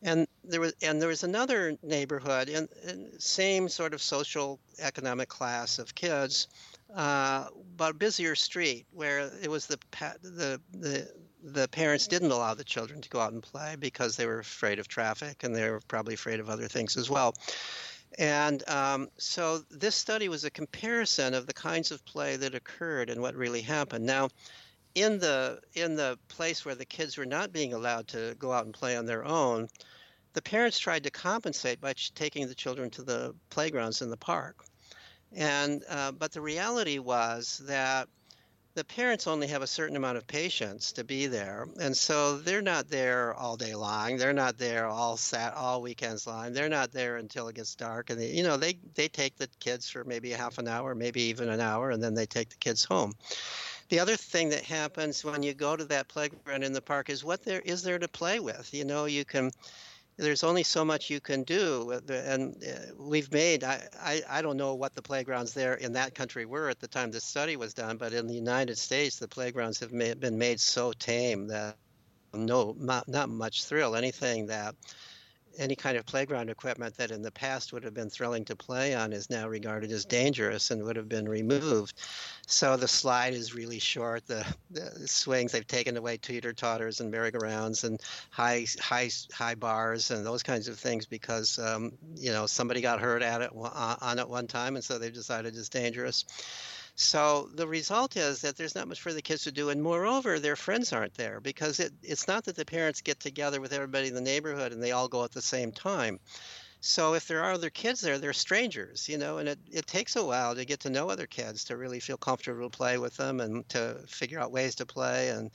And 0.00 0.26
there 0.42 0.60
was 0.60 0.72
and 0.80 0.98
there 0.98 1.10
was 1.10 1.24
another 1.24 1.76
neighborhood 1.82 2.48
in, 2.48 2.68
in 2.88 3.20
same 3.20 3.68
sort 3.68 3.92
of 3.92 4.00
social 4.00 4.58
economic 4.78 5.28
class 5.28 5.78
of 5.78 5.94
kids, 5.94 6.48
uh, 6.96 7.48
but 7.76 7.98
busier 7.98 8.34
street 8.34 8.86
where 8.92 9.30
it 9.42 9.50
was 9.50 9.66
the 9.66 9.78
the 10.22 10.58
the 10.72 11.06
the 11.42 11.68
parents 11.68 12.06
didn't 12.06 12.30
allow 12.30 12.54
the 12.54 12.64
children 12.64 13.00
to 13.00 13.08
go 13.08 13.20
out 13.20 13.32
and 13.32 13.42
play 13.42 13.76
because 13.78 14.16
they 14.16 14.26
were 14.26 14.38
afraid 14.38 14.78
of 14.78 14.88
traffic 14.88 15.42
and 15.42 15.54
they 15.54 15.68
were 15.70 15.80
probably 15.88 16.14
afraid 16.14 16.40
of 16.40 16.50
other 16.50 16.68
things 16.68 16.96
as 16.96 17.08
well. 17.08 17.34
And 18.18 18.68
um, 18.68 19.08
so 19.18 19.62
this 19.70 19.94
study 19.94 20.28
was 20.28 20.44
a 20.44 20.50
comparison 20.50 21.34
of 21.34 21.46
the 21.46 21.54
kinds 21.54 21.90
of 21.90 22.04
play 22.04 22.36
that 22.36 22.54
occurred 22.54 23.08
and 23.08 23.20
what 23.20 23.34
really 23.34 23.62
happened. 23.62 24.04
Now, 24.04 24.30
in 24.94 25.20
the 25.20 25.60
in 25.74 25.94
the 25.94 26.18
place 26.28 26.64
where 26.64 26.74
the 26.74 26.84
kids 26.84 27.16
were 27.16 27.26
not 27.26 27.52
being 27.52 27.72
allowed 27.72 28.08
to 28.08 28.34
go 28.38 28.52
out 28.52 28.64
and 28.64 28.74
play 28.74 28.96
on 28.96 29.06
their 29.06 29.24
own, 29.24 29.68
the 30.32 30.42
parents 30.42 30.78
tried 30.78 31.04
to 31.04 31.10
compensate 31.10 31.80
by 31.80 31.94
taking 32.14 32.48
the 32.48 32.54
children 32.54 32.90
to 32.90 33.02
the 33.02 33.34
playgrounds 33.50 34.02
in 34.02 34.10
the 34.10 34.16
park. 34.16 34.64
And 35.32 35.84
uh, 35.88 36.10
but 36.12 36.32
the 36.32 36.40
reality 36.40 36.98
was 36.98 37.62
that 37.66 38.08
the 38.74 38.84
parents 38.84 39.26
only 39.26 39.48
have 39.48 39.62
a 39.62 39.66
certain 39.66 39.96
amount 39.96 40.16
of 40.16 40.26
patience 40.26 40.92
to 40.92 41.04
be 41.04 41.26
there 41.26 41.66
and 41.80 41.96
so 41.96 42.38
they're 42.38 42.62
not 42.62 42.88
there 42.88 43.34
all 43.34 43.56
day 43.56 43.74
long. 43.74 44.16
They're 44.16 44.32
not 44.32 44.58
there 44.58 44.86
all 44.86 45.16
sat 45.16 45.54
all 45.54 45.82
weekends 45.82 46.26
long. 46.26 46.52
They're 46.52 46.68
not 46.68 46.92
there 46.92 47.16
until 47.16 47.48
it 47.48 47.56
gets 47.56 47.74
dark 47.74 48.10
and 48.10 48.20
they, 48.20 48.30
you 48.30 48.42
know 48.42 48.56
they 48.56 48.78
they 48.94 49.08
take 49.08 49.36
the 49.36 49.48
kids 49.58 49.88
for 49.88 50.04
maybe 50.04 50.32
a 50.32 50.36
half 50.36 50.58
an 50.58 50.68
hour 50.68 50.94
maybe 50.94 51.22
even 51.22 51.48
an 51.48 51.60
hour 51.60 51.90
and 51.90 52.02
then 52.02 52.14
they 52.14 52.26
take 52.26 52.48
the 52.48 52.56
kids 52.56 52.84
home. 52.84 53.14
The 53.88 53.98
other 53.98 54.16
thing 54.16 54.50
that 54.50 54.64
happens 54.64 55.24
when 55.24 55.42
you 55.42 55.52
go 55.52 55.76
to 55.76 55.84
that 55.86 56.06
playground 56.06 56.62
in 56.62 56.72
the 56.72 56.80
park 56.80 57.10
is 57.10 57.24
what 57.24 57.44
there 57.44 57.60
is 57.60 57.82
there 57.82 57.98
to 57.98 58.08
play 58.08 58.38
with? 58.38 58.72
You 58.72 58.84
know 58.84 59.06
you 59.06 59.24
can 59.24 59.50
there's 60.20 60.44
only 60.44 60.62
so 60.62 60.84
much 60.84 61.10
you 61.10 61.20
can 61.20 61.42
do 61.42 62.00
and 62.08 62.62
uh, 62.64 62.92
we've 62.98 63.32
made 63.32 63.64
I, 63.64 63.86
I, 64.00 64.22
I 64.28 64.42
don't 64.42 64.56
know 64.56 64.74
what 64.74 64.94
the 64.94 65.02
playgrounds 65.02 65.54
there 65.54 65.74
in 65.74 65.92
that 65.94 66.14
country 66.14 66.44
were 66.44 66.68
at 66.68 66.78
the 66.78 66.88
time 66.88 67.10
this 67.10 67.24
study 67.24 67.56
was 67.56 67.74
done 67.74 67.96
but 67.96 68.12
in 68.12 68.26
the 68.26 68.34
united 68.34 68.78
states 68.78 69.18
the 69.18 69.28
playgrounds 69.28 69.80
have 69.80 69.92
made, 69.92 70.20
been 70.20 70.38
made 70.38 70.60
so 70.60 70.92
tame 70.92 71.48
that 71.48 71.76
no 72.34 72.74
not, 72.78 73.08
not 73.08 73.28
much 73.28 73.64
thrill 73.64 73.96
anything 73.96 74.46
that 74.46 74.74
any 75.58 75.74
kind 75.74 75.96
of 75.96 76.06
playground 76.06 76.50
equipment 76.50 76.96
that 76.96 77.10
in 77.10 77.22
the 77.22 77.30
past 77.30 77.72
would 77.72 77.84
have 77.84 77.94
been 77.94 78.10
thrilling 78.10 78.44
to 78.46 78.56
play 78.56 78.94
on 78.94 79.12
is 79.12 79.30
now 79.30 79.48
regarded 79.48 79.90
as 79.92 80.04
dangerous 80.04 80.70
and 80.70 80.82
would 80.82 80.96
have 80.96 81.08
been 81.08 81.28
removed. 81.28 82.00
So 82.46 82.76
the 82.76 82.88
slide 82.88 83.34
is 83.34 83.54
really 83.54 83.78
short. 83.78 84.26
The, 84.26 84.46
the 84.70 85.06
swings 85.06 85.52
they've 85.52 85.66
taken 85.66 85.96
away 85.96 86.16
teeter 86.16 86.52
totters 86.52 87.00
and 87.00 87.10
merry-go-rounds 87.10 87.84
and 87.84 88.00
high 88.30 88.66
high 88.80 89.10
high 89.32 89.54
bars 89.54 90.10
and 90.10 90.24
those 90.24 90.42
kinds 90.42 90.68
of 90.68 90.78
things 90.78 91.06
because 91.06 91.58
um, 91.58 91.92
you 92.16 92.32
know 92.32 92.46
somebody 92.46 92.80
got 92.80 93.00
hurt 93.00 93.22
at 93.22 93.42
it 93.42 93.50
on 93.54 94.18
it 94.18 94.28
one 94.28 94.46
time 94.46 94.76
and 94.76 94.84
so 94.84 94.98
they've 94.98 95.12
decided 95.12 95.56
it's 95.56 95.68
dangerous. 95.68 96.24
So 97.02 97.48
the 97.54 97.66
result 97.66 98.18
is 98.18 98.42
that 98.42 98.58
there's 98.58 98.74
not 98.74 98.86
much 98.86 99.00
for 99.00 99.14
the 99.14 99.22
kids 99.22 99.44
to 99.44 99.52
do, 99.52 99.70
and 99.70 99.82
moreover, 99.82 100.38
their 100.38 100.54
friends 100.54 100.92
aren't 100.92 101.14
there 101.14 101.40
because 101.40 101.80
it, 101.80 101.94
it's 102.02 102.28
not 102.28 102.44
that 102.44 102.56
the 102.56 102.66
parents 102.66 103.00
get 103.00 103.18
together 103.18 103.58
with 103.58 103.72
everybody 103.72 104.08
in 104.08 104.14
the 104.14 104.20
neighborhood 104.20 104.70
and 104.70 104.82
they 104.82 104.92
all 104.92 105.08
go 105.08 105.24
at 105.24 105.32
the 105.32 105.40
same 105.40 105.72
time. 105.72 106.20
So 106.80 107.14
if 107.14 107.26
there 107.26 107.42
are 107.42 107.52
other 107.52 107.70
kids 107.70 108.02
there, 108.02 108.18
they're 108.18 108.34
strangers, 108.34 109.08
you 109.08 109.16
know, 109.16 109.38
and 109.38 109.48
it, 109.48 109.58
it 109.72 109.86
takes 109.86 110.14
a 110.14 110.24
while 110.24 110.54
to 110.54 110.66
get 110.66 110.80
to 110.80 110.90
know 110.90 111.08
other 111.08 111.26
kids 111.26 111.64
to 111.64 111.78
really 111.78 112.00
feel 112.00 112.18
comfortable 112.18 112.68
to 112.68 112.76
play 112.76 112.98
with 112.98 113.16
them 113.16 113.40
and 113.40 113.66
to 113.70 114.04
figure 114.06 114.38
out 114.38 114.52
ways 114.52 114.74
to 114.74 114.84
play 114.84 115.30
and 115.30 115.50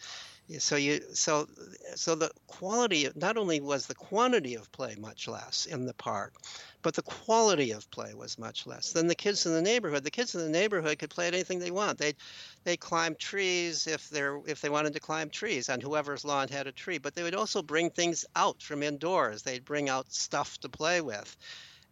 so 0.60 0.76
you 0.76 1.02
so 1.14 1.48
so 1.96 2.16
the 2.16 2.32
quality 2.48 3.10
not 3.16 3.38
only 3.38 3.60
was 3.60 3.88
the 3.88 3.96
quantity 3.96 4.56
of 4.56 4.72
play 4.72 4.96
much 4.96 5.28
less 5.28 5.66
in 5.66 5.86
the 5.86 5.94
park 5.94 6.34
but 6.86 6.94
the 6.94 7.02
quality 7.02 7.72
of 7.72 7.90
play 7.90 8.14
was 8.14 8.38
much 8.38 8.68
less 8.68 8.92
than 8.92 9.08
the 9.08 9.16
kids 9.16 9.48
in 9.48 9.54
the 9.54 9.62
neighborhood. 9.62 10.04
The 10.04 10.12
kids 10.12 10.36
in 10.36 10.42
the 10.42 10.50
neighborhood 10.50 11.00
could 11.00 11.10
play 11.10 11.28
at 11.28 11.34
anything 11.34 11.58
they 11.58 11.72
want. 11.72 11.98
They 11.98 12.14
they 12.64 12.78
climb 12.78 13.16
trees 13.16 13.88
if 13.88 14.08
they're 14.10 14.40
if 14.46 14.62
they 14.62 14.70
wanted 14.70 14.94
to 14.94 15.00
climb 15.00 15.32
trees 15.32 15.68
on 15.68 15.82
whoever's 15.82 16.24
lawn 16.24 16.48
had 16.48 16.68
a 16.68 16.72
tree 16.72 17.00
but 17.00 17.16
they 17.16 17.24
would 17.24 17.34
also 17.34 17.64
bring 17.64 17.90
things 17.90 18.24
out 18.36 18.62
from 18.62 18.84
indoors. 18.84 19.42
They'd 19.42 19.66
bring 19.66 19.90
out 19.90 20.14
stuff 20.14 20.60
to 20.60 20.70
play 20.70 21.02
with 21.02 21.36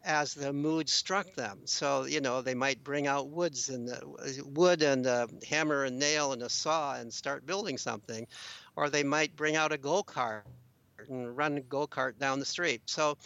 as 0.04 0.34
the 0.34 0.51
mood 0.51 0.89
struck 0.89 1.34
them. 1.34 1.62
So 1.66 2.06
you 2.06 2.22
know 2.22 2.41
they 2.41 2.56
might 2.56 2.84
bring 2.84 3.08
out 3.08 3.30
woods 3.30 3.70
and 3.70 3.89
uh, 3.89 3.99
wood 4.45 4.82
and 4.82 5.06
a 5.06 5.28
hammer 5.47 5.86
and 5.86 5.99
nail 5.99 6.34
and 6.34 6.43
a 6.43 6.49
saw 6.49 6.95
and 6.95 7.14
start 7.14 7.45
building 7.45 7.78
something, 7.78 8.28
or 8.76 8.89
they 8.89 9.04
might 9.04 9.36
bring 9.36 9.56
out 9.56 9.72
a 9.72 9.78
go 9.78 10.04
kart 10.04 10.43
and 11.10 11.36
run 11.36 11.58
a 11.58 11.62
go 11.62 11.88
kart 11.88 12.18
down 12.20 12.39
the 12.39 12.45
street. 12.45 12.82
So 12.86 13.18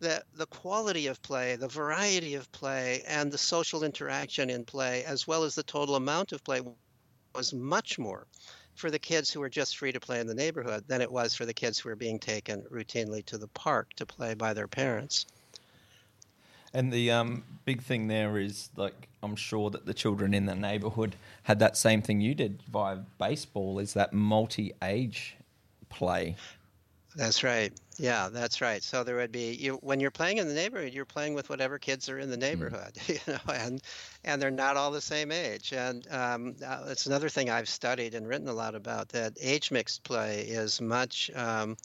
the 0.00 0.22
the 0.34 0.46
quality 0.46 1.06
of 1.06 1.22
play, 1.22 1.56
the 1.56 1.68
variety 1.68 2.34
of 2.34 2.50
play, 2.52 3.02
and 3.06 3.30
the 3.30 3.38
social 3.38 3.84
interaction 3.84 4.50
in 4.50 4.64
play, 4.64 5.04
as 5.04 5.26
well 5.26 5.44
as 5.44 5.54
the 5.54 5.62
total 5.62 5.96
amount 5.96 6.32
of 6.32 6.42
play, 6.44 6.60
was 7.34 7.52
much 7.52 7.98
more 7.98 8.26
for 8.74 8.90
the 8.90 8.98
kids 8.98 9.30
who 9.30 9.40
were 9.40 9.50
just 9.50 9.76
free 9.76 9.92
to 9.92 10.00
play 10.00 10.18
in 10.20 10.26
the 10.26 10.34
neighborhood 10.34 10.84
than 10.88 11.02
it 11.02 11.12
was 11.12 11.34
for 11.34 11.46
the 11.46 11.54
kids 11.54 11.78
who 11.78 11.88
were 11.88 11.96
being 11.96 12.18
taken 12.18 12.62
routinely 12.70 13.24
to 13.26 13.38
the 13.38 13.48
park 13.48 13.92
to 13.94 14.06
play 14.06 14.34
by 14.34 14.54
their 14.54 14.68
parents. 14.68 15.26
And 16.74 16.92
the 16.92 17.10
um, 17.10 17.44
big 17.64 17.82
thing 17.82 18.08
there 18.08 18.38
is, 18.38 18.70
like, 18.76 19.08
I'm 19.22 19.36
sure 19.36 19.70
that 19.70 19.86
the 19.86 19.94
children 19.94 20.34
in 20.34 20.46
the 20.46 20.54
neighborhood 20.54 21.16
had 21.44 21.58
that 21.58 21.76
same 21.76 22.02
thing 22.02 22.20
you 22.20 22.34
did 22.34 22.62
via 22.70 22.98
baseball, 23.18 23.78
is 23.78 23.94
that 23.94 24.12
multi 24.12 24.72
age 24.82 25.36
play. 25.88 26.36
That's 27.14 27.44
right. 27.44 27.72
Yeah, 27.98 28.30
that's 28.32 28.62
right. 28.62 28.82
So 28.82 29.04
there 29.04 29.16
would 29.16 29.32
be 29.32 29.52
you 29.52 29.74
when 29.82 30.00
you're 30.00 30.10
playing 30.10 30.38
in 30.38 30.48
the 30.48 30.54
neighborhood, 30.54 30.94
you're 30.94 31.04
playing 31.04 31.34
with 31.34 31.50
whatever 31.50 31.78
kids 31.78 32.08
are 32.08 32.18
in 32.18 32.30
the 32.30 32.36
neighborhood, 32.38 32.94
mm. 32.94 33.08
you 33.26 33.32
know, 33.32 33.52
and 33.52 33.82
and 34.24 34.40
they're 34.40 34.50
not 34.50 34.76
all 34.78 34.90
the 34.90 35.00
same 35.00 35.30
age. 35.30 35.72
And 35.74 36.06
um, 36.10 36.56
uh, 36.66 36.84
it's 36.88 37.06
another 37.06 37.28
thing 37.28 37.50
I've 37.50 37.68
studied 37.68 38.14
and 38.14 38.26
written 38.26 38.48
a 38.48 38.52
lot 38.54 38.74
about 38.74 39.10
that 39.10 39.36
age 39.40 39.70
mixed 39.70 40.04
play 40.04 40.40
is 40.40 40.80
much. 40.80 41.30
Um, 41.34 41.76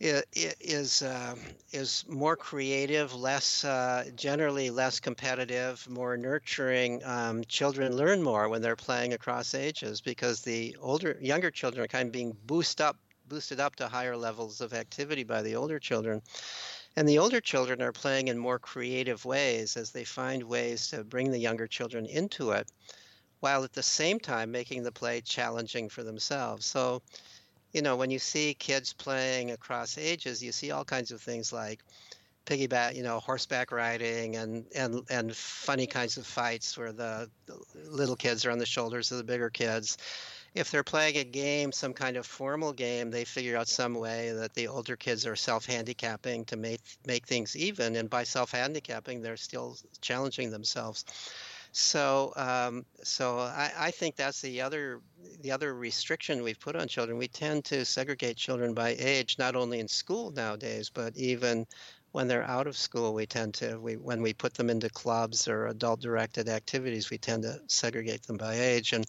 is 0.00 1.02
uh, 1.02 1.36
is 1.72 2.04
more 2.08 2.34
creative, 2.36 3.14
less 3.14 3.64
uh, 3.64 4.04
generally 4.16 4.70
less 4.70 4.98
competitive, 4.98 5.86
more 5.88 6.16
nurturing. 6.16 7.04
Um, 7.04 7.44
children 7.44 7.96
learn 7.96 8.22
more 8.22 8.48
when 8.48 8.62
they're 8.62 8.76
playing 8.76 9.12
across 9.12 9.54
ages 9.54 10.00
because 10.00 10.40
the 10.40 10.76
older, 10.80 11.18
younger 11.20 11.50
children 11.50 11.84
are 11.84 11.88
kind 11.88 12.06
of 12.06 12.12
being 12.12 12.34
boosted 12.46 12.80
up, 12.80 12.96
boosted 13.28 13.60
up 13.60 13.76
to 13.76 13.88
higher 13.88 14.16
levels 14.16 14.62
of 14.62 14.72
activity 14.72 15.22
by 15.22 15.42
the 15.42 15.56
older 15.56 15.78
children. 15.78 16.22
And 16.96 17.08
the 17.08 17.18
older 17.18 17.40
children 17.40 17.82
are 17.82 17.92
playing 17.92 18.28
in 18.28 18.38
more 18.38 18.58
creative 18.58 19.24
ways 19.24 19.76
as 19.76 19.90
they 19.90 20.04
find 20.04 20.42
ways 20.42 20.88
to 20.88 21.04
bring 21.04 21.30
the 21.30 21.38
younger 21.38 21.66
children 21.66 22.06
into 22.06 22.52
it, 22.52 22.68
while 23.40 23.64
at 23.64 23.74
the 23.74 23.82
same 23.82 24.18
time 24.18 24.50
making 24.50 24.82
the 24.82 24.92
play 24.92 25.20
challenging 25.20 25.88
for 25.88 26.02
themselves. 26.02 26.64
So 26.66 27.02
you 27.72 27.82
know, 27.82 27.96
when 27.96 28.10
you 28.10 28.18
see 28.18 28.54
kids 28.54 28.92
playing 28.92 29.50
across 29.50 29.98
ages, 29.98 30.42
you 30.42 30.52
see 30.52 30.70
all 30.70 30.84
kinds 30.84 31.12
of 31.12 31.20
things 31.20 31.52
like 31.52 31.80
piggyback, 32.46 32.96
you 32.96 33.02
know, 33.02 33.20
horseback 33.20 33.70
riding 33.70 34.36
and 34.36 34.64
and 34.74 35.02
and 35.10 35.36
funny 35.36 35.86
kinds 35.86 36.16
of 36.16 36.26
fights 36.26 36.76
where 36.76 36.92
the, 36.92 37.30
little 37.86 38.16
kids 38.16 38.44
are 38.44 38.50
on 38.50 38.58
the 38.58 38.66
shoulders 38.66 39.10
of 39.12 39.18
the 39.18 39.24
bigger 39.24 39.50
kids. 39.50 39.98
If 40.52 40.72
they're 40.72 40.82
playing 40.82 41.16
a 41.16 41.24
game, 41.24 41.70
some 41.70 41.92
kind 41.92 42.16
of 42.16 42.26
formal 42.26 42.72
game, 42.72 43.12
they 43.12 43.24
figure 43.24 43.56
out 43.56 43.68
some 43.68 43.94
way 43.94 44.32
that 44.32 44.52
the 44.54 44.66
older 44.66 44.96
kids 44.96 45.24
are 45.24 45.36
self-handicapping 45.36 46.46
to 46.46 46.56
make 46.56 46.80
make 47.06 47.26
things 47.26 47.56
even, 47.56 47.94
and 47.94 48.10
by 48.10 48.24
self-handicapping, 48.24 49.22
they're 49.22 49.36
still 49.36 49.76
challenging 50.00 50.50
themselves. 50.50 51.04
So, 51.72 52.32
um, 52.36 52.84
so 53.02 53.38
I, 53.38 53.70
I, 53.78 53.90
think 53.92 54.16
that's 54.16 54.40
the 54.40 54.60
other 54.60 55.00
the 55.40 55.52
other 55.52 55.72
restriction 55.74 56.42
we've 56.42 56.58
put 56.58 56.74
on 56.74 56.88
children. 56.88 57.16
We 57.16 57.28
tend 57.28 57.64
to 57.66 57.84
segregate 57.84 58.36
children 58.36 58.74
by 58.74 58.96
age, 58.98 59.38
not 59.38 59.54
only 59.54 59.78
in 59.78 59.86
school 59.86 60.32
nowadays, 60.32 60.90
but 60.92 61.16
even 61.16 61.66
when 62.12 62.26
they're 62.26 62.42
out 62.42 62.66
of 62.66 62.76
school. 62.76 63.14
We 63.14 63.26
tend 63.26 63.54
to 63.54 63.78
we 63.78 63.96
when 63.96 64.20
we 64.20 64.32
put 64.32 64.54
them 64.54 64.68
into 64.68 64.90
clubs 64.90 65.46
or 65.46 65.68
adult-directed 65.68 66.48
activities, 66.48 67.10
we 67.10 67.18
tend 67.18 67.44
to 67.44 67.60
segregate 67.68 68.24
them 68.24 68.36
by 68.36 68.54
age. 68.54 68.92
And 68.92 69.06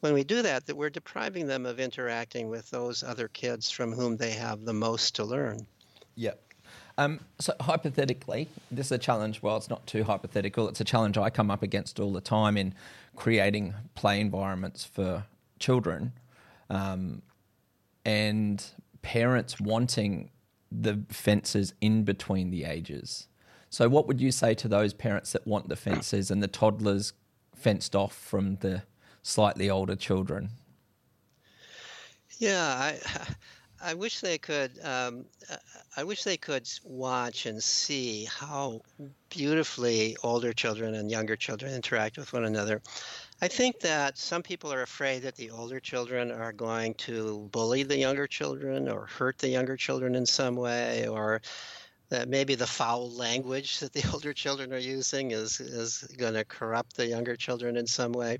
when 0.00 0.12
we 0.12 0.24
do 0.24 0.42
that, 0.42 0.66
that 0.66 0.76
we're 0.76 0.90
depriving 0.90 1.46
them 1.46 1.64
of 1.64 1.80
interacting 1.80 2.48
with 2.48 2.68
those 2.70 3.02
other 3.02 3.28
kids 3.28 3.70
from 3.70 3.92
whom 3.92 4.16
they 4.16 4.32
have 4.32 4.64
the 4.64 4.74
most 4.74 5.14
to 5.16 5.24
learn. 5.24 5.66
Yep. 6.16 6.51
Um, 7.02 7.20
so 7.38 7.52
hypothetically, 7.60 8.48
this 8.70 8.86
is 8.86 8.92
a 8.92 8.98
challenge. 8.98 9.42
Well, 9.42 9.56
it's 9.56 9.70
not 9.70 9.86
too 9.86 10.04
hypothetical. 10.04 10.68
It's 10.68 10.80
a 10.80 10.84
challenge 10.84 11.18
I 11.18 11.30
come 11.30 11.50
up 11.50 11.62
against 11.62 11.98
all 11.98 12.12
the 12.12 12.20
time 12.20 12.56
in 12.56 12.74
creating 13.16 13.74
play 13.94 14.20
environments 14.20 14.84
for 14.84 15.24
children, 15.58 16.12
um, 16.70 17.22
and 18.04 18.64
parents 19.02 19.60
wanting 19.60 20.30
the 20.70 21.02
fences 21.08 21.74
in 21.80 22.04
between 22.04 22.50
the 22.50 22.64
ages. 22.64 23.26
So, 23.68 23.88
what 23.88 24.06
would 24.06 24.20
you 24.20 24.30
say 24.30 24.54
to 24.54 24.68
those 24.68 24.94
parents 24.94 25.32
that 25.32 25.46
want 25.46 25.68
the 25.68 25.76
fences 25.76 26.30
and 26.30 26.42
the 26.42 26.48
toddlers 26.48 27.14
fenced 27.54 27.96
off 27.96 28.14
from 28.14 28.56
the 28.56 28.82
slightly 29.22 29.68
older 29.68 29.96
children? 29.96 30.50
Yeah, 32.38 32.64
I, 32.64 32.98
I 33.82 33.94
wish 33.94 34.20
they 34.20 34.38
could. 34.38 34.78
Um, 34.84 35.24
I 35.96 36.04
wish 36.04 36.22
they 36.22 36.36
could 36.36 36.68
watch 36.84 37.46
and 37.46 37.62
see 37.62 38.24
how 38.24 38.80
beautifully 39.28 40.16
older 40.22 40.52
children 40.52 40.94
and 40.94 41.10
younger 41.10 41.36
children 41.36 41.74
interact 41.74 42.16
with 42.16 42.32
one 42.32 42.44
another. 42.44 42.80
I 43.40 43.48
think 43.48 43.80
that 43.80 44.16
some 44.16 44.42
people 44.42 44.72
are 44.72 44.82
afraid 44.82 45.22
that 45.22 45.34
the 45.34 45.50
older 45.50 45.80
children 45.80 46.30
are 46.30 46.52
going 46.52 46.94
to 46.94 47.48
bully 47.50 47.82
the 47.82 47.98
younger 47.98 48.28
children 48.28 48.88
or 48.88 49.06
hurt 49.06 49.38
the 49.38 49.48
younger 49.48 49.76
children 49.76 50.14
in 50.14 50.26
some 50.26 50.54
way, 50.54 51.08
or 51.08 51.42
that 52.08 52.28
maybe 52.28 52.54
the 52.54 52.66
foul 52.66 53.10
language 53.10 53.80
that 53.80 53.92
the 53.92 54.04
older 54.12 54.32
children 54.32 54.72
are 54.72 54.78
using 54.78 55.32
is 55.32 55.58
is 55.60 56.04
going 56.16 56.34
to 56.34 56.44
corrupt 56.44 56.96
the 56.96 57.06
younger 57.06 57.34
children 57.34 57.76
in 57.76 57.86
some 57.86 58.12
way. 58.12 58.38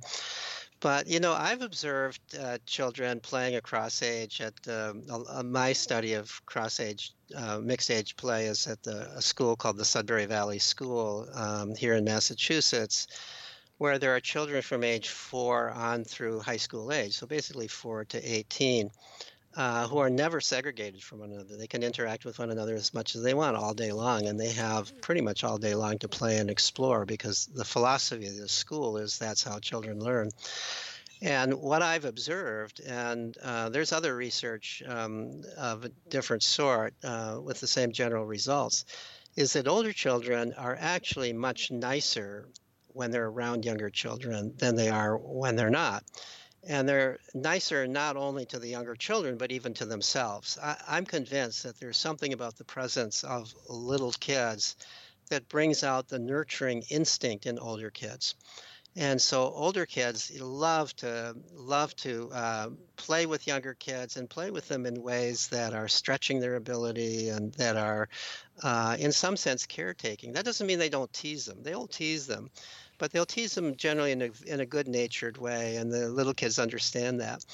But 0.83 1.07
you 1.07 1.21
know, 1.21 1.33
I've 1.33 1.63
observed 1.63 2.21
uh, 2.39 2.59
children 2.67 3.21
playing 3.21 3.55
across 3.55 4.03
age. 4.03 4.41
At 4.41 4.55
um, 4.69 5.05
uh, 5.09 5.43
my 5.45 5.73
study 5.73 6.15
of 6.15 6.45
cross 6.45 6.81
age, 6.81 7.13
uh, 7.37 7.59
mixed 7.59 7.89
age 7.89 8.17
play 8.17 8.47
is 8.47 8.67
at 8.67 8.83
the, 8.83 9.09
a 9.17 9.23
school 9.23 9.55
called 9.55 9.77
the 9.77 9.85
Sudbury 9.85 10.27
Valley 10.27 10.59
School 10.59 11.29
um, 11.35 11.77
here 11.77 11.95
in 11.95 12.05
Massachusetts, 12.05 13.07
where 13.79 14.01
there 14.01 14.17
are 14.17 14.21
children 14.21 14.61
from 14.61 14.83
age 14.83 15.09
four 15.09 15.71
on 15.71 16.03
through 16.03 16.41
high 16.41 16.57
school 16.57 16.93
age, 16.93 17.15
so 17.15 17.29
basically 17.29 17.69
four 17.69 18.05
to 18.07 18.19
eighteen. 18.21 18.91
Uh, 19.55 19.87
who 19.87 19.99
are 19.99 20.09
never 20.09 20.41
segregated 20.41 21.03
from 21.03 21.19
one 21.19 21.31
another. 21.31 21.59
They 21.59 21.67
can 21.67 21.83
interact 21.83 22.25
with 22.25 22.39
one 22.39 22.51
another 22.51 22.75
as 22.75 22.95
much 22.95 23.15
as 23.15 23.23
they 23.23 23.35
want 23.35 23.55
all 23.55 23.75
day 23.75 23.93
long, 23.93 24.27
and 24.27 24.41
they 24.41 24.53
have 24.53 24.99
pretty 25.03 25.21
much 25.21 25.45
all 25.45 25.59
day 25.59 25.75
long 25.75 25.99
to 25.99 26.09
play 26.09 26.39
and 26.39 26.49
explore 26.49 27.05
because 27.05 27.51
the 27.55 27.65
philosophy 27.65 28.27
of 28.29 28.37
the 28.39 28.49
school 28.49 28.97
is 28.97 29.19
that's 29.19 29.45
how 29.45 29.59
children 29.59 30.01
learn. 30.01 30.31
And 31.21 31.53
what 31.61 31.83
I've 31.83 32.07
observed, 32.07 32.81
and 32.81 33.37
uh, 33.43 33.69
there's 33.69 33.93
other 33.93 34.17
research 34.17 34.83
um, 34.87 35.43
of 35.59 35.85
a 35.85 35.91
different 36.09 36.43
sort 36.43 36.95
uh, 37.05 37.39
with 37.43 37.61
the 37.61 37.67
same 37.67 37.93
general 37.93 38.25
results, 38.25 38.87
is 39.37 39.53
that 39.53 39.69
older 39.69 39.93
children 39.93 40.55
are 40.57 40.79
actually 40.81 41.35
much 41.35 41.71
nicer 41.71 42.49
when 42.89 43.11
they're 43.11 43.29
around 43.29 43.67
younger 43.67 43.91
children 43.91 44.55
than 44.57 44.77
they 44.77 44.89
are 44.89 45.17
when 45.17 45.57
they're 45.57 45.69
not 45.71 46.05
and 46.65 46.89
they're 46.89 47.19
nicer 47.35 47.87
not 47.87 48.17
only 48.17 48.47
to 48.47 48.59
the 48.59 48.69
younger 48.69 48.95
children 48.95 49.37
but 49.37 49.53
even 49.53 49.75
to 49.75 49.85
themselves. 49.85 50.59
I, 50.63 50.99
am 50.99 51.07
convinced 51.07 51.65
that 51.65 51.79
there's 51.81 51.97
something 51.97 52.33
about 52.33 52.57
the 52.57 52.65
presence 52.65 53.25
of 53.25 53.53
little 53.69 54.13
kids 54.13 54.77
that 55.31 55.49
brings 55.49 55.83
out 55.83 56.09
the 56.09 56.19
nurturing 56.19 56.85
instinct 56.91 57.47
in 57.47 57.59
older 57.59 57.91
kids. 57.91 58.35
And 58.95 59.21
so 59.23 59.45
older 59.45 59.87
kids 59.87 60.39
love 60.39 60.95
to 60.97 61.35
love 61.55 61.97
to 61.97 62.29
uh, 62.31 62.69
play 62.97 63.25
with 63.25 63.47
younger 63.47 63.73
kids 63.73 64.19
and 64.19 64.29
play 64.29 64.51
with 64.51 64.69
them 64.69 64.85
in 64.85 65.03
ways 65.03 65.49
that 65.49 65.73
are 65.73 65.89
stretching 65.89 66.41
their 66.41 66.57
ability 66.57 67.31
and 67.31 67.55
that 67.55 67.77
are, 67.77 68.11
uh, 68.63 68.97
in 69.01 69.13
some 69.13 69.39
sense, 69.39 69.65
caretaking. 69.65 70.35
That 70.35 70.45
doesn't 70.45 70.67
mean 70.67 70.79
they 70.79 70.91
don't 70.91 71.13
tease 71.13 71.47
them. 71.47 71.63
They'll 71.63 71.87
tease 71.87 72.27
them, 72.27 72.51
but 73.03 73.11
they'll 73.11 73.27
tease 73.27 73.57
them 73.57 73.75
generally 73.75 74.13
in 74.13 74.23
a, 74.23 74.31
in 74.47 74.61
a 74.61 74.65
good 74.65 74.87
natured 74.87 75.37
way, 75.37 75.75
and 75.75 75.91
the 75.91 76.09
little 76.09 76.33
kids 76.33 76.61
understand 76.61 77.21
that. 77.21 77.45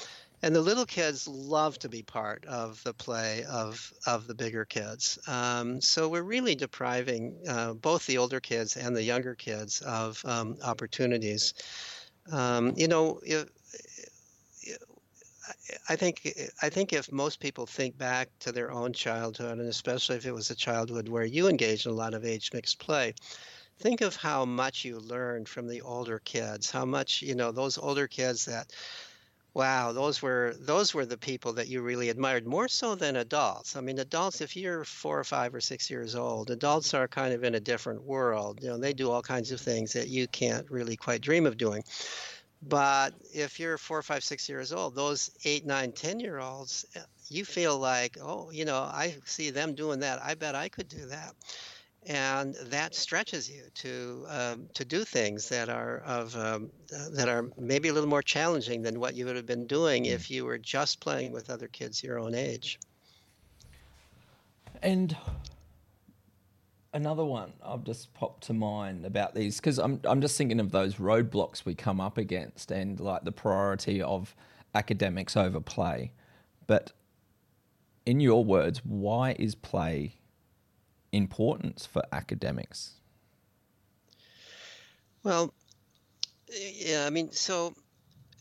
And 0.43 0.55
the 0.55 0.61
little 0.61 0.85
kids 0.85 1.27
love 1.27 1.79
to 1.79 1.89
be 1.89 2.03
part 2.03 2.45
of 2.45 2.85
the 2.85 2.93
play 2.93 3.45
of, 3.45 3.91
of 4.07 4.27
the 4.27 4.35
bigger 4.35 4.67
kids. 4.67 5.19
Um, 5.27 5.81
so 5.81 6.07
we're 6.07 6.23
really 6.23 6.55
depriving 6.55 7.35
uh, 7.49 7.73
both 7.73 8.05
the 8.05 8.19
older 8.19 8.41
kids 8.41 8.77
and 8.77 8.95
the 8.95 9.03
younger 9.03 9.35
kids 9.35 9.81
of 9.81 10.23
um, 10.27 10.59
opportunities. 10.63 11.55
Um, 12.31 12.75
you 12.77 12.87
know, 12.87 13.19
I 15.89 15.97
think 15.97 16.31
I 16.61 16.69
think 16.69 16.93
if 16.93 17.11
most 17.11 17.41
people 17.41 17.65
think 17.65 17.97
back 17.97 18.29
to 18.41 18.53
their 18.53 18.71
own 18.71 18.93
childhood, 18.93 19.59
and 19.59 19.69
especially 19.69 20.17
if 20.17 20.27
it 20.27 20.33
was 20.33 20.51
a 20.51 20.55
childhood 20.55 21.09
where 21.09 21.25
you 21.25 21.49
engaged 21.49 21.87
in 21.87 21.93
a 21.93 21.95
lot 21.95 22.13
of 22.13 22.27
age 22.27 22.51
mixed 22.53 22.79
play, 22.79 23.15
think 23.79 24.01
of 24.01 24.17
how 24.17 24.45
much 24.45 24.85
you 24.85 24.99
learned 24.99 25.49
from 25.49 25.69
the 25.69 25.81
older 25.83 26.19
kids 26.19 26.71
how 26.71 26.85
much 26.85 27.23
you 27.23 27.35
know 27.35 27.53
those 27.53 27.79
older 27.79 28.09
kids 28.09 28.45
that 28.47 28.73
wow 29.55 29.93
those 29.93 30.21
were 30.21 30.55
those 30.59 30.93
were 30.93 31.07
the 31.07 31.17
people 31.17 31.53
that 31.53 31.69
you 31.69 31.81
really 31.81 32.11
admired 32.11 32.47
more 32.47 32.69
so 32.69 32.95
than 32.95 33.17
adults. 33.17 33.77
I 33.77 33.81
mean 33.81 33.99
adults 33.99 34.41
if 34.41 34.57
you're 34.57 34.85
four 34.85 35.19
or 35.19 35.25
five 35.25 35.55
or 35.55 35.61
six 35.61 35.91
years 35.91 36.15
old 36.15 36.51
adults 36.51 36.93
are 36.93 37.09
kind 37.09 37.33
of 37.33 37.45
in 37.45 37.55
a 37.55 37.61
different 37.61 38.03
world 38.03 38.61
you 38.63 38.69
know 38.69 38.79
they 38.79 38.93
do 38.93 39.11
all 39.11 39.23
kinds 39.23 39.53
of 39.53 39.61
things 39.61 39.93
that 39.93 40.09
you 40.09 40.27
can't 40.27 40.71
really 40.71 40.97
quite 40.97 41.21
dream 41.21 41.47
of 41.47 41.57
doing. 41.57 41.83
But 42.61 43.15
if 43.33 43.61
you're 43.61 43.79
four, 43.79 44.03
five, 44.03 44.25
six 44.25 44.49
years 44.49 44.73
old, 44.73 44.97
those 44.97 45.31
eight, 45.45 45.65
nine, 45.65 45.93
ten 45.93 46.19
year 46.19 46.41
olds, 46.41 46.85
uh, 46.97 47.01
you 47.29 47.45
feel 47.45 47.79
like, 47.79 48.19
oh, 48.21 48.51
you 48.51 48.65
know, 48.65 48.79
I 48.79 49.15
see 49.27 49.51
them 49.51 49.77
doing 49.77 50.01
that. 50.01 50.21
I 50.21 50.35
bet 50.35 50.57
I 50.57 50.69
could 50.69 50.89
do 50.89 51.07
that 51.07 51.35
and 52.07 52.55
that 52.67 52.95
stretches 52.95 53.51
you 53.51 53.65
to 53.75 54.25
um, 54.29 54.69
to 54.75 54.85
do 54.85 55.05
things 55.05 55.49
that 55.49 55.69
are 55.69 55.99
of 55.99 56.35
um, 56.37 56.71
uh, 56.95 57.09
that 57.11 57.29
are 57.29 57.47
maybe 57.59 57.89
a 57.89 57.93
little 57.93 58.09
more 58.09 58.23
challenging 58.23 58.83
than 58.83 58.99
what 58.99 59.15
you 59.15 59.27
would 59.27 59.37
have 59.37 59.47
been 59.47 59.67
doing 59.67 60.05
mm. 60.05 60.11
if 60.11 60.31
you 60.31 60.45
were 60.45 60.59
just 60.59 61.01
playing 61.01 61.33
with 61.33 61.51
other 61.51 61.69
kids 61.69 62.03
your 62.03 62.19
own 62.19 62.35
age. 62.35 62.79
And 64.83 65.17
another 66.95 67.25
one 67.25 67.53
I've 67.65 67.85
just 67.85 68.15
popped 68.15 68.45
to 68.45 68.53
mind 68.53 69.05
about 69.05 69.35
these 69.35 69.57
because 69.57 69.79
I'm 69.79 70.01
I'm 70.05 70.21
just 70.21 70.39
thinking 70.39 70.61
of 70.61 70.71
those 70.71 70.95
roadblocks 70.95 71.65
we 71.65 71.75
come 71.75 72.01
up 72.01 72.17
against 72.17 72.71
and 72.71 72.99
like 72.99 73.25
the 73.25 73.33
priority 73.33 74.01
of 74.01 74.35
academics 74.75 75.37
over 75.37 75.61
play, 75.61 76.13
but 76.67 76.93
in 78.07 78.21
your 78.21 78.43
words, 78.43 78.81
why 78.85 79.37
is 79.39 79.55
play 79.55 80.18
importance 81.13 81.87
for 81.87 82.03
academics? 82.13 82.95
Well, 85.23 85.53
yeah, 86.51 87.05
I 87.07 87.11
mean, 87.11 87.33
so, 87.33 87.75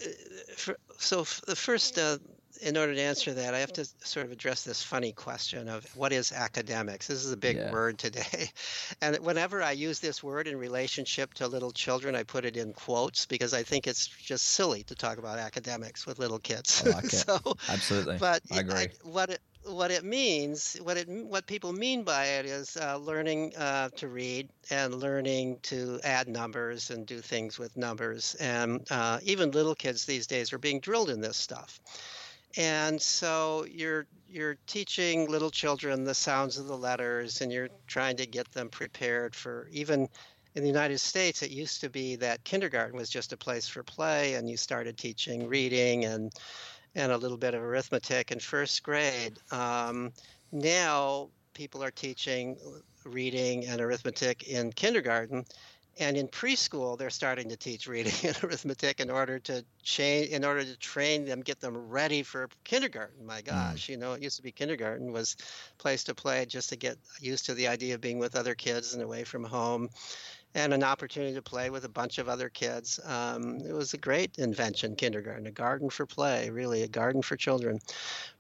uh, 0.02 0.10
for, 0.56 0.78
so 0.98 1.26
the 1.46 1.56
first, 1.56 1.98
uh, 1.98 2.18
in 2.62 2.78
order 2.78 2.94
to 2.96 3.02
answer 3.02 3.34
that, 3.34 3.54
I 3.54 3.60
have 3.60 3.74
to 3.74 3.86
sort 4.04 4.26
of 4.26 4.32
address 4.32 4.64
this 4.64 4.82
funny 4.82 5.12
question 5.12 5.68
of 5.68 5.86
what 5.96 6.12
is 6.12 6.32
academics. 6.32 7.08
This 7.08 7.24
is 7.24 7.32
a 7.32 7.38
big 7.38 7.58
yeah. 7.58 7.72
word 7.72 7.98
today, 7.98 8.50
and 9.02 9.18
whenever 9.18 9.62
I 9.62 9.72
use 9.72 10.00
this 10.00 10.24
word 10.24 10.48
in 10.48 10.58
relationship 10.58 11.34
to 11.36 11.48
little 11.48 11.72
children, 11.72 12.16
I 12.16 12.24
put 12.24 12.46
it 12.46 12.58
in 12.58 12.74
quotes 12.74 13.26
because 13.26 13.54
I 13.54 13.64
think 13.64 13.88
it's 13.88 14.08
just 14.08 14.46
silly 14.46 14.84
to 14.84 14.96
talk 14.96 15.18
about 15.18 15.40
academics 15.40 16.06
with 16.06 16.20
little 16.20 16.40
kids. 16.40 16.84
I 16.86 16.90
like 16.96 17.06
it. 17.06 17.12
so, 17.12 17.40
Absolutely, 17.70 18.18
but 18.18 18.42
I 18.52 18.60
agree. 18.60 18.76
I, 18.76 18.90
what 19.04 19.30
it 19.30 19.42
what 19.68 19.92
it 19.92 20.04
means, 20.04 20.78
what 20.82 20.98
it 20.98 21.08
what 21.08 21.46
people 21.46 21.74
mean 21.74 22.04
by 22.04 22.26
it 22.26 22.46
is 22.46 22.78
uh, 22.78 22.98
learning 22.98 23.54
uh, 23.56 23.90
to 23.96 24.08
read 24.08 24.50
and 24.70 24.96
learning 24.96 25.60
to 25.64 26.00
add 26.04 26.28
numbers 26.28 26.90
and 26.90 27.06
do 27.06 27.20
things 27.22 27.60
with 27.60 27.76
numbers. 27.78 28.36
And 28.36 28.86
uh, 28.92 29.20
even 29.24 29.52
little 29.52 29.76
kids 29.76 30.06
these 30.06 30.28
days 30.28 30.54
are 30.54 30.58
being 30.58 30.80
drilled 30.80 31.10
in 31.10 31.22
this 31.22 31.38
stuff. 31.38 31.80
And 32.58 33.02
so 33.02 33.66
you're 33.70 34.08
you're 34.30 34.58
teaching 34.68 35.30
little 35.30 35.52
children 35.52 36.04
the 36.04 36.16
sounds 36.16 36.58
of 36.58 36.68
the 36.68 36.78
letters, 36.78 37.42
and 37.42 37.52
you're 37.52 37.70
trying 37.88 38.18
to 38.18 38.26
get 38.26 38.52
them 38.52 38.70
prepared 38.70 39.36
for 39.36 39.68
even. 39.72 40.08
In 40.56 40.64
the 40.64 40.70
United 40.70 40.98
States, 40.98 41.44
it 41.44 41.52
used 41.52 41.82
to 41.82 41.90
be 41.90 42.16
that 42.16 42.44
kindergarten 42.44 42.98
was 42.98 43.12
just 43.12 43.32
a 43.32 43.38
place 43.38 43.68
for 43.68 43.84
play, 43.84 44.34
and 44.34 44.50
you 44.50 44.58
started 44.58 44.98
teaching 44.98 45.48
reading 45.48 46.06
and 46.06 46.32
and 46.98 47.12
a 47.12 47.18
little 47.18 47.38
bit 47.38 47.54
of 47.54 47.62
arithmetic 47.62 48.32
in 48.32 48.40
first 48.40 48.82
grade. 48.82 49.38
Um, 49.52 50.12
now 50.52 51.30
people 51.54 51.84
are 51.84 51.92
teaching 51.92 52.58
reading 53.06 53.68
and 53.68 53.80
arithmetic 53.80 54.48
in 54.48 54.74
kindergarten. 54.74 55.46
And 56.00 56.16
in 56.16 56.28
preschool, 56.28 56.98
they're 56.98 57.10
starting 57.10 57.50
to 57.50 57.58
teach 57.58 57.88
reading 57.88 58.14
and 58.24 58.44
arithmetic 58.44 59.00
in 59.00 59.10
order 59.10 59.40
to 59.40 59.64
change, 59.84 60.30
in 60.30 60.44
order 60.44 60.64
to 60.64 60.78
train 60.78 61.26
them, 61.26 61.42
get 61.42 61.60
them 61.60 61.78
ready 61.78 62.24
for 62.24 62.50
kindergarten. 62.64 63.26
My 63.26 63.40
hmm. 63.40 63.46
gosh, 63.46 63.86
mm. 63.86 63.90
you 63.90 63.98
know, 63.98 64.14
it 64.14 64.22
used 64.22 64.38
to 64.38 64.44
be 64.44 64.52
kindergarten 64.52 65.12
was 65.12 65.38
place 65.78 66.04
to 66.06 66.16
play 66.16 66.46
just 66.46 66.70
to 66.70 66.76
get 66.76 66.98
used 67.20 67.46
to 67.46 67.54
the 67.54 67.68
idea 67.68 67.96
of 67.96 68.02
being 68.02 68.20
with 68.20 68.36
other 68.36 68.56
kids 68.56 68.96
and 68.96 69.04
away 69.04 69.24
from 69.24 69.44
home 69.44 69.90
and 70.58 70.74
an 70.74 70.84
opportunity 70.84 71.36
to 71.36 71.42
play 71.42 71.70
with 71.70 71.86
a 71.86 71.90
bunch 71.90 72.18
of 72.18 72.28
other 72.28 72.50
kids. 72.50 73.00
Um, 73.06 73.60
it 73.60 73.74
was 73.74 73.94
a 73.94 73.98
great 73.98 74.40
invention, 74.40 74.96
kindergarten, 74.96 75.46
a 75.46 75.52
garden 75.52 75.88
for 75.88 76.08
play, 76.08 76.50
really 76.50 76.82
a 76.82 76.88
garden 76.88 77.22
for 77.22 77.38
children. 77.38 77.78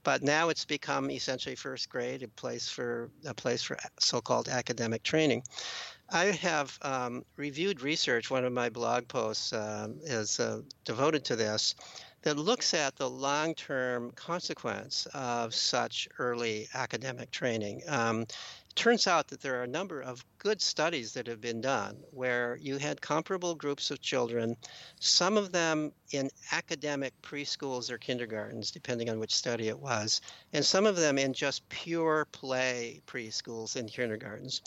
But 0.03 0.23
now 0.23 0.49
it's 0.49 0.65
become 0.65 1.11
essentially 1.11 1.53
first 1.53 1.89
grade, 1.89 2.23
a 2.23 2.27
place 2.29 2.69
for 2.69 3.11
a 3.27 3.35
place 3.35 3.61
for 3.61 3.77
so-called 3.99 4.49
academic 4.49 5.03
training. 5.03 5.43
I 6.09 6.25
have 6.25 6.75
um, 6.81 7.23
reviewed 7.35 7.81
research. 7.81 8.31
One 8.31 8.45
of 8.45 8.53
my 8.53 8.69
blog 8.69 9.07
posts 9.07 9.53
uh, 9.53 9.89
is 10.01 10.39
uh, 10.39 10.61
devoted 10.85 11.23
to 11.25 11.35
this 11.35 11.75
that 12.27 12.37
looks 12.37 12.73
at 12.73 12.93
the 12.97 13.09
long 13.09 13.55
term 13.55 14.11
consequence 14.11 15.07
of 15.13 15.55
such 15.55 16.09
early 16.19 16.67
academic 16.73 17.31
training. 17.31 17.81
Um, 17.87 18.25
turns 18.75 19.07
out 19.07 19.29
that 19.29 19.39
there 19.39 19.57
are 19.57 19.63
a 19.63 19.67
number 19.67 20.01
of 20.01 20.25
good 20.37 20.61
studies 20.61 21.13
that 21.13 21.25
have 21.25 21.39
been 21.39 21.61
done 21.61 21.95
where 22.11 22.57
you 22.59 22.79
had 22.79 22.99
comparable 22.99 23.55
groups 23.55 23.91
of 23.91 24.01
children, 24.01 24.57
some 24.99 25.37
of 25.37 25.53
them 25.53 25.93
in 26.11 26.29
academic 26.51 27.13
preschools 27.21 27.89
or 27.89 27.97
kindergartens, 27.97 28.71
depending 28.71 29.09
on 29.09 29.19
which 29.19 29.33
study 29.33 29.69
it 29.69 29.79
was, 29.79 30.19
and 30.51 30.65
some 30.65 30.85
of 30.85 30.97
them 30.97 31.17
in 31.17 31.31
just 31.31 31.69
pure 31.69 32.27
play 32.33 33.01
preschools 33.07 33.77
and 33.77 33.89
kindergartens. 33.89 34.61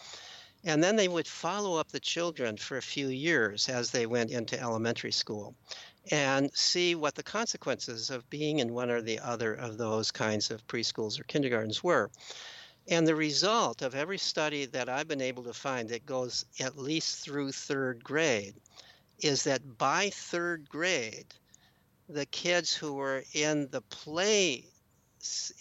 And 0.65 0.83
then 0.85 0.97
they 0.97 1.09
would 1.09 1.27
follow 1.27 1.79
up 1.79 1.89
the 1.89 2.01
children 2.01 2.57
for 2.57 2.77
a 2.77 2.83
few 2.83 3.09
years 3.09 3.69
as 3.69 3.91
they 3.91 4.07
went 4.07 4.31
into 4.31 4.61
elementary 4.61 5.13
school 5.13 5.55
and 6.11 6.55
see 6.55 6.95
what 6.95 7.15
the 7.15 7.23
consequences 7.23 8.11
of 8.11 8.29
being 8.29 8.59
in 8.59 8.75
one 8.75 8.91
or 8.91 9.01
the 9.01 9.21
other 9.21 9.55
of 9.55 9.79
those 9.79 10.11
kinds 10.11 10.51
of 10.51 10.67
preschools 10.67 11.19
or 11.19 11.25
kindergartens 11.25 11.83
were. 11.83 12.11
And 12.89 13.07
the 13.07 13.15
result 13.15 13.83
of 13.83 13.95
every 13.95 14.19
study 14.19 14.67
that 14.67 14.89
I've 14.89 15.09
been 15.09 15.21
able 15.21 15.45
to 15.45 15.55
find 15.55 15.89
that 15.91 16.07
goes 16.07 16.45
at 16.59 16.77
least 16.77 17.19
through 17.19 17.53
third 17.53 18.03
grade 18.03 18.55
is 19.21 19.45
that 19.45 19.79
by 19.79 20.11
third 20.11 20.69
grade, 20.69 21.27
the 22.09 22.27
kids 22.27 22.75
who 22.75 22.95
were 22.95 23.23
in 23.33 23.69
the 23.71 23.83
play 23.83 24.65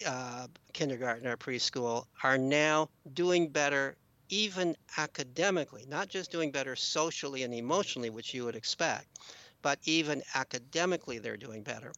uh, 0.05 0.47
kindergarten 0.73 1.27
or 1.27 1.37
preschool 1.37 2.05
are 2.23 2.37
now 2.37 2.89
doing 3.13 3.49
better 3.49 3.97
even 4.29 4.75
academically, 4.97 5.85
not 5.87 6.07
just 6.07 6.31
doing 6.31 6.51
better 6.51 6.75
socially 6.75 7.43
and 7.43 7.53
emotionally, 7.53 8.09
which 8.09 8.33
you 8.33 8.45
would 8.45 8.55
expect, 8.55 9.07
but 9.61 9.79
even 9.85 10.23
academically, 10.35 11.19
they're 11.19 11.37
doing 11.37 11.63
better. 11.63 11.91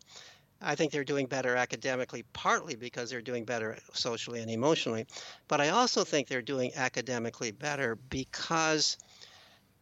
I 0.62 0.76
think 0.76 0.92
they're 0.92 1.04
doing 1.04 1.26
better 1.26 1.56
academically, 1.56 2.24
partly 2.34 2.76
because 2.76 3.10
they're 3.10 3.22
doing 3.22 3.46
better 3.46 3.78
socially 3.94 4.42
and 4.42 4.52
emotionally. 4.52 5.08
But 5.48 5.60
I 5.60 5.70
also 5.70 6.04
think 6.04 6.28
they're 6.28 6.42
doing 6.42 6.72
academically 6.76 7.52
better 7.52 7.96
because 7.96 8.98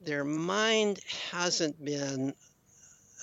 their 0.01 0.23
mind 0.23 0.99
hasn't 1.31 1.83
been 1.83 2.33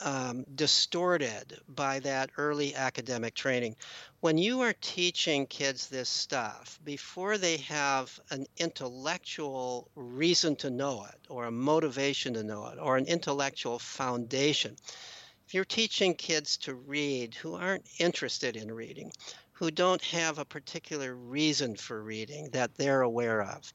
um, 0.02 0.44
distorted 0.54 1.60
by 1.68 2.00
that 2.00 2.30
early 2.36 2.74
academic 2.74 3.34
training. 3.34 3.76
When 4.20 4.38
you 4.38 4.60
are 4.62 4.74
teaching 4.80 5.46
kids 5.46 5.88
this 5.88 6.08
stuff, 6.08 6.78
before 6.84 7.38
they 7.38 7.58
have 7.58 8.18
an 8.30 8.46
intellectual 8.56 9.90
reason 9.94 10.56
to 10.56 10.70
know 10.70 11.04
it, 11.04 11.26
or 11.28 11.44
a 11.44 11.50
motivation 11.50 12.34
to 12.34 12.42
know 12.42 12.66
it, 12.66 12.78
or 12.80 12.96
an 12.96 13.06
intellectual 13.06 13.78
foundation, 13.78 14.76
if 15.46 15.54
you're 15.54 15.64
teaching 15.64 16.14
kids 16.14 16.56
to 16.58 16.74
read 16.74 17.34
who 17.34 17.54
aren't 17.54 17.86
interested 17.98 18.56
in 18.56 18.72
reading, 18.72 19.12
who 19.52 19.70
don't 19.70 20.02
have 20.02 20.38
a 20.38 20.44
particular 20.44 21.14
reason 21.14 21.76
for 21.76 22.02
reading 22.02 22.50
that 22.50 22.74
they're 22.74 23.02
aware 23.02 23.42
of, 23.42 23.72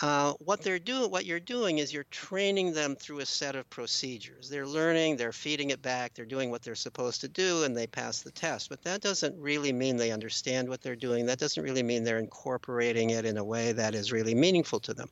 uh, 0.00 0.32
what 0.38 0.62
they're 0.62 0.78
doing, 0.78 1.10
what 1.10 1.26
you're 1.26 1.40
doing 1.40 1.78
is 1.78 1.92
you're 1.92 2.04
training 2.04 2.72
them 2.72 2.94
through 2.94 3.18
a 3.18 3.26
set 3.26 3.56
of 3.56 3.68
procedures. 3.68 4.48
They're 4.48 4.66
learning, 4.66 5.16
they're 5.16 5.32
feeding 5.32 5.70
it 5.70 5.82
back, 5.82 6.14
they're 6.14 6.24
doing 6.24 6.50
what 6.50 6.62
they're 6.62 6.76
supposed 6.76 7.22
to 7.22 7.28
do, 7.28 7.64
and 7.64 7.76
they 7.76 7.88
pass 7.88 8.22
the 8.22 8.30
test. 8.30 8.68
But 8.68 8.82
that 8.84 9.00
doesn't 9.00 9.36
really 9.40 9.72
mean 9.72 9.96
they 9.96 10.12
understand 10.12 10.68
what 10.68 10.82
they're 10.82 10.94
doing. 10.94 11.26
That 11.26 11.40
doesn't 11.40 11.62
really 11.62 11.82
mean 11.82 12.04
they're 12.04 12.18
incorporating 12.18 13.10
it 13.10 13.24
in 13.24 13.38
a 13.38 13.44
way 13.44 13.72
that 13.72 13.94
is 13.96 14.12
really 14.12 14.36
meaningful 14.36 14.78
to 14.80 14.94
them. 14.94 15.08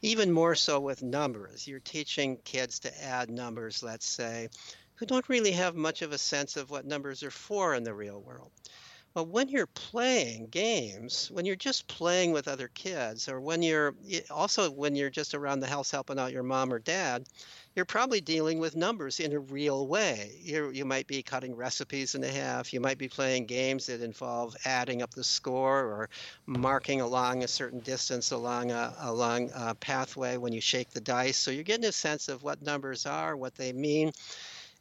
Even 0.00 0.30
more 0.30 0.54
so 0.54 0.78
with 0.78 1.02
numbers. 1.02 1.66
You're 1.66 1.80
teaching 1.80 2.36
kids 2.44 2.80
to 2.80 3.04
add 3.04 3.30
numbers, 3.30 3.82
let's 3.82 4.06
say, 4.06 4.48
who 4.96 5.06
don't 5.06 5.28
really 5.28 5.52
have 5.52 5.74
much 5.74 6.02
of 6.02 6.12
a 6.12 6.18
sense 6.18 6.56
of 6.56 6.70
what 6.70 6.86
numbers 6.86 7.24
are 7.24 7.32
for 7.32 7.74
in 7.74 7.82
the 7.82 7.94
real 7.94 8.20
world. 8.20 8.52
Well, 9.14 9.26
when 9.26 9.48
you're 9.48 9.68
playing 9.68 10.48
games, 10.48 11.30
when 11.30 11.44
you're 11.46 11.54
just 11.54 11.86
playing 11.86 12.32
with 12.32 12.48
other 12.48 12.66
kids, 12.66 13.28
or 13.28 13.40
when 13.40 13.62
you're 13.62 13.94
also 14.28 14.68
when 14.72 14.96
you're 14.96 15.10
just 15.10 15.34
around 15.34 15.60
the 15.60 15.68
house 15.68 15.92
helping 15.92 16.18
out 16.18 16.32
your 16.32 16.42
mom 16.42 16.72
or 16.72 16.80
dad, 16.80 17.28
you're 17.76 17.84
probably 17.84 18.20
dealing 18.20 18.58
with 18.58 18.74
numbers 18.74 19.20
in 19.20 19.32
a 19.32 19.38
real 19.38 19.86
way. 19.86 20.36
you 20.42 20.70
you 20.70 20.84
might 20.84 21.06
be 21.06 21.22
cutting 21.22 21.54
recipes 21.54 22.16
in 22.16 22.24
half. 22.24 22.72
You 22.72 22.80
might 22.80 22.98
be 22.98 23.08
playing 23.08 23.46
games 23.46 23.86
that 23.86 24.00
involve 24.00 24.56
adding 24.64 25.00
up 25.00 25.14
the 25.14 25.22
score 25.22 25.80
or 25.80 26.08
marking 26.46 27.00
along 27.00 27.44
a 27.44 27.48
certain 27.48 27.80
distance 27.80 28.32
along 28.32 28.72
a, 28.72 28.94
along 28.98 29.50
a 29.54 29.76
pathway 29.76 30.36
when 30.38 30.52
you 30.52 30.60
shake 30.60 30.90
the 30.90 31.00
dice. 31.00 31.36
So 31.36 31.52
you're 31.52 31.62
getting 31.62 31.86
a 31.86 31.92
sense 31.92 32.28
of 32.28 32.42
what 32.42 32.62
numbers 32.62 33.06
are, 33.06 33.36
what 33.36 33.54
they 33.54 33.72
mean 33.72 34.10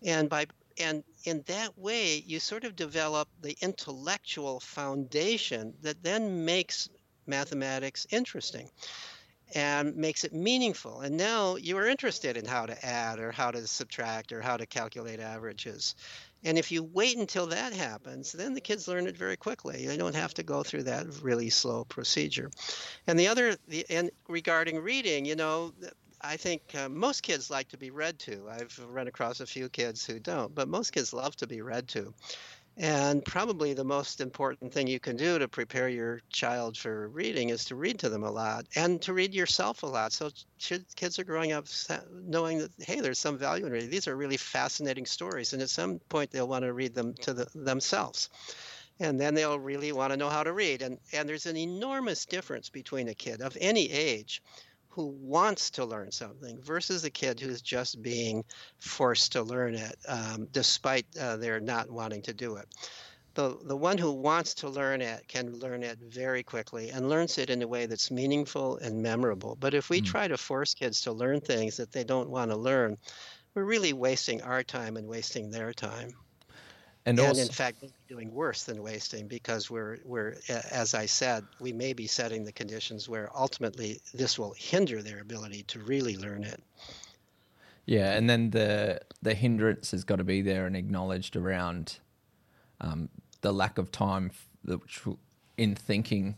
and 0.03 0.29
by 0.29 0.45
and 0.79 1.03
in 1.23 1.43
that 1.47 1.77
way 1.77 2.23
you 2.25 2.39
sort 2.39 2.63
of 2.63 2.75
develop 2.75 3.27
the 3.41 3.55
intellectual 3.61 4.59
foundation 4.59 5.73
that 5.81 6.03
then 6.03 6.45
makes 6.45 6.89
mathematics 7.25 8.05
interesting 8.09 8.69
and 9.55 9.95
makes 9.95 10.23
it 10.23 10.33
meaningful. 10.33 11.01
And 11.01 11.15
now 11.15 11.55
you 11.55 11.77
are 11.77 11.87
interested 11.87 12.37
in 12.37 12.45
how 12.45 12.65
to 12.65 12.85
add 12.85 13.19
or 13.19 13.31
how 13.31 13.51
to 13.51 13.67
subtract 13.67 14.31
or 14.31 14.41
how 14.41 14.57
to 14.57 14.65
calculate 14.65 15.19
averages. 15.19 15.95
And 16.43 16.57
if 16.57 16.71
you 16.71 16.83
wait 16.83 17.17
until 17.17 17.47
that 17.47 17.73
happens, 17.73 18.31
then 18.31 18.53
the 18.53 18.61
kids 18.61 18.87
learn 18.87 19.07
it 19.07 19.17
very 19.17 19.37
quickly. 19.37 19.85
They 19.85 19.97
don't 19.97 20.15
have 20.15 20.33
to 20.35 20.43
go 20.43 20.63
through 20.63 20.83
that 20.83 21.05
really 21.21 21.49
slow 21.49 21.85
procedure. 21.85 22.49
And 23.07 23.17
the 23.17 23.27
other, 23.27 23.55
the, 23.67 23.85
and 23.89 24.09
regarding 24.27 24.79
reading, 24.79 25.25
you 25.25 25.35
know, 25.35 25.71
I 26.23 26.37
think 26.37 26.61
uh, 26.73 26.87
most 26.87 27.21
kids 27.21 27.49
like 27.49 27.67
to 27.69 27.77
be 27.77 27.91
read 27.91 28.17
to. 28.19 28.47
I've 28.49 28.79
run 28.87 29.07
across 29.07 29.41
a 29.41 29.45
few 29.45 29.67
kids 29.67 30.05
who 30.05 30.19
don't, 30.19 30.55
but 30.55 30.69
most 30.69 30.91
kids 30.91 31.13
love 31.13 31.35
to 31.37 31.47
be 31.47 31.61
read 31.61 31.89
to. 31.89 32.13
And 32.77 33.23
probably 33.23 33.73
the 33.73 33.83
most 33.83 34.19
important 34.19 34.73
thing 34.73 34.87
you 34.87 34.99
can 34.99 35.15
do 35.15 35.37
to 35.37 35.47
prepare 35.47 35.89
your 35.89 36.21
child 36.31 36.75
for 36.75 37.07
reading 37.09 37.49
is 37.49 37.65
to 37.65 37.75
read 37.75 37.99
to 37.99 38.09
them 38.09 38.23
a 38.23 38.31
lot 38.31 38.65
and 38.75 38.99
to 39.03 39.13
read 39.13 39.33
yourself 39.33 39.83
a 39.83 39.85
lot. 39.85 40.11
So 40.11 40.31
kids 40.59 41.19
are 41.19 41.23
growing 41.23 41.51
up 41.51 41.67
knowing 42.11 42.59
that, 42.59 42.71
hey, 42.79 42.99
there's 42.99 43.19
some 43.19 43.37
value 43.37 43.65
in 43.65 43.71
reading. 43.71 43.91
These 43.91 44.07
are 44.07 44.15
really 44.15 44.37
fascinating 44.37 45.05
stories. 45.05 45.53
And 45.53 45.61
at 45.61 45.69
some 45.69 45.99
point, 46.09 46.31
they'll 46.31 46.47
want 46.47 46.63
to 46.63 46.73
read 46.73 46.95
them 46.95 47.13
to 47.21 47.33
the, 47.33 47.47
themselves. 47.53 48.29
And 48.99 49.19
then 49.19 49.35
they'll 49.35 49.59
really 49.59 49.91
want 49.91 50.11
to 50.11 50.17
know 50.17 50.29
how 50.29 50.43
to 50.43 50.53
read. 50.53 50.81
And, 50.81 50.97
and 51.11 51.27
there's 51.29 51.45
an 51.45 51.57
enormous 51.57 52.25
difference 52.25 52.69
between 52.69 53.07
a 53.07 53.13
kid 53.13 53.41
of 53.41 53.57
any 53.59 53.91
age 53.91 54.41
who 54.95 55.07
wants 55.07 55.71
to 55.71 55.85
learn 55.85 56.11
something 56.11 56.61
versus 56.61 57.03
a 57.03 57.09
kid 57.09 57.39
who's 57.39 57.61
just 57.61 58.01
being 58.01 58.43
forced 58.77 59.31
to 59.31 59.41
learn 59.41 59.73
it 59.73 59.95
um, 60.07 60.47
despite 60.51 61.05
uh, 61.19 61.35
their 61.37 61.59
not 61.59 61.89
wanting 61.89 62.21
to 62.21 62.33
do 62.33 62.57
it. 62.57 62.67
The, 63.33 63.57
the 63.63 63.75
one 63.75 63.97
who 63.97 64.11
wants 64.11 64.53
to 64.55 64.69
learn 64.69 65.01
it 65.01 65.27
can 65.27 65.57
learn 65.57 65.81
it 65.81 65.97
very 65.97 66.43
quickly 66.43 66.91
and 66.91 67.09
learns 67.09 67.39
it 67.39 67.49
in 67.49 67.63
a 67.63 67.67
way 67.67 67.87
that's 67.87 68.11
meaningful 68.11 68.77
and 68.77 69.01
memorable. 69.01 69.57
But 69.59 69.73
if 69.73 69.89
we 69.89 70.01
mm. 70.01 70.05
try 70.05 70.27
to 70.27 70.37
force 70.37 70.75
kids 70.75 71.01
to 71.01 71.11
learn 71.11 71.41
things 71.41 71.77
that 71.77 71.91
they 71.91 72.03
don't 72.03 72.29
want 72.29 72.51
to 72.51 72.57
learn, 72.57 72.99
we're 73.55 73.63
really 73.63 73.93
wasting 73.93 74.43
our 74.43 74.61
time 74.61 74.97
and 74.97 75.07
wasting 75.07 75.49
their 75.49 75.73
time. 75.73 76.11
And, 77.05 77.19
and 77.19 77.27
also, 77.27 77.41
in 77.41 77.49
fact, 77.49 77.83
doing 78.07 78.33
worse 78.33 78.63
than 78.63 78.81
wasting 78.81 79.27
because 79.27 79.69
we're 79.69 79.97
we're 80.05 80.35
as 80.71 80.93
I 80.93 81.05
said, 81.05 81.43
we 81.59 81.73
may 81.73 81.91
be 81.91 82.07
setting 82.07 82.45
the 82.45 82.51
conditions 82.53 83.09
where 83.09 83.29
ultimately 83.35 83.99
this 84.13 84.39
will 84.39 84.53
hinder 84.57 85.01
their 85.01 85.19
ability 85.19 85.63
to 85.63 85.79
really 85.79 86.15
learn 86.15 86.43
it. 86.43 86.63
Yeah, 87.85 88.13
and 88.13 88.29
then 88.29 88.51
the 88.51 89.01
the 89.21 89.33
hindrance 89.33 89.91
has 89.91 90.05
got 90.05 90.17
to 90.17 90.23
be 90.23 90.41
there 90.41 90.65
and 90.65 90.77
acknowledged 90.77 91.35
around 91.35 91.99
um, 92.79 93.09
the 93.41 93.51
lack 93.51 93.77
of 93.77 93.91
time 93.91 94.31
in 95.57 95.75
thinking 95.75 96.35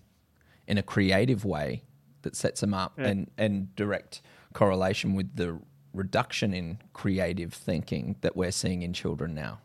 in 0.68 0.80
a 0.80 0.84
creative 0.84 1.46
way 1.46 1.84
that 2.24 2.36
sets 2.36 2.62
them 2.62 2.74
up, 2.74 2.94
yeah. 2.98 3.06
and 3.06 3.32
and 3.38 3.76
direct 3.76 4.22
correlation 4.54 5.14
with 5.14 5.36
the 5.36 5.60
reduction 5.94 6.54
in 6.54 6.80
creative 6.94 7.54
thinking 7.54 8.16
that 8.22 8.36
we're 8.36 8.52
seeing 8.52 8.82
in 8.82 8.94
children 8.94 9.36
now. 9.36 9.60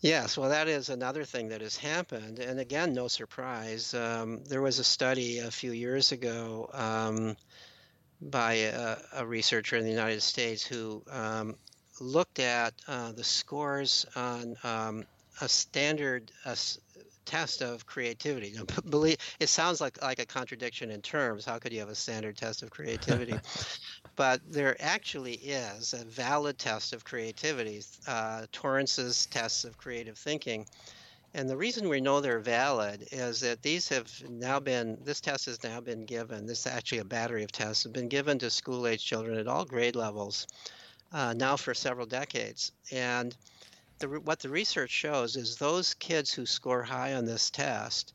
Yes, 0.00 0.36
well, 0.36 0.50
that 0.50 0.68
is 0.68 0.88
another 0.88 1.24
thing 1.24 1.48
that 1.48 1.62
has 1.62 1.76
happened. 1.76 2.38
And 2.38 2.60
again, 2.60 2.92
no 2.92 3.08
surprise. 3.08 3.94
Um, 3.94 4.44
there 4.44 4.60
was 4.60 4.78
a 4.78 4.84
study 4.84 5.38
a 5.38 5.50
few 5.50 5.72
years 5.72 6.12
ago 6.12 6.68
um, 6.74 7.36
by 8.20 8.54
a, 8.54 8.96
a, 9.14 9.26
researcher 9.26 9.76
in 9.76 9.84
the 9.84 9.90
United 9.90 10.22
States 10.22 10.64
who 10.64 11.02
um, 11.10 11.56
looked 12.00 12.40
at 12.40 12.74
uh, 12.86 13.12
the 13.12 13.24
scores 13.24 14.04
on 14.14 14.56
um, 14.64 15.04
a 15.40 15.48
standard 15.48 16.30
test 17.24 17.60
of 17.60 17.86
creativity. 17.86 18.54
believe 18.88 19.16
it 19.40 19.48
sounds 19.48 19.80
like 19.80 20.00
like 20.02 20.18
a 20.18 20.26
contradiction 20.26 20.90
in 20.90 21.02
terms. 21.02 21.44
How 21.44 21.58
could 21.58 21.72
you 21.72 21.80
have 21.80 21.88
a 21.88 21.94
standard 21.94 22.36
test 22.36 22.62
of 22.62 22.70
creativity? 22.70 23.38
but 24.16 24.40
there 24.50 24.76
actually 24.80 25.34
is 25.34 25.92
a 25.92 26.04
valid 26.04 26.58
test 26.58 26.92
of 26.92 27.04
creativity, 27.04 27.82
uh, 28.08 28.46
Torrance's 28.50 29.26
tests 29.26 29.64
of 29.64 29.76
creative 29.76 30.16
thinking. 30.16 30.66
And 31.34 31.50
the 31.50 31.56
reason 31.56 31.90
we 31.90 32.00
know 32.00 32.20
they're 32.20 32.40
valid 32.40 33.08
is 33.12 33.40
that 33.40 33.60
these 33.60 33.90
have 33.90 34.10
now 34.28 34.58
been, 34.58 34.96
this 35.04 35.20
test 35.20 35.44
has 35.46 35.62
now 35.62 35.80
been 35.80 36.06
given, 36.06 36.46
this 36.46 36.60
is 36.60 36.66
actually 36.66 36.98
a 36.98 37.04
battery 37.04 37.44
of 37.44 37.52
tests, 37.52 37.84
have 37.84 37.92
been 37.92 38.08
given 38.08 38.38
to 38.38 38.50
school 38.50 38.86
age 38.86 39.04
children 39.04 39.38
at 39.38 39.46
all 39.46 39.66
grade 39.66 39.96
levels 39.96 40.46
uh, 41.12 41.34
now 41.34 41.56
for 41.56 41.74
several 41.74 42.06
decades. 42.06 42.72
And 42.90 43.36
the, 43.98 44.08
what 44.08 44.40
the 44.40 44.48
research 44.48 44.90
shows 44.90 45.36
is 45.36 45.56
those 45.56 45.92
kids 45.92 46.32
who 46.32 46.46
score 46.46 46.82
high 46.82 47.14
on 47.14 47.26
this 47.26 47.50
test 47.50 48.14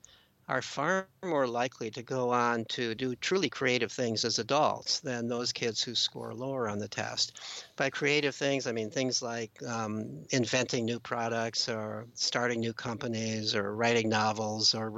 are 0.51 0.61
far 0.61 1.09
more 1.23 1.47
likely 1.47 1.89
to 1.91 2.03
go 2.03 2.31
on 2.31 2.65
to 2.65 2.93
do 2.95 3.15
truly 3.15 3.49
creative 3.49 3.91
things 3.91 4.25
as 4.25 4.37
adults 4.37 4.99
than 4.99 5.27
those 5.27 5.53
kids 5.53 5.81
who 5.81 5.95
score 5.95 6.33
lower 6.33 6.67
on 6.67 6.77
the 6.79 6.89
test. 6.89 7.39
By 7.77 7.89
creative 7.89 8.35
things, 8.35 8.67
I 8.67 8.73
mean 8.73 8.91
things 8.91 9.21
like 9.21 9.63
um, 9.63 10.25
inventing 10.31 10.85
new 10.85 10.99
products 10.99 11.69
or 11.69 12.07
starting 12.15 12.59
new 12.59 12.73
companies 12.73 13.55
or 13.55 13.73
writing 13.75 14.09
novels 14.09 14.75
or 14.75 14.91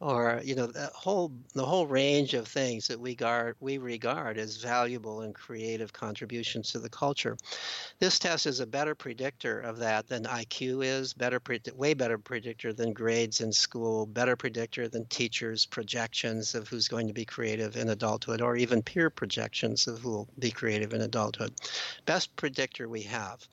or 0.00 0.42
you 0.44 0.54
know 0.54 0.66
the 0.66 0.90
whole 0.94 1.32
the 1.54 1.64
whole 1.64 1.86
range 1.86 2.34
of 2.34 2.46
things 2.46 2.86
that 2.88 3.00
we 3.00 3.10
regard 3.10 3.56
we 3.60 3.78
regard 3.78 4.36
as 4.36 4.56
valuable 4.58 5.22
and 5.22 5.34
creative 5.34 5.92
contributions 5.92 6.70
to 6.72 6.78
the 6.78 6.88
culture. 6.88 7.36
This 7.98 8.18
test 8.18 8.46
is 8.46 8.60
a 8.60 8.66
better 8.66 8.94
predictor 8.94 9.60
of 9.60 9.78
that 9.78 10.06
than 10.06 10.24
IQ 10.24 10.84
is, 10.84 11.14
better 11.14 11.40
way 11.74 11.94
better 11.94 12.18
predictor 12.18 12.72
than 12.74 12.92
grades 12.92 13.40
in 13.40 13.52
school, 13.52 14.04
better 14.04 14.36
predictor 14.36 14.88
than 14.88 15.06
teachers' 15.06 15.64
projections 15.64 16.54
of 16.54 16.68
who's 16.68 16.88
going 16.88 17.06
to 17.08 17.14
be 17.14 17.24
creative 17.24 17.76
in 17.76 17.88
adulthood, 17.88 18.42
or 18.42 18.56
even 18.56 18.82
peer 18.82 19.08
projections 19.08 19.86
of 19.86 20.00
who 20.00 20.10
will 20.10 20.28
be 20.38 20.50
creative 20.50 20.92
in 20.92 21.00
adulthood. 21.00 21.54
Best 22.04 22.36
predictor 22.36 22.88
we 22.88 23.02
have. 23.02 23.46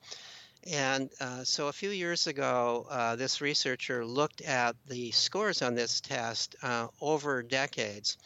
And 0.70 1.10
uh, 1.20 1.44
so 1.44 1.68
a 1.68 1.72
few 1.72 1.90
years 1.90 2.26
ago, 2.26 2.86
uh, 2.88 3.16
this 3.16 3.40
researcher 3.40 4.04
looked 4.04 4.40
at 4.40 4.76
the 4.86 5.10
scores 5.10 5.60
on 5.60 5.74
this 5.74 6.00
test 6.00 6.56
uh, 6.62 6.88
over 7.00 7.42
decades 7.42 8.16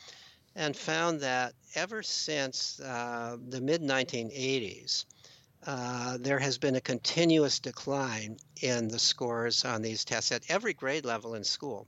and 0.54 0.76
found 0.76 1.20
that 1.20 1.54
ever 1.74 2.02
since 2.02 2.78
uh, 2.80 3.36
the 3.48 3.60
mid 3.60 3.82
1980s, 3.82 5.04
uh, 5.66 6.18
there 6.20 6.38
has 6.38 6.58
been 6.58 6.76
a 6.76 6.80
continuous 6.80 7.58
decline 7.58 8.36
in 8.62 8.88
the 8.88 8.98
scores 8.98 9.64
on 9.64 9.82
these 9.82 10.04
tests 10.04 10.30
at 10.30 10.42
every 10.48 10.74
grade 10.74 11.04
level 11.04 11.34
in 11.34 11.44
school. 11.44 11.86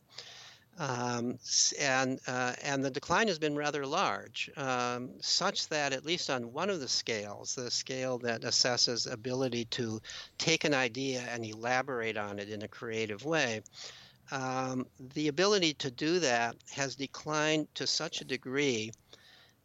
Um, 0.81 1.39
and 1.79 2.19
uh, 2.27 2.55
and 2.63 2.83
the 2.83 2.91
decline 2.91 3.29
has 3.29 3.39
been 3.39 3.55
rather 3.55 3.85
large, 3.85 4.51
um, 4.57 5.11
such 5.21 5.69
that 5.69 5.93
at 5.93 6.07
least 6.07 6.31
on 6.31 6.55
one 6.55 6.71
of 6.71 6.81
the 6.81 6.89
scales, 6.89 7.55
the 7.55 7.71
scale 7.71 8.17
that 8.21 8.41
assesses 8.41 9.11
ability 9.13 9.67
to 9.67 10.01
take 10.39 10.65
an 10.65 10.73
idea 10.73 11.21
and 11.29 11.45
elaborate 11.45 12.17
on 12.17 12.39
it 12.39 12.49
in 12.49 12.63
a 12.63 12.69
creative 12.69 13.27
way, 13.27 13.61
um, 14.31 14.87
the 15.13 15.29
ability 15.29 15.75
to 15.75 15.91
do 15.91 16.19
that 16.21 16.57
has 16.71 16.97
declined 16.97 17.69
to 17.75 17.87
such 17.87 18.23
a 18.23 18.25
degree 18.25 18.91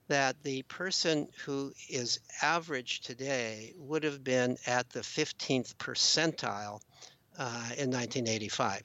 that 0.09 0.35
the 0.43 0.63
person 0.63 1.29
who 1.45 1.71
is 1.89 2.19
average 2.41 2.99
today 2.99 3.73
would 3.77 4.03
have 4.03 4.21
been 4.21 4.57
at 4.67 4.89
the 4.89 4.99
15th 4.99 5.75
percentile 5.75 6.81
uh, 7.37 7.71
in 7.77 7.89
1985. 7.89 8.83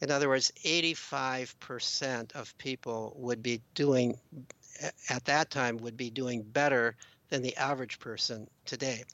In 0.00 0.10
other 0.10 0.28
words, 0.28 0.52
85% 0.64 2.34
of 2.34 2.56
people 2.58 3.14
would 3.16 3.42
be 3.42 3.60
doing, 3.74 4.18
at 5.08 5.24
that 5.24 5.50
time, 5.50 5.78
would 5.78 5.96
be 5.96 6.10
doing 6.10 6.42
better 6.42 6.96
than 7.30 7.42
the 7.42 7.56
average 7.56 7.98
person 7.98 8.48
today. 8.64 9.04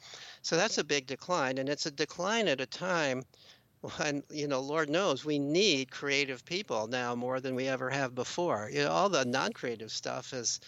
So 0.42 0.56
that's 0.56 0.78
a 0.78 0.84
big 0.84 1.06
decline. 1.06 1.58
And 1.58 1.68
it's 1.68 1.86
a 1.86 1.90
decline 1.90 2.48
at 2.48 2.60
a 2.60 2.66
time 2.66 3.22
when, 3.96 4.22
you 4.30 4.46
know, 4.46 4.60
Lord 4.60 4.88
knows 4.88 5.24
we 5.24 5.38
need 5.38 5.90
creative 5.90 6.44
people 6.44 6.86
now 6.86 7.14
more 7.14 7.40
than 7.40 7.54
we 7.54 7.68
ever 7.68 7.90
have 7.90 8.14
before. 8.14 8.70
You 8.72 8.84
know, 8.84 8.90
all 8.90 9.08
the 9.08 9.24
non 9.24 9.52
creative 9.52 9.90
stuff 9.90 10.32
is 10.32 10.60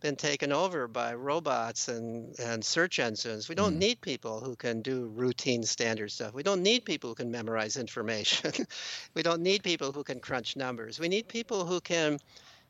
been 0.00 0.16
taken 0.16 0.52
over 0.52 0.88
by 0.88 1.14
robots 1.14 1.88
and, 1.88 2.38
and 2.38 2.64
search 2.64 2.98
engines. 2.98 3.48
We 3.48 3.54
don't 3.54 3.74
mm. 3.74 3.78
need 3.78 4.00
people 4.00 4.40
who 4.40 4.56
can 4.56 4.82
do 4.82 5.06
routine 5.14 5.62
standard 5.62 6.10
stuff. 6.10 6.34
We 6.34 6.42
don't 6.42 6.62
need 6.62 6.84
people 6.84 7.10
who 7.10 7.14
can 7.14 7.30
memorize 7.30 7.76
information. 7.76 8.52
we 9.14 9.22
don't 9.22 9.42
need 9.42 9.62
people 9.62 9.92
who 9.92 10.02
can 10.02 10.20
crunch 10.20 10.56
numbers. 10.56 10.98
We 10.98 11.08
need 11.08 11.28
people 11.28 11.64
who 11.64 11.80
can, 11.80 12.18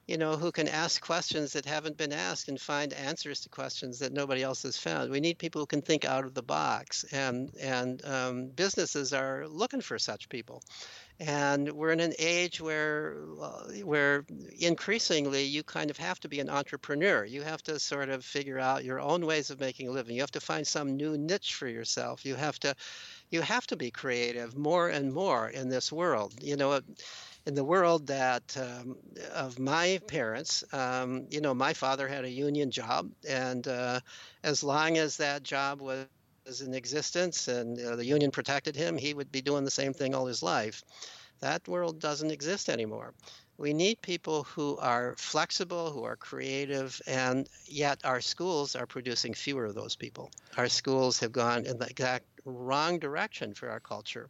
you 0.07 0.19
know, 0.19 0.37
who 0.37 0.51
can 0.51 0.67
ask 0.67 1.01
questions 1.01 1.53
that 1.53 1.65
haven't 1.65 1.97
been 1.97 2.13
asked 2.13 2.49
and 2.49 2.61
find 2.61 2.93
answers 2.93 3.41
to 3.41 3.49
questions 3.49 4.01
that 4.01 4.13
nobody 4.13 4.43
else 4.43 4.65
has 4.65 4.77
found. 4.77 5.11
We 5.11 5.21
need 5.21 5.39
people 5.39 5.61
who 5.61 5.67
can 5.67 5.83
think 5.83 6.05
out 6.05 6.25
of 6.25 6.35
the 6.35 6.43
box, 6.43 7.05
and 7.13 7.51
and 7.61 8.05
um, 8.05 8.47
businesses 8.49 9.13
are 9.13 9.47
looking 9.47 9.81
for 9.81 9.99
such 9.99 10.29
people. 10.29 10.63
And 11.21 11.71
we're 11.73 11.93
in 11.93 12.01
an 12.01 12.15
age 12.19 12.61
where 12.61 13.19
uh, 13.41 13.65
where 13.85 14.25
increasingly 14.59 15.45
you 15.45 15.63
kind 15.63 15.91
of 15.91 15.99
have 15.99 16.19
to 16.21 16.29
be 16.29 16.41
an 16.41 16.49
entrepreneur. 16.49 17.25
You 17.25 17.43
have 17.43 17.63
to 17.65 17.79
sort 17.79 18.09
of 18.09 18.25
figure 18.25 18.59
out 18.59 18.85
your 18.85 19.01
own 19.01 19.27
ways 19.27 19.51
of 19.51 19.61
making 19.61 19.89
a 19.89 19.93
living. 19.93 20.17
You 20.17 20.23
have 20.23 20.31
to 20.33 20.41
find 20.41 20.67
some 20.67 20.97
new 20.97 21.17
niche 21.19 21.55
for 21.55 21.69
yourself. 21.69 22.25
You 22.25 22.35
have 22.35 22.59
to 22.61 22.75
you 23.31 23.43
have 23.43 23.67
to 23.69 23.77
be 23.77 23.91
creative 23.91 24.57
more 24.57 24.89
and 24.89 25.13
more 25.13 25.49
in 25.49 25.69
this 25.69 25.93
world. 25.93 26.35
You 26.43 26.57
know 26.57 26.81
in 27.47 27.55
the 27.55 27.65
world 27.65 28.07
that 28.09 28.57
um, 28.57 28.97
of 29.35 29.59
my 29.59 30.01
parents, 30.07 30.65
um, 30.73 31.27
you 31.31 31.41
know, 31.41 31.55
my 31.55 31.73
father 31.75 32.09
had 32.09 32.25
a 32.25 32.31
union 32.31 32.71
job, 32.71 33.11
and 33.29 33.67
uh, 33.67 34.01
as 34.43 34.63
long 34.63 34.99
as 34.99 35.17
that 35.19 35.43
job 35.43 35.81
was 35.81 36.09
in 36.09 36.19
existence 36.23 36.97
and 36.97 37.27
uh, 37.27 37.53
the 37.53 37.57
union 37.59 37.87
protected 37.87 38.31
him, 38.31 38.51
he 38.51 38.69
would 38.71 38.87
be 38.87 39.01
doing 39.01 39.27
the 39.27 39.33
same 39.35 39.63
thing 39.63 39.81
all 39.81 39.91
his 39.97 40.11
life. 40.15 40.57
That 41.19 41.49
world 41.69 41.99
doesn't 42.01 42.31
exist 42.31 42.69
anymore. 42.69 43.15
We 43.57 43.73
need 43.73 44.01
people 44.01 44.45
who 44.45 44.77
are 44.79 45.15
flexible, 45.17 45.91
who 45.91 46.05
are 46.05 46.17
creative, 46.17 47.01
and 47.07 47.47
yet 47.67 48.01
our 48.05 48.21
schools 48.21 48.75
are 48.75 48.87
producing 48.87 49.35
fewer 49.35 49.67
of 49.67 49.75
those 49.75 49.97
people. 49.97 50.31
Our 50.57 50.69
schools 50.69 51.21
have 51.21 51.33
gone 51.33 51.67
in 51.67 51.79
the 51.79 51.87
exact 51.87 52.27
wrong 52.45 52.99
direction 52.99 53.55
for 53.55 53.71
our 53.71 53.81
culture. 53.81 54.29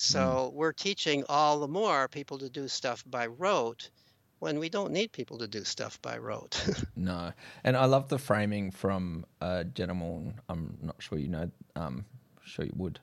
So 0.00 0.50
mm. 0.50 0.54
we're 0.54 0.72
teaching 0.72 1.24
all 1.28 1.60
the 1.60 1.68
more 1.68 2.08
people 2.08 2.38
to 2.38 2.48
do 2.48 2.68
stuff 2.68 3.04
by 3.06 3.26
rote 3.26 3.90
when 4.38 4.58
we 4.58 4.70
don't 4.70 4.92
need 4.92 5.12
people 5.12 5.36
to 5.36 5.46
do 5.46 5.62
stuff 5.62 6.00
by 6.00 6.16
rote. 6.16 6.64
no. 6.96 7.34
And 7.64 7.76
I 7.76 7.84
love 7.84 8.08
the 8.08 8.18
framing 8.18 8.70
from 8.70 9.26
a 9.42 9.62
gentleman, 9.62 10.40
I'm 10.48 10.78
not 10.80 10.96
sure 11.00 11.18
you 11.18 11.28
know, 11.28 11.50
um, 11.76 12.06
sure 12.42 12.64
you 12.64 12.72
would, 12.76 12.98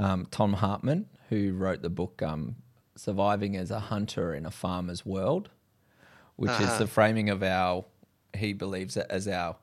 um, 0.00 0.26
Thom 0.32 0.54
Hartmann, 0.54 1.06
who 1.28 1.52
wrote 1.52 1.82
the 1.82 1.88
book 1.88 2.20
um, 2.20 2.56
Surviving 2.96 3.56
as 3.56 3.70
a 3.70 3.78
Hunter 3.78 4.34
in 4.34 4.44
a 4.44 4.50
Farmer's 4.50 5.06
World, 5.06 5.50
which 6.34 6.50
uh-huh. 6.50 6.64
is 6.64 6.78
the 6.78 6.88
framing 6.88 7.30
of 7.30 7.44
our, 7.44 7.84
he 8.36 8.54
believes 8.54 8.96
it 8.96 9.06
as 9.08 9.28
our 9.28 9.54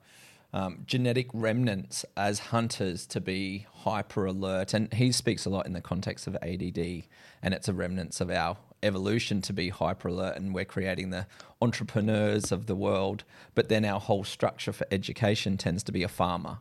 um, 0.53 0.83
genetic 0.85 1.27
remnants 1.33 2.05
as 2.15 2.39
hunters 2.39 3.05
to 3.07 3.21
be 3.21 3.67
hyper 3.83 4.25
alert. 4.25 4.73
And 4.73 4.91
he 4.93 5.11
speaks 5.11 5.45
a 5.45 5.49
lot 5.49 5.65
in 5.65 5.73
the 5.73 5.81
context 5.81 6.27
of 6.27 6.35
ADD, 6.41 7.03
and 7.41 7.53
it's 7.53 7.67
a 7.67 7.73
remnants 7.73 8.21
of 8.21 8.29
our 8.29 8.57
evolution 8.83 9.41
to 9.41 9.53
be 9.53 9.69
hyper 9.69 10.07
alert. 10.09 10.37
And 10.37 10.53
we're 10.53 10.65
creating 10.65 11.09
the 11.09 11.27
entrepreneurs 11.61 12.51
of 12.51 12.65
the 12.65 12.75
world. 12.75 13.23
But 13.55 13.69
then 13.69 13.85
our 13.85 13.99
whole 13.99 14.23
structure 14.23 14.73
for 14.73 14.87
education 14.91 15.57
tends 15.57 15.83
to 15.83 15.91
be 15.91 16.03
a 16.03 16.07
farmer. 16.07 16.59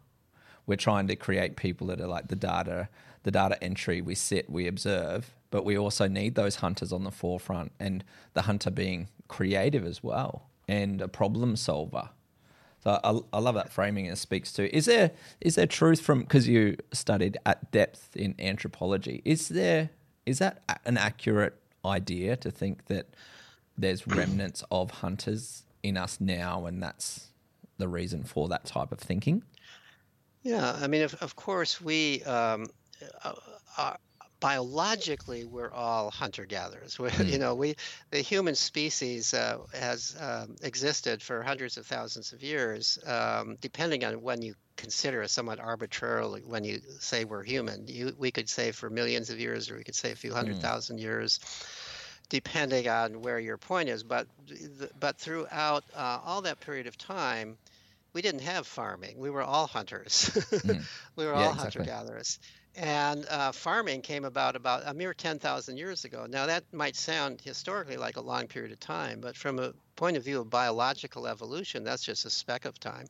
We're 0.66 0.76
trying 0.76 1.06
to 1.08 1.16
create 1.16 1.56
people 1.56 1.86
that 1.88 2.00
are 2.00 2.08
like 2.08 2.28
the 2.28 2.36
data, 2.36 2.88
the 3.22 3.30
data 3.30 3.62
entry. 3.62 4.00
We 4.00 4.16
sit, 4.16 4.50
we 4.50 4.66
observe, 4.66 5.32
but 5.50 5.64
we 5.64 5.78
also 5.78 6.08
need 6.08 6.34
those 6.34 6.56
hunters 6.56 6.92
on 6.92 7.04
the 7.04 7.12
forefront, 7.12 7.70
and 7.78 8.02
the 8.34 8.42
hunter 8.42 8.70
being 8.70 9.08
creative 9.28 9.84
as 9.84 10.02
well 10.02 10.48
and 10.68 11.00
a 11.00 11.08
problem 11.08 11.56
solver 11.56 12.10
so 12.86 13.00
I, 13.02 13.18
I 13.36 13.40
love 13.40 13.56
that 13.56 13.72
framing 13.72 14.06
it 14.06 14.16
speaks 14.16 14.52
to. 14.52 14.74
Is 14.74 14.84
there 14.84 15.10
is 15.40 15.56
there 15.56 15.66
truth 15.66 16.00
from 16.00 16.20
because 16.20 16.46
you 16.46 16.76
studied 16.92 17.36
at 17.44 17.72
depth 17.72 18.14
in 18.14 18.36
anthropology? 18.38 19.22
Is 19.24 19.48
there 19.48 19.90
is 20.24 20.38
that 20.38 20.62
an 20.84 20.96
accurate 20.96 21.60
idea 21.84 22.36
to 22.36 22.50
think 22.52 22.86
that 22.86 23.08
there's 23.76 24.06
remnants 24.06 24.62
of 24.70 24.92
hunters 24.92 25.64
in 25.82 25.96
us 25.96 26.20
now, 26.20 26.66
and 26.66 26.80
that's 26.80 27.32
the 27.76 27.88
reason 27.88 28.22
for 28.22 28.46
that 28.46 28.66
type 28.66 28.92
of 28.92 29.00
thinking? 29.00 29.42
Yeah, 30.44 30.78
I 30.80 30.86
mean, 30.86 31.02
of, 31.02 31.14
of 31.14 31.34
course, 31.34 31.80
we 31.80 32.22
um, 32.22 32.68
uh, 33.24 33.32
uh 33.76 33.96
biologically 34.40 35.44
we're 35.44 35.70
all 35.70 36.10
hunter 36.10 36.44
gatherers 36.44 36.96
mm. 37.00 37.26
you 37.26 37.38
know 37.38 37.54
we 37.54 37.74
the 38.10 38.18
human 38.18 38.54
species 38.54 39.32
uh, 39.34 39.58
has 39.74 40.16
um, 40.20 40.56
existed 40.62 41.22
for 41.22 41.42
hundreds 41.42 41.76
of 41.76 41.86
thousands 41.86 42.32
of 42.32 42.42
years 42.42 42.98
um, 43.06 43.56
depending 43.60 44.04
on 44.04 44.20
when 44.22 44.42
you 44.42 44.54
consider 44.76 45.22
it 45.22 45.30
somewhat 45.30 45.58
arbitrarily 45.58 46.42
when 46.42 46.64
you 46.64 46.80
say 47.00 47.24
we're 47.24 47.42
human 47.42 47.86
you, 47.88 48.14
we 48.18 48.30
could 48.30 48.48
say 48.48 48.72
for 48.72 48.90
millions 48.90 49.30
of 49.30 49.40
years 49.40 49.70
or 49.70 49.76
we 49.76 49.84
could 49.84 49.94
say 49.94 50.12
a 50.12 50.16
few 50.16 50.32
hundred 50.32 50.56
mm. 50.56 50.60
thousand 50.60 50.98
years 50.98 51.40
depending 52.28 52.88
on 52.88 53.22
where 53.22 53.38
your 53.38 53.56
point 53.56 53.88
is 53.88 54.02
but 54.02 54.26
but 55.00 55.16
throughout 55.16 55.84
uh, 55.94 56.18
all 56.24 56.42
that 56.42 56.60
period 56.60 56.86
of 56.86 56.98
time 56.98 57.56
we 58.12 58.20
didn't 58.20 58.42
have 58.42 58.66
farming 58.66 59.18
we 59.18 59.30
were 59.30 59.42
all 59.42 59.66
hunters 59.66 60.30
mm. 60.34 60.82
we 61.16 61.24
were 61.24 61.32
yeah, 61.32 61.38
all 61.38 61.52
exactly. 61.52 61.84
hunter 61.84 61.84
gatherers 61.84 62.38
and 62.76 63.26
uh, 63.26 63.52
farming 63.52 64.02
came 64.02 64.24
about 64.24 64.54
about 64.54 64.82
a 64.86 64.94
mere 64.94 65.14
10,000 65.14 65.76
years 65.76 66.04
ago. 66.04 66.26
Now, 66.28 66.46
that 66.46 66.64
might 66.72 66.94
sound 66.94 67.40
historically 67.40 67.96
like 67.96 68.16
a 68.16 68.20
long 68.20 68.46
period 68.46 68.72
of 68.72 68.80
time, 68.80 69.20
but 69.20 69.36
from 69.36 69.58
a 69.58 69.72
point 69.96 70.16
of 70.16 70.24
view 70.24 70.40
of 70.40 70.50
biological 70.50 71.26
evolution, 71.26 71.84
that's 71.84 72.04
just 72.04 72.26
a 72.26 72.30
speck 72.30 72.66
of 72.66 72.78
time. 72.78 73.06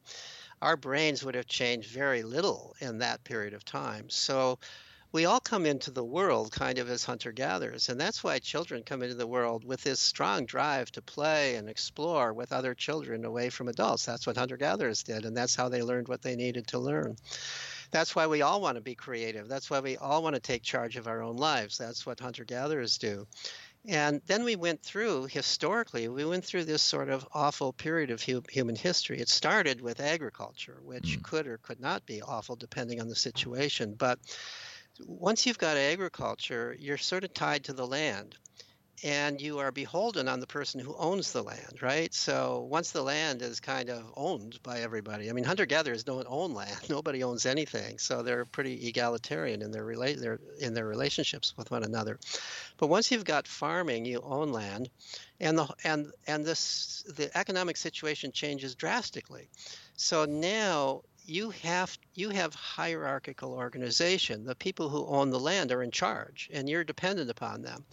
Our 0.63 0.77
brains 0.77 1.25
would 1.25 1.35
have 1.35 1.47
changed 1.47 1.91
very 1.91 2.23
little 2.23 2.77
in 2.81 2.99
that 2.99 3.25
period 3.25 3.55
of 3.55 3.65
time. 3.65 4.09
So, 4.09 4.59
we 5.13 5.25
all 5.25 5.41
come 5.41 5.65
into 5.65 5.91
the 5.91 6.05
world 6.05 6.53
kind 6.53 6.79
of 6.79 6.91
as 6.91 7.05
hunter 7.05 7.33
gatherers, 7.33 7.89
and 7.89 7.99
that's 7.99 8.23
why 8.23 8.39
children 8.39 8.83
come 8.83 9.03
into 9.03 9.15
the 9.15 9.27
world 9.27 9.65
with 9.65 9.83
this 9.83 10.01
strong 10.01 10.45
drive 10.45 10.91
to 10.93 11.01
play 11.01 11.57
and 11.57 11.71
explore 11.71 12.33
with 12.35 12.53
other 12.53 12.75
children 12.75 13.25
away 13.25 13.49
from 13.49 13.69
adults. 13.69 14.05
That's 14.05 14.27
what 14.27 14.37
hunter 14.37 14.57
gatherers 14.57 15.03
did, 15.05 15.25
and 15.25 15.37
that's 15.37 15.55
how 15.55 15.69
they 15.69 15.83
learned 15.83 16.09
what 16.09 16.23
they 16.23 16.37
needed 16.37 16.67
to 16.69 16.79
learn. 16.79 17.17
That's 17.91 18.15
why 18.15 18.27
we 18.27 18.43
all 18.43 18.61
want 18.61 18.77
to 18.77 18.81
be 18.83 18.95
creative. 18.95 19.49
That's 19.49 19.71
why 19.71 19.81
we 19.81 19.97
all 19.97 20.23
want 20.23 20.35
to 20.35 20.41
take 20.41 20.63
charge 20.63 20.97
of 20.97 21.07
our 21.07 21.23
own 21.23 21.37
lives. 21.37 21.79
That's 21.79 22.05
what 22.05 22.21
hunter 22.21 22.45
gatherers 22.45 22.99
do. 22.99 23.27
And 23.89 24.21
then 24.27 24.43
we 24.43 24.57
went 24.57 24.83
through, 24.83 25.27
historically, 25.27 26.09
we 26.09 26.25
went 26.25 26.45
through 26.45 26.65
this 26.65 26.83
sort 26.83 27.09
of 27.09 27.27
awful 27.33 27.73
period 27.73 28.11
of 28.11 28.23
hu- 28.23 28.43
human 28.51 28.75
history. 28.75 29.21
It 29.21 29.29
started 29.29 29.81
with 29.81 30.01
agriculture, 30.01 30.79
which 30.83 31.19
mm. 31.19 31.23
could 31.23 31.47
or 31.47 31.59
could 31.59 31.81
not 31.81 32.05
be 32.05 32.21
awful 32.21 32.57
depending 32.57 33.01
on 33.01 33.09
the 33.09 33.15
situation. 33.15 33.95
But 33.95 34.19
once 35.07 35.47
you've 35.47 35.59
got 35.59 35.77
agriculture, 35.77 36.77
you're 36.81 36.99
sort 36.99 37.23
of 37.23 37.33
tied 37.33 37.65
to 37.65 37.73
the 37.73 37.87
land 37.87 38.37
and 39.03 39.41
you 39.41 39.59
are 39.59 39.71
beholden 39.71 40.29
on 40.29 40.41
the 40.41 40.47
person 40.47 40.81
who 40.81 40.97
owns 40.97 41.33
the 41.33 41.43
land, 41.43 41.83
right? 41.83 42.13
So 42.15 42.67
once 42.71 42.91
the 42.91 43.03
land 43.03 43.43
is 43.43 43.61
kind 43.61 43.91
of 43.91 44.13
owned 44.17 44.63
by 44.63 44.81
everybody, 44.81 45.29
I 45.29 45.33
mean, 45.33 45.45
hunter 45.45 45.67
gatherers 45.67 46.05
don't 46.05 46.27
own 46.29 46.55
land; 46.55 46.79
nobody 46.89 47.23
owns 47.23 47.47
anything, 47.47 47.99
so 47.99 48.23
they're 48.23 48.45
pretty 48.45 48.89
egalitarian 48.89 49.63
in 49.63 49.71
their 49.71 49.85
rela- 49.85 50.19
their, 50.19 50.41
in 50.59 50.75
their 50.75 50.87
relationships 50.87 51.55
with 51.57 51.71
one 51.71 51.85
another. 51.85 52.19
But 52.79 52.89
once 52.89 53.11
you've 53.11 53.25
got 53.25 53.47
farming, 53.47 54.05
you 54.05 54.21
own 54.23 54.53
land, 54.53 54.91
and 55.41 55.59
the 55.59 55.69
and 55.85 56.13
and 56.27 56.45
this 56.45 57.03
the 57.07 57.37
economic 57.37 57.77
situation 57.77 58.33
changes 58.33 58.75
drastically. 58.75 59.49
So 59.97 60.25
now 60.25 61.03
you 61.27 61.51
have 61.51 61.99
you 62.15 62.31
have 62.31 62.55
hierarchical 62.55 63.53
organization. 63.53 64.45
The 64.45 64.55
people 64.55 64.89
who 64.89 65.07
own 65.07 65.31
the 65.31 65.41
land 65.41 65.73
are 65.73 65.83
in 65.83 65.91
charge, 65.91 66.49
and 66.53 66.69
you're 66.69 66.85
dependent 66.85 67.31
upon 67.31 67.63
them. 67.63 67.85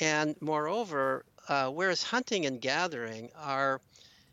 And 0.00 0.36
moreover, 0.40 1.24
uh, 1.48 1.70
whereas 1.70 2.02
hunting 2.02 2.46
and 2.46 2.60
gathering 2.60 3.30
are 3.36 3.80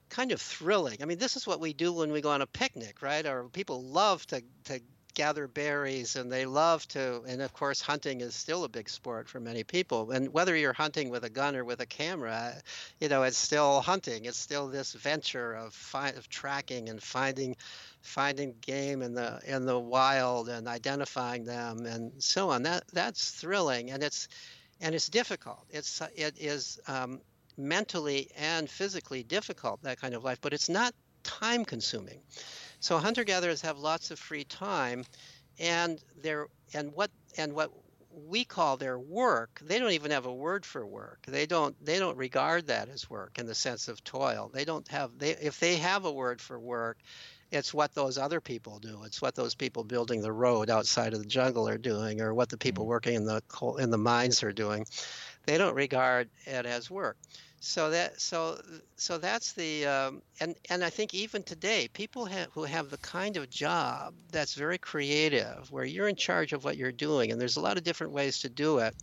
kind 0.09 0.31
of 0.31 0.41
thrilling. 0.41 0.97
I 1.01 1.05
mean, 1.05 1.17
this 1.17 1.35
is 1.35 1.47
what 1.47 1.59
we 1.59 1.73
do 1.73 1.93
when 1.93 2.11
we 2.11 2.21
go 2.21 2.29
on 2.29 2.41
a 2.41 2.47
picnic, 2.47 3.01
right? 3.01 3.25
Or 3.25 3.45
people 3.45 3.81
love 3.81 4.25
to, 4.27 4.43
to 4.65 4.79
gather 5.13 5.47
berries 5.47 6.15
and 6.15 6.31
they 6.31 6.45
love 6.45 6.87
to 6.87 7.21
and 7.27 7.41
of 7.41 7.53
course 7.53 7.81
hunting 7.81 8.21
is 8.21 8.33
still 8.33 8.63
a 8.63 8.69
big 8.69 8.89
sport 8.89 9.29
for 9.29 9.39
many 9.39 9.63
people 9.63 10.09
and 10.11 10.33
whether 10.33 10.55
you're 10.55 10.73
hunting 10.73 11.09
with 11.09 11.23
a 11.23 11.29
gun 11.29 11.55
or 11.55 11.63
with 11.63 11.79
a 11.81 11.85
camera 11.85 12.53
you 12.99 13.07
know 13.07 13.21
it's 13.23 13.37
still 13.37 13.81
hunting 13.81 14.25
it's 14.25 14.39
still 14.39 14.67
this 14.67 14.93
venture 14.93 15.53
of 15.53 15.73
fi- 15.73 16.09
of 16.09 16.27
tracking 16.29 16.89
and 16.89 17.01
finding 17.01 17.55
finding 18.01 18.55
game 18.61 19.01
in 19.01 19.13
the 19.13 19.39
in 19.45 19.65
the 19.65 19.79
wild 19.79 20.49
and 20.49 20.67
identifying 20.67 21.43
them 21.45 21.85
and 21.85 22.11
so 22.17 22.49
on 22.49 22.63
that 22.63 22.83
that's 22.91 23.31
thrilling 23.31 23.91
and 23.91 24.01
it's 24.01 24.27
and 24.83 24.93
it's 24.93 25.07
difficult. 25.07 25.65
It's 25.71 26.01
it 26.15 26.35
is 26.39 26.79
um, 26.87 27.21
mentally 27.57 28.29
and 28.37 28.69
physically 28.69 29.23
difficult 29.23 29.81
that 29.83 29.99
kind 29.99 30.13
of 30.13 30.23
life, 30.23 30.39
but 30.41 30.53
it's 30.53 30.69
not 30.69 30.93
time 31.23 31.63
consuming. 31.65 32.19
So 32.81 32.97
hunter 32.97 33.23
gatherers 33.23 33.61
have 33.61 33.77
lots 33.79 34.11
of 34.11 34.19
free 34.19 34.43
time, 34.43 35.05
and 35.57 35.99
they're 36.21 36.47
and 36.73 36.93
what 36.93 37.09
and 37.37 37.53
what 37.53 37.71
we 38.27 38.45
call 38.45 38.77
their 38.77 38.99
work 38.99 39.59
they 39.63 39.79
don't 39.79 39.93
even 39.93 40.11
have 40.11 40.27
a 40.27 40.33
word 40.33 40.63
for 40.67 40.85
work 40.85 41.25
they 41.27 41.47
don't 41.47 41.75
they 41.83 41.97
don't 41.97 42.15
regard 42.15 42.67
that 42.67 42.87
as 42.87 43.09
work 43.09 43.39
in 43.39 43.47
the 43.47 43.55
sense 43.55 43.87
of 43.87 44.03
toil 44.03 44.51
they 44.53 44.65
don't 44.65 44.87
have 44.87 45.17
they 45.17 45.31
if 45.31 45.59
they 45.59 45.77
have 45.77 46.05
a 46.05 46.11
word 46.11 46.39
for 46.39 46.59
work 46.59 46.99
it's 47.53 47.73
what 47.73 47.93
those 47.93 48.17
other 48.17 48.41
people 48.41 48.79
do. 48.79 49.03
It's 49.05 49.21
what 49.21 49.35
those 49.35 49.53
people 49.53 49.83
building 49.83 50.21
the 50.21 50.31
road 50.31 50.69
outside 50.69 51.13
of 51.13 51.19
the 51.19 51.25
jungle 51.25 51.69
are 51.69 51.77
doing, 51.77 52.19
or 52.19 52.33
what 52.33 52.49
the 52.49 52.57
people 52.57 52.85
mm. 52.85 52.87
working 52.87 53.15
in 53.15 53.25
the 53.25 53.41
coal, 53.47 53.77
in 53.77 53.91
the 53.91 53.97
mines 53.97 54.41
are 54.43 54.51
doing. 54.51 54.85
They 55.45 55.57
don't 55.57 55.75
regard 55.75 56.29
it 56.45 56.65
as 56.65 56.89
work. 56.89 57.17
So 57.59 57.91
that 57.91 58.19
so 58.19 58.59
so 58.97 59.17
that's 59.17 59.53
the 59.53 59.85
um, 59.85 60.21
and 60.39 60.55
and 60.69 60.83
I 60.83 60.89
think 60.89 61.13
even 61.13 61.43
today 61.43 61.87
people 61.93 62.25
have, 62.25 62.49
who 62.51 62.63
have 62.63 62.89
the 62.89 62.97
kind 62.97 63.37
of 63.37 63.49
job 63.49 64.15
that's 64.31 64.55
very 64.55 64.77
creative, 64.77 65.71
where 65.71 65.85
you're 65.85 66.09
in 66.09 66.15
charge 66.15 66.53
of 66.53 66.65
what 66.65 66.75
you're 66.75 66.91
doing, 66.91 67.31
and 67.31 67.39
there's 67.39 67.55
a 67.55 67.61
lot 67.61 67.77
of 67.77 67.83
different 67.83 68.13
ways 68.13 68.39
to 68.39 68.49
do 68.49 68.79
it. 68.79 68.95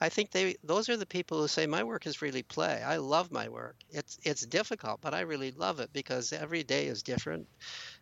I 0.00 0.08
think 0.08 0.30
they 0.30 0.56
those 0.62 0.88
are 0.88 0.96
the 0.96 1.06
people 1.06 1.40
who 1.40 1.48
say 1.48 1.66
my 1.66 1.82
work 1.84 2.06
is 2.06 2.22
really 2.22 2.42
play. 2.42 2.82
I 2.82 2.96
love 2.98 3.30
my 3.32 3.48
work. 3.48 3.76
It's 3.88 4.18
it's 4.22 4.46
difficult, 4.46 5.00
but 5.00 5.14
I 5.14 5.20
really 5.20 5.50
love 5.52 5.80
it 5.80 5.92
because 5.92 6.32
every 6.32 6.62
day 6.64 6.86
is 6.86 7.02
different. 7.02 7.48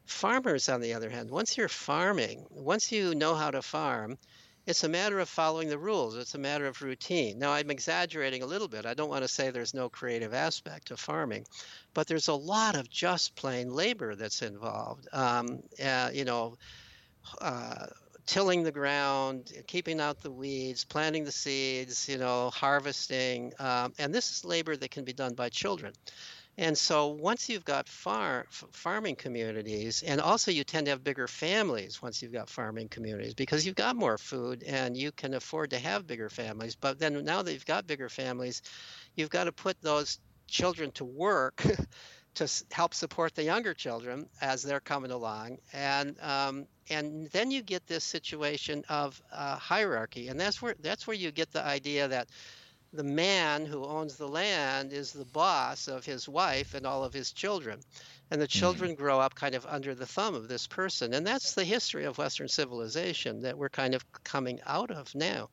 Farmers 0.06 0.68
on 0.68 0.80
the 0.80 0.94
other 0.94 1.10
hand, 1.10 1.30
once 1.30 1.56
you're 1.56 1.68
farming, 1.68 2.46
once 2.50 2.92
you 2.92 3.14
know 3.14 3.34
how 3.36 3.50
to 3.52 3.62
farm, 3.62 4.16
It's 4.66 4.84
a 4.84 4.88
matter 4.88 5.18
of 5.20 5.28
following 5.28 5.68
the 5.68 5.78
rules. 5.78 6.16
It's 6.16 6.34
a 6.34 6.38
matter 6.38 6.66
of 6.66 6.82
routine. 6.82 7.38
Now, 7.38 7.52
I'm 7.52 7.70
exaggerating 7.70 8.42
a 8.42 8.46
little 8.46 8.68
bit. 8.68 8.86
I 8.86 8.94
don't 8.94 9.10
want 9.10 9.22
to 9.24 9.28
say 9.28 9.50
there's 9.50 9.74
no 9.74 9.90
creative 9.90 10.34
aspect 10.34 10.88
to 10.88 10.96
farming, 10.96 11.46
but 11.94 12.06
there's 12.08 12.28
a 12.28 12.34
lot 12.34 12.76
of 12.76 12.88
just 12.90 13.36
plain 13.36 13.70
labor 13.70 14.14
that's 14.16 14.42
involved. 14.42 15.08
Um, 15.12 15.60
uh, 15.84 16.10
you 16.14 16.24
know, 16.24 16.56
uh, 17.40 17.86
tilling 18.26 18.62
the 18.62 18.72
ground, 18.72 19.52
keeping 19.66 20.00
out 20.00 20.20
the 20.20 20.30
weeds, 20.30 20.84
planting 20.84 21.24
the 21.24 21.32
seeds, 21.32 22.08
you 22.08 22.18
know, 22.18 22.50
harvesting. 22.50 23.52
Um, 23.58 23.92
and 23.98 24.14
this 24.14 24.30
is 24.30 24.44
labor 24.44 24.76
that 24.76 24.90
can 24.90 25.04
be 25.04 25.12
done 25.12 25.34
by 25.34 25.48
children. 25.48 25.92
And 26.58 26.76
so 26.76 27.08
once 27.08 27.48
you've 27.48 27.64
got 27.64 27.88
far, 27.88 28.44
farming 28.50 29.16
communities, 29.16 30.02
and 30.02 30.20
also 30.20 30.50
you 30.50 30.64
tend 30.64 30.84
to 30.86 30.90
have 30.90 31.02
bigger 31.02 31.26
families 31.26 32.02
once 32.02 32.20
you've 32.20 32.32
got 32.32 32.50
farming 32.50 32.88
communities 32.88 33.34
because 33.34 33.64
you've 33.64 33.74
got 33.74 33.96
more 33.96 34.18
food 34.18 34.62
and 34.62 34.94
you 34.94 35.12
can 35.12 35.32
afford 35.32 35.70
to 35.70 35.78
have 35.78 36.06
bigger 36.06 36.28
families. 36.28 36.74
But 36.74 36.98
then 36.98 37.24
now 37.24 37.42
that 37.42 37.52
you've 37.52 37.64
got 37.64 37.86
bigger 37.86 38.10
families, 38.10 38.60
you've 39.14 39.30
got 39.30 39.44
to 39.44 39.52
put 39.52 39.80
those 39.80 40.18
children 40.46 40.90
to 40.92 41.04
work 41.06 41.64
to 42.34 42.48
help 42.70 42.94
support 42.94 43.34
the 43.34 43.44
younger 43.44 43.74
children 43.74 44.28
as 44.40 44.62
they're 44.62 44.80
coming 44.80 45.10
along, 45.10 45.58
and 45.72 46.16
um, 46.20 46.66
and 46.90 47.28
then 47.30 47.50
you 47.50 47.62
get 47.62 47.86
this 47.86 48.04
situation 48.04 48.84
of 48.88 49.20
uh, 49.32 49.56
hierarchy, 49.56 50.28
and 50.28 50.40
that's 50.40 50.60
where 50.62 50.74
that's 50.80 51.06
where 51.06 51.16
you 51.16 51.30
get 51.30 51.52
the 51.52 51.64
idea 51.64 52.08
that 52.08 52.28
the 52.92 53.04
man 53.04 53.64
who 53.64 53.84
owns 53.84 54.16
the 54.16 54.28
land 54.28 54.92
is 54.92 55.12
the 55.12 55.24
boss 55.24 55.88
of 55.88 56.04
his 56.04 56.28
wife 56.28 56.74
and 56.74 56.86
all 56.86 57.04
of 57.04 57.14
his 57.14 57.32
children. 57.32 57.80
And 58.30 58.40
the 58.40 58.46
mm-hmm. 58.46 58.58
children 58.58 58.94
grow 58.94 59.18
up 59.18 59.34
kind 59.34 59.54
of 59.54 59.66
under 59.66 59.94
the 59.94 60.06
thumb 60.06 60.34
of 60.34 60.48
this 60.48 60.66
person. 60.66 61.14
And 61.14 61.26
that's 61.26 61.54
the 61.54 61.64
history 61.64 62.04
of 62.04 62.18
Western 62.18 62.48
civilization 62.48 63.42
that 63.42 63.56
we're 63.56 63.70
kind 63.70 63.94
of 63.94 64.04
coming 64.24 64.60
out 64.66 64.90
of 64.90 65.14
now. 65.14 65.48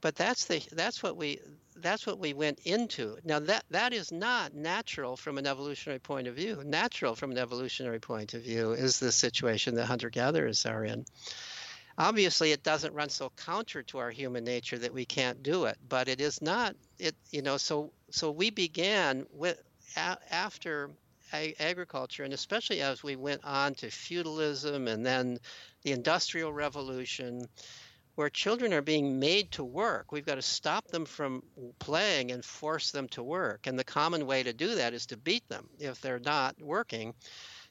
But 0.00 0.16
that's 0.16 0.46
the 0.46 0.62
that's 0.72 1.02
what 1.02 1.16
we 1.16 1.40
that's 1.76 2.06
what 2.06 2.18
we 2.18 2.32
went 2.32 2.60
into. 2.64 3.16
Now 3.24 3.40
that 3.40 3.64
that 3.70 3.92
is 3.92 4.12
not 4.12 4.54
natural 4.54 5.16
from 5.16 5.38
an 5.38 5.46
evolutionary 5.46 5.98
point 5.98 6.28
of 6.28 6.34
view. 6.34 6.62
Natural 6.64 7.14
from 7.14 7.32
an 7.32 7.38
evolutionary 7.38 8.00
point 8.00 8.34
of 8.34 8.42
view 8.42 8.72
is 8.72 8.98
the 8.98 9.12
situation 9.12 9.74
that 9.74 9.86
hunter 9.86 10.10
gatherers 10.10 10.66
are 10.66 10.84
in. 10.84 11.04
Obviously, 11.96 12.50
it 12.50 12.64
doesn't 12.64 12.94
run 12.94 13.08
so 13.08 13.30
counter 13.44 13.82
to 13.84 13.98
our 13.98 14.10
human 14.10 14.42
nature 14.44 14.78
that 14.78 14.92
we 14.92 15.04
can't 15.04 15.42
do 15.42 15.66
it, 15.66 15.78
but 15.88 16.08
it 16.08 16.20
is 16.20 16.42
not. 16.42 16.74
It 16.98 17.14
you 17.30 17.42
know 17.42 17.56
so 17.56 17.92
so 18.10 18.30
we 18.30 18.50
began 18.50 19.26
with 19.32 19.60
a, 19.96 20.16
after 20.30 20.90
agriculture, 21.32 22.24
and 22.24 22.32
especially 22.32 22.80
as 22.80 23.02
we 23.02 23.16
went 23.16 23.44
on 23.44 23.74
to 23.74 23.90
feudalism 23.90 24.86
and 24.88 25.04
then 25.04 25.38
the 25.82 25.92
Industrial 25.92 26.52
Revolution, 26.52 27.48
where 28.14 28.30
children 28.30 28.72
are 28.72 28.82
being 28.82 29.18
made 29.18 29.50
to 29.52 29.64
work. 29.64 30.12
We've 30.12 30.26
got 30.26 30.36
to 30.36 30.42
stop 30.42 30.86
them 30.88 31.04
from 31.04 31.42
playing 31.78 32.30
and 32.30 32.44
force 32.44 32.90
them 32.92 33.08
to 33.08 33.22
work. 33.22 33.66
And 33.66 33.78
the 33.78 33.84
common 33.84 34.26
way 34.26 34.42
to 34.42 34.52
do 34.52 34.76
that 34.76 34.94
is 34.94 35.06
to 35.06 35.16
beat 35.16 35.48
them 35.48 35.68
if 35.80 36.00
they're 36.00 36.20
not 36.20 36.60
working. 36.60 37.14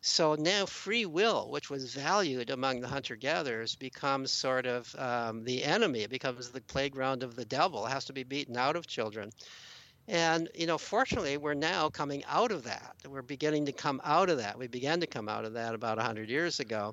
So 0.01 0.35
now 0.35 0.65
free 0.65 1.05
will, 1.05 1.49
which 1.49 1.69
was 1.69 1.93
valued 1.93 2.49
among 2.49 2.81
the 2.81 2.89
hunter 2.89 3.15
gatherers, 3.15 3.75
becomes 3.75 4.31
sort 4.31 4.65
of 4.65 4.93
um, 4.97 5.45
the 5.45 5.63
enemy. 5.63 6.01
It 6.01 6.09
becomes 6.09 6.49
the 6.49 6.59
playground 6.59 7.23
of 7.23 7.37
the 7.37 7.45
devil. 7.45 7.85
It 7.85 7.91
has 7.91 8.05
to 8.05 8.13
be 8.13 8.23
beaten 8.23 8.57
out 8.57 8.75
of 8.75 8.85
children. 8.85 9.31
And, 10.09 10.49
you 10.53 10.67
know, 10.67 10.77
fortunately, 10.77 11.37
we're 11.37 11.53
now 11.53 11.89
coming 11.89 12.25
out 12.25 12.51
of 12.51 12.63
that. 12.63 12.95
We're 13.07 13.21
beginning 13.21 13.67
to 13.67 13.71
come 13.71 14.01
out 14.03 14.29
of 14.29 14.39
that. 14.39 14.59
We 14.59 14.67
began 14.67 14.99
to 14.99 15.07
come 15.07 15.29
out 15.29 15.45
of 15.45 15.53
that 15.53 15.73
about 15.73 15.95
100 15.95 16.29
years 16.29 16.59
ago. 16.59 16.91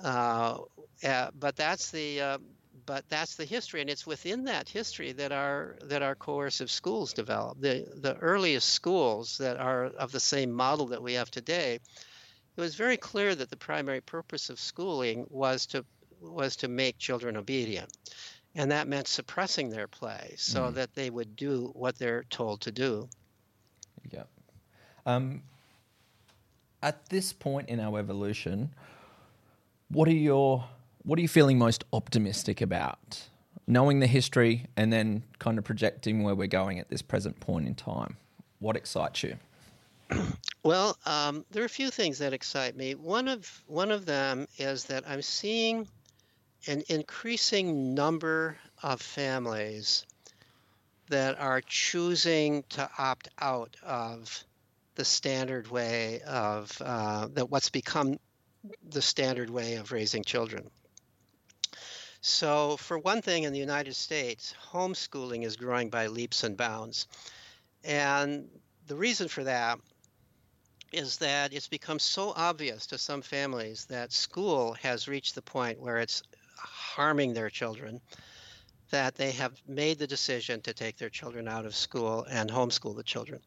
Uh, 0.00 0.58
uh, 1.02 1.30
but 1.38 1.56
that's 1.56 1.90
the. 1.90 2.20
Uh, 2.20 2.38
but 2.86 3.08
that's 3.08 3.36
the 3.36 3.44
history, 3.44 3.80
and 3.80 3.90
it's 3.90 4.06
within 4.06 4.44
that 4.44 4.68
history 4.68 5.12
that 5.12 5.32
our 5.32 5.76
that 5.82 6.02
our 6.02 6.14
coercive 6.14 6.70
schools 6.70 7.12
developed. 7.12 7.60
The 7.60 7.86
the 7.96 8.16
earliest 8.16 8.70
schools 8.70 9.38
that 9.38 9.56
are 9.56 9.86
of 9.86 10.12
the 10.12 10.20
same 10.20 10.52
model 10.52 10.86
that 10.86 11.02
we 11.02 11.14
have 11.14 11.30
today 11.30 11.80
it 12.56 12.60
was 12.60 12.76
very 12.76 12.96
clear 12.96 13.34
that 13.34 13.50
the 13.50 13.56
primary 13.56 14.00
purpose 14.00 14.48
of 14.48 14.60
schooling 14.60 15.26
was 15.28 15.66
to 15.66 15.84
was 16.20 16.56
to 16.56 16.68
make 16.68 16.98
children 16.98 17.36
obedient. 17.36 17.92
And 18.54 18.70
that 18.70 18.86
meant 18.86 19.08
suppressing 19.08 19.68
their 19.68 19.88
play 19.88 20.34
so 20.38 20.70
mm. 20.70 20.74
that 20.74 20.94
they 20.94 21.10
would 21.10 21.34
do 21.34 21.72
what 21.74 21.98
they're 21.98 22.22
told 22.30 22.60
to 22.62 22.72
do. 22.72 23.08
Yeah. 24.12 24.22
Um, 25.04 25.42
at 26.80 27.08
this 27.08 27.32
point 27.32 27.68
in 27.68 27.80
our 27.80 27.98
evolution, 27.98 28.72
what 29.88 30.06
are 30.06 30.12
your 30.12 30.64
what 31.04 31.18
are 31.18 31.22
you 31.22 31.28
feeling 31.28 31.58
most 31.58 31.84
optimistic 31.92 32.60
about? 32.60 33.28
Knowing 33.66 34.00
the 34.00 34.06
history 34.06 34.66
and 34.76 34.92
then 34.92 35.22
kind 35.38 35.58
of 35.58 35.64
projecting 35.64 36.22
where 36.22 36.34
we're 36.34 36.46
going 36.46 36.78
at 36.78 36.88
this 36.88 37.02
present 37.02 37.38
point 37.40 37.66
in 37.66 37.74
time. 37.74 38.16
What 38.58 38.76
excites 38.76 39.22
you? 39.22 39.36
Well, 40.62 40.96
um, 41.04 41.44
there 41.50 41.62
are 41.62 41.66
a 41.66 41.68
few 41.68 41.90
things 41.90 42.16
that 42.20 42.32
excite 42.32 42.74
me. 42.74 42.94
One 42.94 43.28
of 43.28 43.62
one 43.66 43.90
of 43.90 44.06
them 44.06 44.48
is 44.56 44.84
that 44.84 45.04
I'm 45.06 45.20
seeing 45.20 45.86
an 46.66 46.82
increasing 46.88 47.92
number 47.92 48.56
of 48.82 49.02
families 49.02 50.06
that 51.10 51.38
are 51.38 51.60
choosing 51.60 52.64
to 52.70 52.88
opt 52.96 53.28
out 53.38 53.76
of 53.82 54.42
the 54.94 55.04
standard 55.04 55.68
way 55.68 56.22
of 56.22 56.80
uh, 56.82 57.28
that 57.34 57.50
what's 57.50 57.68
become 57.68 58.18
the 58.88 59.02
standard 59.02 59.50
way 59.50 59.74
of 59.74 59.92
raising 59.92 60.24
children. 60.24 60.70
So, 62.26 62.78
for 62.78 62.98
one 62.98 63.20
thing, 63.20 63.42
in 63.42 63.52
the 63.52 63.58
United 63.58 63.94
States, 63.94 64.54
homeschooling 64.72 65.44
is 65.44 65.56
growing 65.56 65.90
by 65.90 66.06
leaps 66.06 66.42
and 66.42 66.56
bounds. 66.56 67.06
And 67.84 68.48
the 68.86 68.96
reason 68.96 69.28
for 69.28 69.44
that 69.44 69.78
is 70.90 71.18
that 71.18 71.52
it's 71.52 71.68
become 71.68 71.98
so 71.98 72.32
obvious 72.34 72.86
to 72.86 72.96
some 72.96 73.20
families 73.20 73.84
that 73.90 74.10
school 74.10 74.72
has 74.72 75.06
reached 75.06 75.34
the 75.34 75.42
point 75.42 75.78
where 75.78 75.98
it's 75.98 76.22
harming 76.56 77.34
their 77.34 77.50
children 77.50 78.00
that 78.88 79.16
they 79.16 79.32
have 79.32 79.60
made 79.68 79.98
the 79.98 80.06
decision 80.06 80.62
to 80.62 80.72
take 80.72 80.96
their 80.96 81.10
children 81.10 81.46
out 81.46 81.66
of 81.66 81.76
school 81.76 82.24
and 82.30 82.48
homeschool 82.48 82.96
the 82.96 83.02
children. 83.02 83.42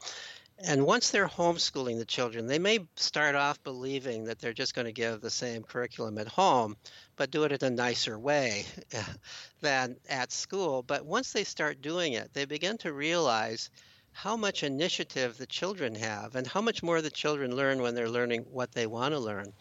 And 0.59 0.87
once 0.87 1.11
they're 1.11 1.27
homeschooling 1.27 1.99
the 1.99 2.05
children, 2.05 2.47
they 2.47 2.57
may 2.57 2.79
start 2.95 3.35
off 3.35 3.61
believing 3.63 4.23
that 4.23 4.39
they're 4.39 4.53
just 4.53 4.73
going 4.73 4.85
to 4.85 4.91
give 4.91 5.21
the 5.21 5.29
same 5.29 5.61
curriculum 5.61 6.17
at 6.17 6.27
home, 6.27 6.75
but 7.15 7.29
do 7.29 7.43
it 7.43 7.51
in 7.51 7.63
a 7.63 7.75
nicer 7.75 8.17
way 8.17 8.65
than 9.61 9.97
at 10.09 10.31
school. 10.31 10.81
But 10.81 11.05
once 11.05 11.31
they 11.31 11.43
start 11.43 11.81
doing 11.83 12.13
it, 12.13 12.33
they 12.33 12.45
begin 12.45 12.79
to 12.79 12.91
realize 12.91 13.69
how 14.11 14.35
much 14.35 14.63
initiative 14.63 15.37
the 15.37 15.45
children 15.45 15.93
have 15.93 16.35
and 16.35 16.47
how 16.47 16.61
much 16.61 16.81
more 16.81 17.03
the 17.03 17.11
children 17.11 17.55
learn 17.55 17.79
when 17.79 17.93
they're 17.93 18.09
learning 18.09 18.41
what 18.49 18.71
they 18.71 18.87
want 18.87 19.13
to 19.13 19.19
learn. 19.19 19.53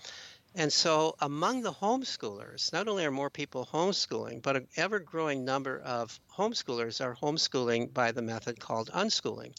And 0.54 0.72
so, 0.72 1.14
among 1.20 1.60
the 1.60 1.74
homeschoolers, 1.74 2.72
not 2.72 2.88
only 2.88 3.04
are 3.04 3.10
more 3.10 3.28
people 3.28 3.68
homeschooling, 3.70 4.40
but 4.40 4.56
an 4.56 4.68
ever 4.76 4.98
growing 4.98 5.44
number 5.44 5.78
of 5.78 6.18
homeschoolers 6.34 7.04
are 7.04 7.14
homeschooling 7.14 7.92
by 7.92 8.12
the 8.12 8.22
method 8.22 8.58
called 8.58 8.88
unschooling, 8.94 9.54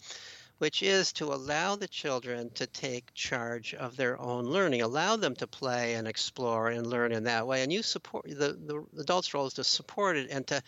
which 0.57 0.81
is 0.81 1.13
to 1.13 1.25
allow 1.25 1.75
the 1.75 1.87
children 1.87 2.49
to 2.51 2.65
take 2.67 3.13
charge 3.13 3.73
of 3.73 3.95
their 3.95 4.19
own 4.19 4.45
learning, 4.45 4.81
allow 4.81 5.15
them 5.15 5.35
to 5.35 5.47
play 5.47 5.95
and 5.95 6.07
explore 6.07 6.69
and 6.69 6.87
learn 6.87 7.11
in 7.11 7.23
that 7.25 7.45
way. 7.45 7.63
And 7.63 7.71
you 7.71 7.83
support 7.83 8.25
the, 8.25 8.53
the 8.53 8.85
adult's 8.99 9.33
role 9.33 9.47
is 9.47 9.53
to 9.53 9.63
support 9.63 10.17
it 10.17 10.29
and 10.31 10.45
to 10.47 10.61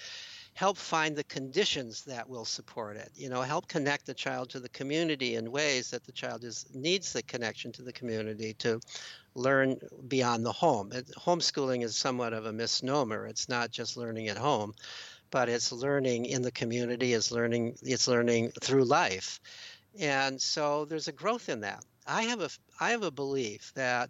help 0.53 0.77
find 0.77 1.15
the 1.15 1.23
conditions 1.23 2.03
that 2.03 2.29
will 2.29 2.45
support 2.45 2.97
it. 2.97 3.09
You 3.15 3.29
know, 3.29 3.41
help 3.41 3.67
connect 3.67 4.05
the 4.05 4.13
child 4.13 4.49
to 4.49 4.59
the 4.59 4.69
community 4.69 5.35
in 5.35 5.51
ways 5.51 5.91
that 5.91 6.03
the 6.05 6.11
child 6.11 6.43
is 6.43 6.65
needs 6.73 7.13
the 7.13 7.23
connection 7.23 7.71
to 7.73 7.81
the 7.81 7.93
community 7.93 8.53
to 8.55 8.81
learn 9.35 9.77
beyond 10.07 10.45
the 10.45 10.51
home. 10.51 10.91
It, 10.91 11.07
homeschooling 11.17 11.83
is 11.83 11.95
somewhat 11.95 12.33
of 12.33 12.45
a 12.45 12.51
misnomer. 12.51 13.25
It's 13.25 13.47
not 13.47 13.71
just 13.71 13.95
learning 13.95 14.27
at 14.27 14.37
home, 14.37 14.73
but 15.31 15.49
it's 15.49 15.71
learning 15.71 16.25
in 16.25 16.41
the 16.41 16.51
community. 16.51 17.13
It's 17.13 17.31
learning. 17.31 17.77
It's 17.81 18.07
learning 18.07 18.51
through 18.61 18.85
life, 18.85 19.39
and 19.99 20.41
so 20.41 20.85
there's 20.85 21.07
a 21.07 21.11
growth 21.11 21.49
in 21.49 21.61
that. 21.61 21.83
I 22.07 22.23
have 22.23 22.41
a 22.41 22.49
I 22.79 22.91
have 22.91 23.03
a 23.03 23.11
belief 23.11 23.71
that 23.75 24.09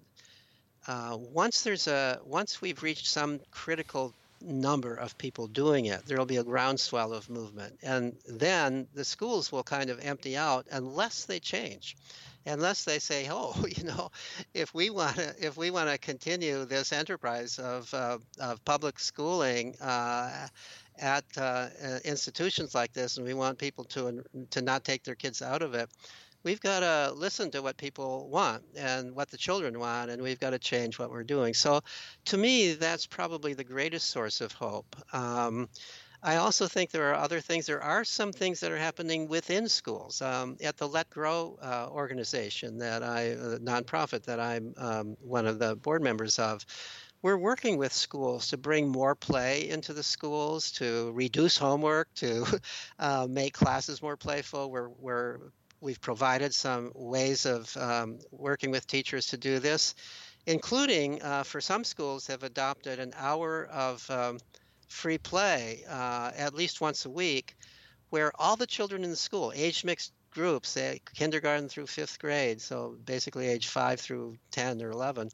uh, 0.88 1.18
once 1.20 1.64
there's 1.64 1.88
a 1.88 2.20
once 2.24 2.62
we've 2.62 2.82
reached 2.84 3.08
some 3.08 3.40
critical 3.52 4.14
number 4.42 4.96
of 4.96 5.18
people 5.18 5.48
doing 5.48 5.86
it, 5.86 6.06
there 6.06 6.18
will 6.18 6.26
be 6.26 6.38
a 6.38 6.44
groundswell 6.44 7.14
of 7.14 7.30
movement. 7.30 7.78
And 7.84 8.16
then 8.26 8.88
the 8.94 9.04
schools 9.04 9.52
will 9.52 9.64
kind 9.64 9.90
of 9.90 10.00
empty 10.00 10.38
out 10.38 10.68
unless 10.72 11.26
they 11.26 11.40
change. 11.40 11.98
Unless 12.46 12.86
they 12.86 13.00
say, 13.00 13.28
"Oh, 13.32 13.54
you 13.68 13.84
know, 13.84 14.12
if 14.54 14.74
we 14.74 14.90
want 14.90 15.18
to, 15.18 15.36
if 15.40 15.58
we 15.58 15.72
want 15.72 15.90
to 15.90 15.98
continue 15.98 16.66
this 16.66 16.94
enterprise 16.94 17.60
of 17.60 17.94
uh, 17.94 18.20
of 18.40 18.64
public 18.64 19.00
schooling 19.00 19.76
uh, 19.82 20.48
at 21.00 21.26
uh, 21.38 21.68
institutions 22.04 22.76
like 22.76 22.94
this, 22.94 23.18
and 23.18 23.26
we 23.26 23.34
want 23.34 23.58
people 23.58 23.84
to 23.86 24.24
to 24.52 24.62
not 24.62 24.84
take 24.84 25.04
their 25.04 25.16
kids 25.16 25.42
out 25.42 25.62
of 25.62 25.74
it, 25.74 25.90
we've 26.44 26.62
got 26.62 26.80
to 26.82 27.14
listen 27.16 27.52
to 27.52 27.62
what 27.62 27.78
people 27.78 28.30
want 28.30 28.64
and 28.76 29.16
what 29.16 29.30
the 29.30 29.38
children 29.38 29.80
want, 29.80 30.10
and 30.10 30.22
we've 30.22 30.40
got 30.40 30.52
to 30.52 30.60
change 30.60 31.00
what 31.00 31.12
we're 31.12 31.24
doing. 31.24 31.54
So, 31.54 31.82
to 32.26 32.38
me, 32.38 32.74
that's 32.74 33.06
probably 33.06 33.54
the 33.54 33.64
greatest 33.64 34.10
source 34.10 34.42
of 34.42 34.52
hope. 34.52 34.96
Um, 35.14 35.70
I 36.22 36.36
also 36.36 36.68
think 36.68 36.92
there 36.92 37.10
are 37.12 37.16
other 37.16 37.40
things. 37.40 37.66
There 37.66 37.82
are 37.82 38.04
some 38.04 38.34
things 38.34 38.60
that 38.60 38.72
are 38.72 38.78
happening 38.78 39.30
within 39.30 39.70
schools. 39.70 40.22
Um, 40.22 40.58
at 40.62 40.76
the 40.76 40.88
Let 40.88 41.10
Grow 41.10 41.58
uh, 41.62 41.88
organization, 41.90 42.78
that 42.80 43.04
I, 43.04 43.32
uh, 43.32 43.58
nonprofit 43.60 44.24
that 44.24 44.40
I'm 44.40 44.74
um, 44.78 45.18
one 45.22 45.48
of 45.48 45.60
the 45.60 45.78
board 45.78 46.04
members 46.04 46.38
of, 46.38 46.66
we're 47.22 47.38
working 47.38 47.78
with 47.78 47.92
schools 47.92 48.50
to 48.50 48.58
bring 48.58 48.88
more 48.88 49.16
play 49.16 49.70
into 49.70 49.94
the 49.94 50.04
schools, 50.04 50.72
to 50.72 51.12
reduce 51.14 51.58
homework, 51.58 52.14
to 52.16 52.46
uh, 53.00 53.28
make 53.30 53.54
classes 53.54 54.02
more 54.02 54.18
playful. 54.18 54.72
We're, 54.72 54.90
we're, 54.90 55.40
we've 55.82 56.00
provided 56.00 56.54
some 56.54 56.92
ways 56.96 57.46
of 57.46 57.76
um, 57.78 58.20
working 58.32 58.72
with 58.72 58.88
teachers 58.88 59.28
to 59.28 59.38
do 59.38 59.60
this, 59.60 59.96
including 60.46 61.22
uh, 61.22 61.44
for 61.44 61.60
some 61.60 61.84
schools 61.84 62.28
have 62.28 62.44
adopted 62.44 63.00
an 63.00 63.14
hour 63.18 63.66
of 63.66 64.10
um, 64.10 64.40
free 64.88 65.18
play 65.18 65.84
uh, 65.90 66.32
at 66.36 66.54
least 66.54 66.82
once 66.82 67.06
a 67.06 67.10
week, 67.10 67.56
where 68.10 68.32
all 68.40 68.56
the 68.56 68.66
children 68.68 69.04
in 69.04 69.10
the 69.10 69.16
school, 69.16 69.52
age 69.54 69.84
mixed 69.84 70.14
groups, 70.40 70.70
say 70.70 71.02
kindergarten 71.14 71.68
through 71.68 71.86
fifth 71.88 72.18
grade, 72.18 72.62
so 72.62 72.96
basically 73.06 73.48
age 73.48 73.68
five 73.68 74.00
through 74.00 74.38
10 74.52 74.82
or 74.82 74.92
11, 74.92 75.30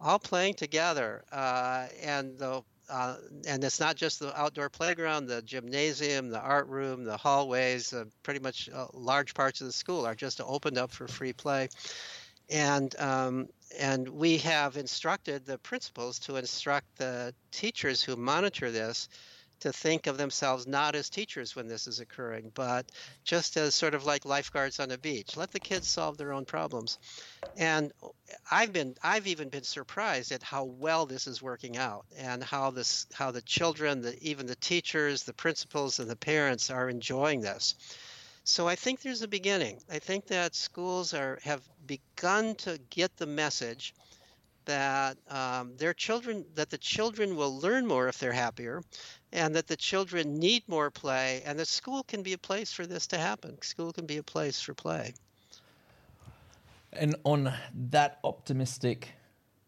all 0.00 0.18
playing 0.18 0.54
together. 0.54 1.22
Uh, 1.30 1.86
and 2.02 2.36
the 2.38 2.62
uh, 2.90 3.16
and 3.46 3.62
it's 3.62 3.80
not 3.80 3.96
just 3.96 4.18
the 4.18 4.36
outdoor 4.40 4.70
playground, 4.70 5.26
the 5.26 5.42
gymnasium, 5.42 6.30
the 6.30 6.40
art 6.40 6.66
room, 6.68 7.04
the 7.04 7.18
hallways, 7.18 7.92
uh, 7.92 8.04
pretty 8.22 8.40
much 8.40 8.68
uh, 8.74 8.86
large 8.94 9.34
parts 9.34 9.60
of 9.60 9.66
the 9.66 9.72
school 9.72 10.06
are 10.06 10.14
just 10.14 10.40
opened 10.40 10.78
up 10.78 10.90
for 10.90 11.06
free 11.06 11.34
play. 11.34 11.68
And 12.50 12.98
um, 12.98 13.48
and 13.78 14.08
we 14.08 14.38
have 14.38 14.78
instructed 14.78 15.44
the 15.44 15.58
principals 15.58 16.18
to 16.20 16.36
instruct 16.36 16.86
the 16.96 17.34
teachers 17.52 18.02
who 18.02 18.16
monitor 18.16 18.70
this 18.70 19.08
to 19.60 19.72
think 19.72 20.06
of 20.06 20.16
themselves 20.18 20.66
not 20.66 20.94
as 20.94 21.10
teachers 21.10 21.56
when 21.56 21.68
this 21.68 21.86
is 21.86 22.00
occurring, 22.00 22.50
but 22.54 22.90
just 23.24 23.56
as 23.56 23.74
sort 23.74 23.94
of 23.94 24.04
like 24.04 24.24
lifeguards 24.24 24.80
on 24.80 24.90
a 24.90 24.98
beach. 24.98 25.36
Let 25.36 25.50
the 25.50 25.60
kids 25.60 25.88
solve 25.88 26.16
their 26.16 26.32
own 26.32 26.44
problems. 26.44 26.98
And 27.56 27.92
I've 28.50 28.72
been 28.72 28.94
I've 29.02 29.26
even 29.26 29.48
been 29.48 29.64
surprised 29.64 30.30
at 30.32 30.42
how 30.42 30.64
well 30.64 31.06
this 31.06 31.26
is 31.26 31.42
working 31.42 31.76
out 31.76 32.06
and 32.16 32.42
how 32.42 32.70
this 32.70 33.06
how 33.12 33.30
the 33.32 33.42
children, 33.42 34.02
the 34.02 34.16
even 34.22 34.46
the 34.46 34.54
teachers, 34.54 35.24
the 35.24 35.32
principals 35.32 35.98
and 35.98 36.08
the 36.08 36.16
parents 36.16 36.70
are 36.70 36.88
enjoying 36.88 37.40
this. 37.40 37.74
So 38.44 38.66
I 38.66 38.76
think 38.76 39.02
there's 39.02 39.22
a 39.22 39.28
beginning. 39.28 39.80
I 39.90 39.98
think 39.98 40.28
that 40.28 40.54
schools 40.54 41.14
are 41.14 41.38
have 41.42 41.62
begun 41.84 42.54
to 42.56 42.78
get 42.90 43.16
the 43.16 43.26
message 43.26 43.94
that 44.68 45.16
um, 45.28 45.76
their 45.78 45.94
children 45.94 46.44
that 46.54 46.70
the 46.70 46.78
children 46.78 47.36
will 47.36 47.58
learn 47.58 47.86
more 47.86 48.06
if 48.08 48.18
they're 48.18 48.32
happier 48.32 48.82
and 49.32 49.54
that 49.54 49.66
the 49.66 49.76
children 49.76 50.38
need 50.38 50.62
more 50.68 50.90
play 50.90 51.42
and 51.44 51.58
that 51.58 51.68
school 51.68 52.02
can 52.02 52.22
be 52.22 52.32
a 52.32 52.38
place 52.38 52.72
for 52.72 52.86
this 52.86 53.06
to 53.08 53.18
happen. 53.18 53.60
School 53.62 53.92
can 53.92 54.06
be 54.06 54.16
a 54.16 54.22
place 54.22 54.60
for 54.60 54.74
play. 54.74 55.14
And 56.92 57.16
on 57.24 57.52
that 57.90 58.18
optimistic 58.24 59.12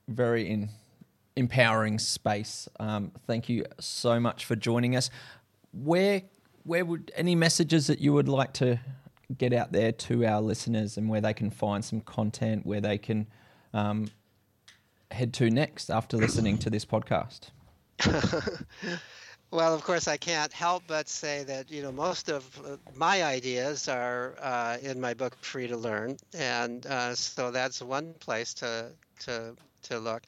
very 0.08 0.48
in, 0.48 0.70
empowering 1.36 1.98
space 1.98 2.68
um, 2.80 3.12
thank 3.26 3.48
you 3.48 3.64
so 3.78 4.18
much 4.18 4.44
for 4.44 4.56
joining 4.56 4.96
us. 4.96 5.10
Where 5.72 6.22
where 6.64 6.84
would 6.84 7.10
any 7.16 7.34
messages 7.34 7.86
that 7.86 8.00
you 8.00 8.12
would 8.12 8.28
like 8.28 8.52
to 8.54 8.78
get 9.36 9.52
out 9.52 9.72
there 9.72 9.92
to 9.92 10.26
our 10.26 10.40
listeners 10.40 10.96
and 10.96 11.08
where 11.08 11.20
they 11.20 11.32
can 11.32 11.50
find 11.50 11.84
some 11.84 12.00
content 12.00 12.66
where 12.66 12.80
they 12.80 12.98
can 12.98 13.26
um, 13.72 14.10
head 15.10 15.32
to 15.34 15.50
next 15.50 15.90
after 15.90 16.16
listening 16.16 16.58
to 16.58 16.70
this 16.70 16.84
podcast? 16.84 17.50
well, 19.50 19.74
of 19.74 19.82
course, 19.82 20.06
I 20.06 20.16
can't 20.16 20.52
help 20.52 20.84
but 20.86 21.08
say 21.08 21.44
that 21.44 21.70
you 21.70 21.82
know 21.82 21.92
most 21.92 22.28
of 22.28 22.44
uh, 22.64 22.76
my 22.96 23.24
ideas 23.24 23.88
are 23.88 24.34
uh, 24.40 24.76
in 24.82 25.00
my 25.00 25.14
book 25.14 25.36
Free 25.40 25.66
to 25.66 25.76
Learn, 25.76 26.16
and 26.34 26.86
uh, 26.86 27.14
so 27.14 27.50
that's 27.50 27.82
one 27.82 28.14
place 28.14 28.54
to 28.54 28.92
to 29.20 29.56
to 29.82 29.98
look. 29.98 30.22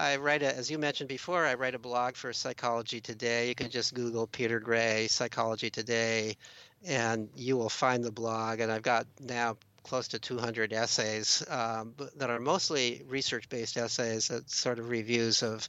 I 0.00 0.16
write 0.16 0.42
a, 0.42 0.56
as 0.56 0.70
you 0.70 0.78
mentioned 0.78 1.08
before, 1.08 1.46
I 1.46 1.54
write 1.54 1.76
a 1.76 1.78
blog 1.78 2.16
for 2.16 2.32
Psychology 2.32 3.00
Today. 3.00 3.48
You 3.48 3.54
can 3.54 3.70
just 3.70 3.94
Google 3.94 4.26
Peter 4.26 4.58
Gray 4.58 5.06
Psychology 5.06 5.70
Today, 5.70 6.36
and 6.84 7.28
you 7.36 7.56
will 7.56 7.68
find 7.68 8.02
the 8.02 8.10
blog. 8.10 8.58
And 8.58 8.72
I've 8.72 8.82
got 8.82 9.06
now 9.20 9.56
close 9.84 10.08
to 10.08 10.18
200 10.18 10.72
essays 10.72 11.44
um, 11.48 11.94
that 12.16 12.30
are 12.30 12.40
mostly 12.40 13.02
research-based 13.06 13.76
essays, 13.76 14.28
that 14.28 14.50
sort 14.50 14.78
of 14.78 14.88
reviews 14.88 15.42
of 15.42 15.68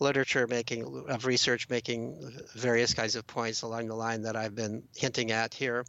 literature, 0.00 0.46
making 0.46 1.04
of 1.08 1.26
research, 1.26 1.68
making 1.68 2.16
various 2.54 2.94
kinds 2.94 3.16
of 3.16 3.26
points 3.26 3.62
along 3.62 3.88
the 3.88 3.94
line 3.94 4.22
that 4.22 4.36
I've 4.36 4.54
been 4.54 4.82
hinting 4.94 5.30
at 5.30 5.54
here. 5.54 5.84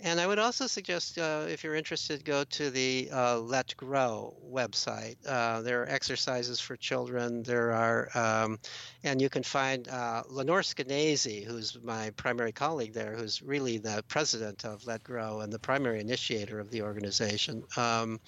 And 0.00 0.20
I 0.20 0.26
would 0.26 0.40
also 0.40 0.66
suggest, 0.66 1.18
uh, 1.18 1.46
if 1.48 1.62
you're 1.62 1.76
interested, 1.76 2.24
go 2.24 2.44
to 2.44 2.70
the 2.70 3.08
uh, 3.12 3.38
Let 3.38 3.76
Grow 3.76 4.34
website. 4.52 5.16
Uh, 5.26 5.62
there 5.62 5.82
are 5.82 5.88
exercises 5.88 6.60
for 6.60 6.76
children. 6.76 7.42
There 7.42 7.72
are, 7.72 8.08
um, 8.14 8.58
and 9.04 9.22
you 9.22 9.30
can 9.30 9.44
find 9.44 9.88
uh, 9.88 10.24
Lenore 10.28 10.62
Skenazy, 10.62 11.44
who's 11.44 11.78
my 11.82 12.10
primary 12.10 12.52
colleague 12.52 12.92
there, 12.92 13.14
who's 13.16 13.40
really 13.40 13.78
the 13.78 14.04
president 14.08 14.64
of 14.64 14.84
Let 14.86 15.04
Grow 15.04 15.40
and 15.40 15.52
the 15.52 15.60
primary 15.60 16.00
initiator 16.00 16.58
of 16.58 16.70
the 16.70 16.82
organization. 16.82 17.62
Um, 17.76 18.20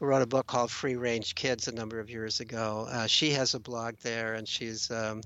who 0.00 0.06
wrote 0.06 0.22
a 0.22 0.26
book 0.26 0.46
called 0.46 0.70
Free 0.70 0.96
Range 0.96 1.34
Kids 1.34 1.68
a 1.68 1.72
number 1.72 2.00
of 2.00 2.08
years 2.08 2.40
ago. 2.40 2.88
Uh, 2.90 3.06
she 3.06 3.30
has 3.32 3.54
a 3.54 3.60
blog 3.60 3.96
there, 3.98 4.32
and 4.32 4.48
she's 4.48 4.90
um, 4.90 5.20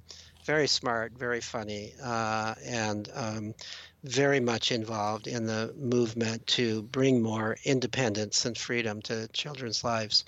very 0.44 0.66
smart, 0.66 1.12
very 1.16 1.40
funny, 1.40 1.94
uh, 2.02 2.54
and 2.66 3.08
um, 3.14 3.54
very 4.02 4.40
much 4.40 4.72
involved 4.72 5.28
in 5.28 5.46
the 5.46 5.72
movement 5.78 6.44
to 6.48 6.82
bring 6.82 7.22
more 7.22 7.56
independence 7.64 8.44
and 8.44 8.58
freedom 8.58 9.00
to 9.02 9.28
children's 9.28 9.84
lives. 9.84 10.24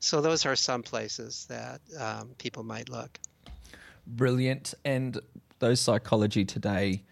So 0.00 0.22
those 0.22 0.46
are 0.46 0.56
some 0.56 0.82
places 0.82 1.46
that 1.50 1.80
um, 1.98 2.30
people 2.38 2.62
might 2.62 2.88
look. 2.88 3.18
Brilliant. 4.06 4.72
And 4.84 5.20
those 5.58 5.78
Psychology 5.78 6.46
Today 6.46 7.04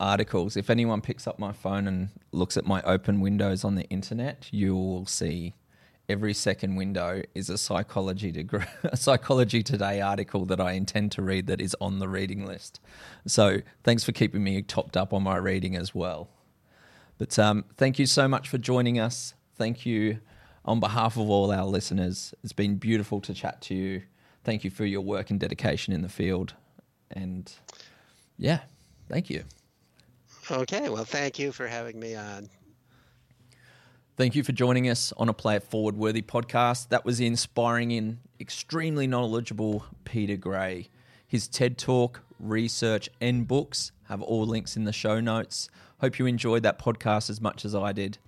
articles, 0.00 0.56
if 0.56 0.70
anyone 0.70 1.02
picks 1.02 1.26
up 1.26 1.38
my 1.38 1.52
phone 1.52 1.86
and 1.86 2.08
looks 2.32 2.56
at 2.56 2.66
my 2.66 2.82
open 2.82 3.20
windows 3.20 3.62
on 3.62 3.74
the 3.74 3.84
internet, 3.84 4.48
you 4.50 4.74
will 4.74 5.06
see 5.06 5.54
every 6.08 6.34
second 6.34 6.76
window 6.76 7.22
is 7.34 7.48
a 7.48 7.58
psychology 7.58 8.30
degree, 8.30 8.64
a 8.84 8.96
psychology 8.96 9.62
today 9.62 10.00
article 10.00 10.44
that 10.46 10.60
I 10.60 10.72
intend 10.72 11.12
to 11.12 11.22
read 11.22 11.46
that 11.46 11.60
is 11.60 11.76
on 11.80 11.98
the 11.98 12.08
reading 12.08 12.46
list. 12.46 12.80
So 13.26 13.58
thanks 13.82 14.04
for 14.04 14.12
keeping 14.12 14.44
me 14.44 14.62
topped 14.62 14.96
up 14.96 15.12
on 15.12 15.22
my 15.22 15.36
reading 15.36 15.76
as 15.76 15.94
well. 15.94 16.28
But 17.18 17.38
um, 17.38 17.64
thank 17.76 17.98
you 17.98 18.06
so 18.06 18.28
much 18.28 18.48
for 18.48 18.58
joining 18.58 18.98
us. 18.98 19.34
Thank 19.56 19.86
you 19.86 20.18
on 20.64 20.80
behalf 20.80 21.16
of 21.16 21.30
all 21.30 21.52
our 21.52 21.64
listeners. 21.64 22.34
It's 22.42 22.52
been 22.52 22.76
beautiful 22.76 23.20
to 23.22 23.34
chat 23.34 23.60
to 23.62 23.74
you. 23.74 24.02
Thank 24.42 24.64
you 24.64 24.70
for 24.70 24.84
your 24.84 25.00
work 25.00 25.30
and 25.30 25.38
dedication 25.38 25.94
in 25.94 26.02
the 26.02 26.08
field. 26.08 26.54
And 27.10 27.52
yeah, 28.36 28.60
thank 29.08 29.30
you. 29.30 29.44
Okay, 30.50 30.90
well, 30.90 31.04
thank 31.04 31.38
you 31.38 31.52
for 31.52 31.66
having 31.66 31.98
me 31.98 32.14
on. 32.16 32.48
Thank 34.16 34.36
you 34.36 34.44
for 34.44 34.52
joining 34.52 34.88
us 34.88 35.12
on 35.16 35.28
a 35.28 35.32
Play 35.32 35.56
It 35.56 35.64
Forward 35.64 35.96
Worthy 35.96 36.22
podcast. 36.22 36.90
That 36.90 37.04
was 37.04 37.18
inspiring 37.18 37.90
in 37.90 38.20
extremely 38.38 39.08
knowledgeable 39.08 39.86
Peter 40.04 40.36
Gray. 40.36 40.86
His 41.26 41.48
TED 41.48 41.76
Talk, 41.76 42.20
research, 42.38 43.10
and 43.20 43.48
books 43.48 43.90
have 44.04 44.22
all 44.22 44.46
links 44.46 44.76
in 44.76 44.84
the 44.84 44.92
show 44.92 45.18
notes. 45.18 45.68
Hope 45.98 46.20
you 46.20 46.26
enjoyed 46.26 46.62
that 46.62 46.78
podcast 46.78 47.28
as 47.28 47.40
much 47.40 47.64
as 47.64 47.74
I 47.74 47.90
did. 47.90 48.18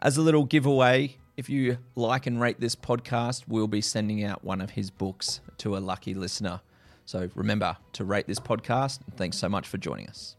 As 0.00 0.16
a 0.16 0.22
little 0.22 0.44
giveaway, 0.44 1.16
if 1.36 1.50
you 1.50 1.78
like 1.96 2.28
and 2.28 2.40
rate 2.40 2.60
this 2.60 2.76
podcast, 2.76 3.42
we'll 3.48 3.66
be 3.66 3.80
sending 3.80 4.22
out 4.22 4.44
one 4.44 4.60
of 4.60 4.70
his 4.70 4.88
books 4.88 5.40
to 5.56 5.76
a 5.76 5.80
lucky 5.80 6.14
listener. 6.14 6.60
So 7.06 7.28
remember 7.34 7.76
to 7.94 8.04
rate 8.04 8.28
this 8.28 8.38
podcast. 8.38 9.00
Thanks 9.16 9.36
so 9.36 9.48
much 9.48 9.66
for 9.66 9.78
joining 9.78 10.06
us. 10.06 10.37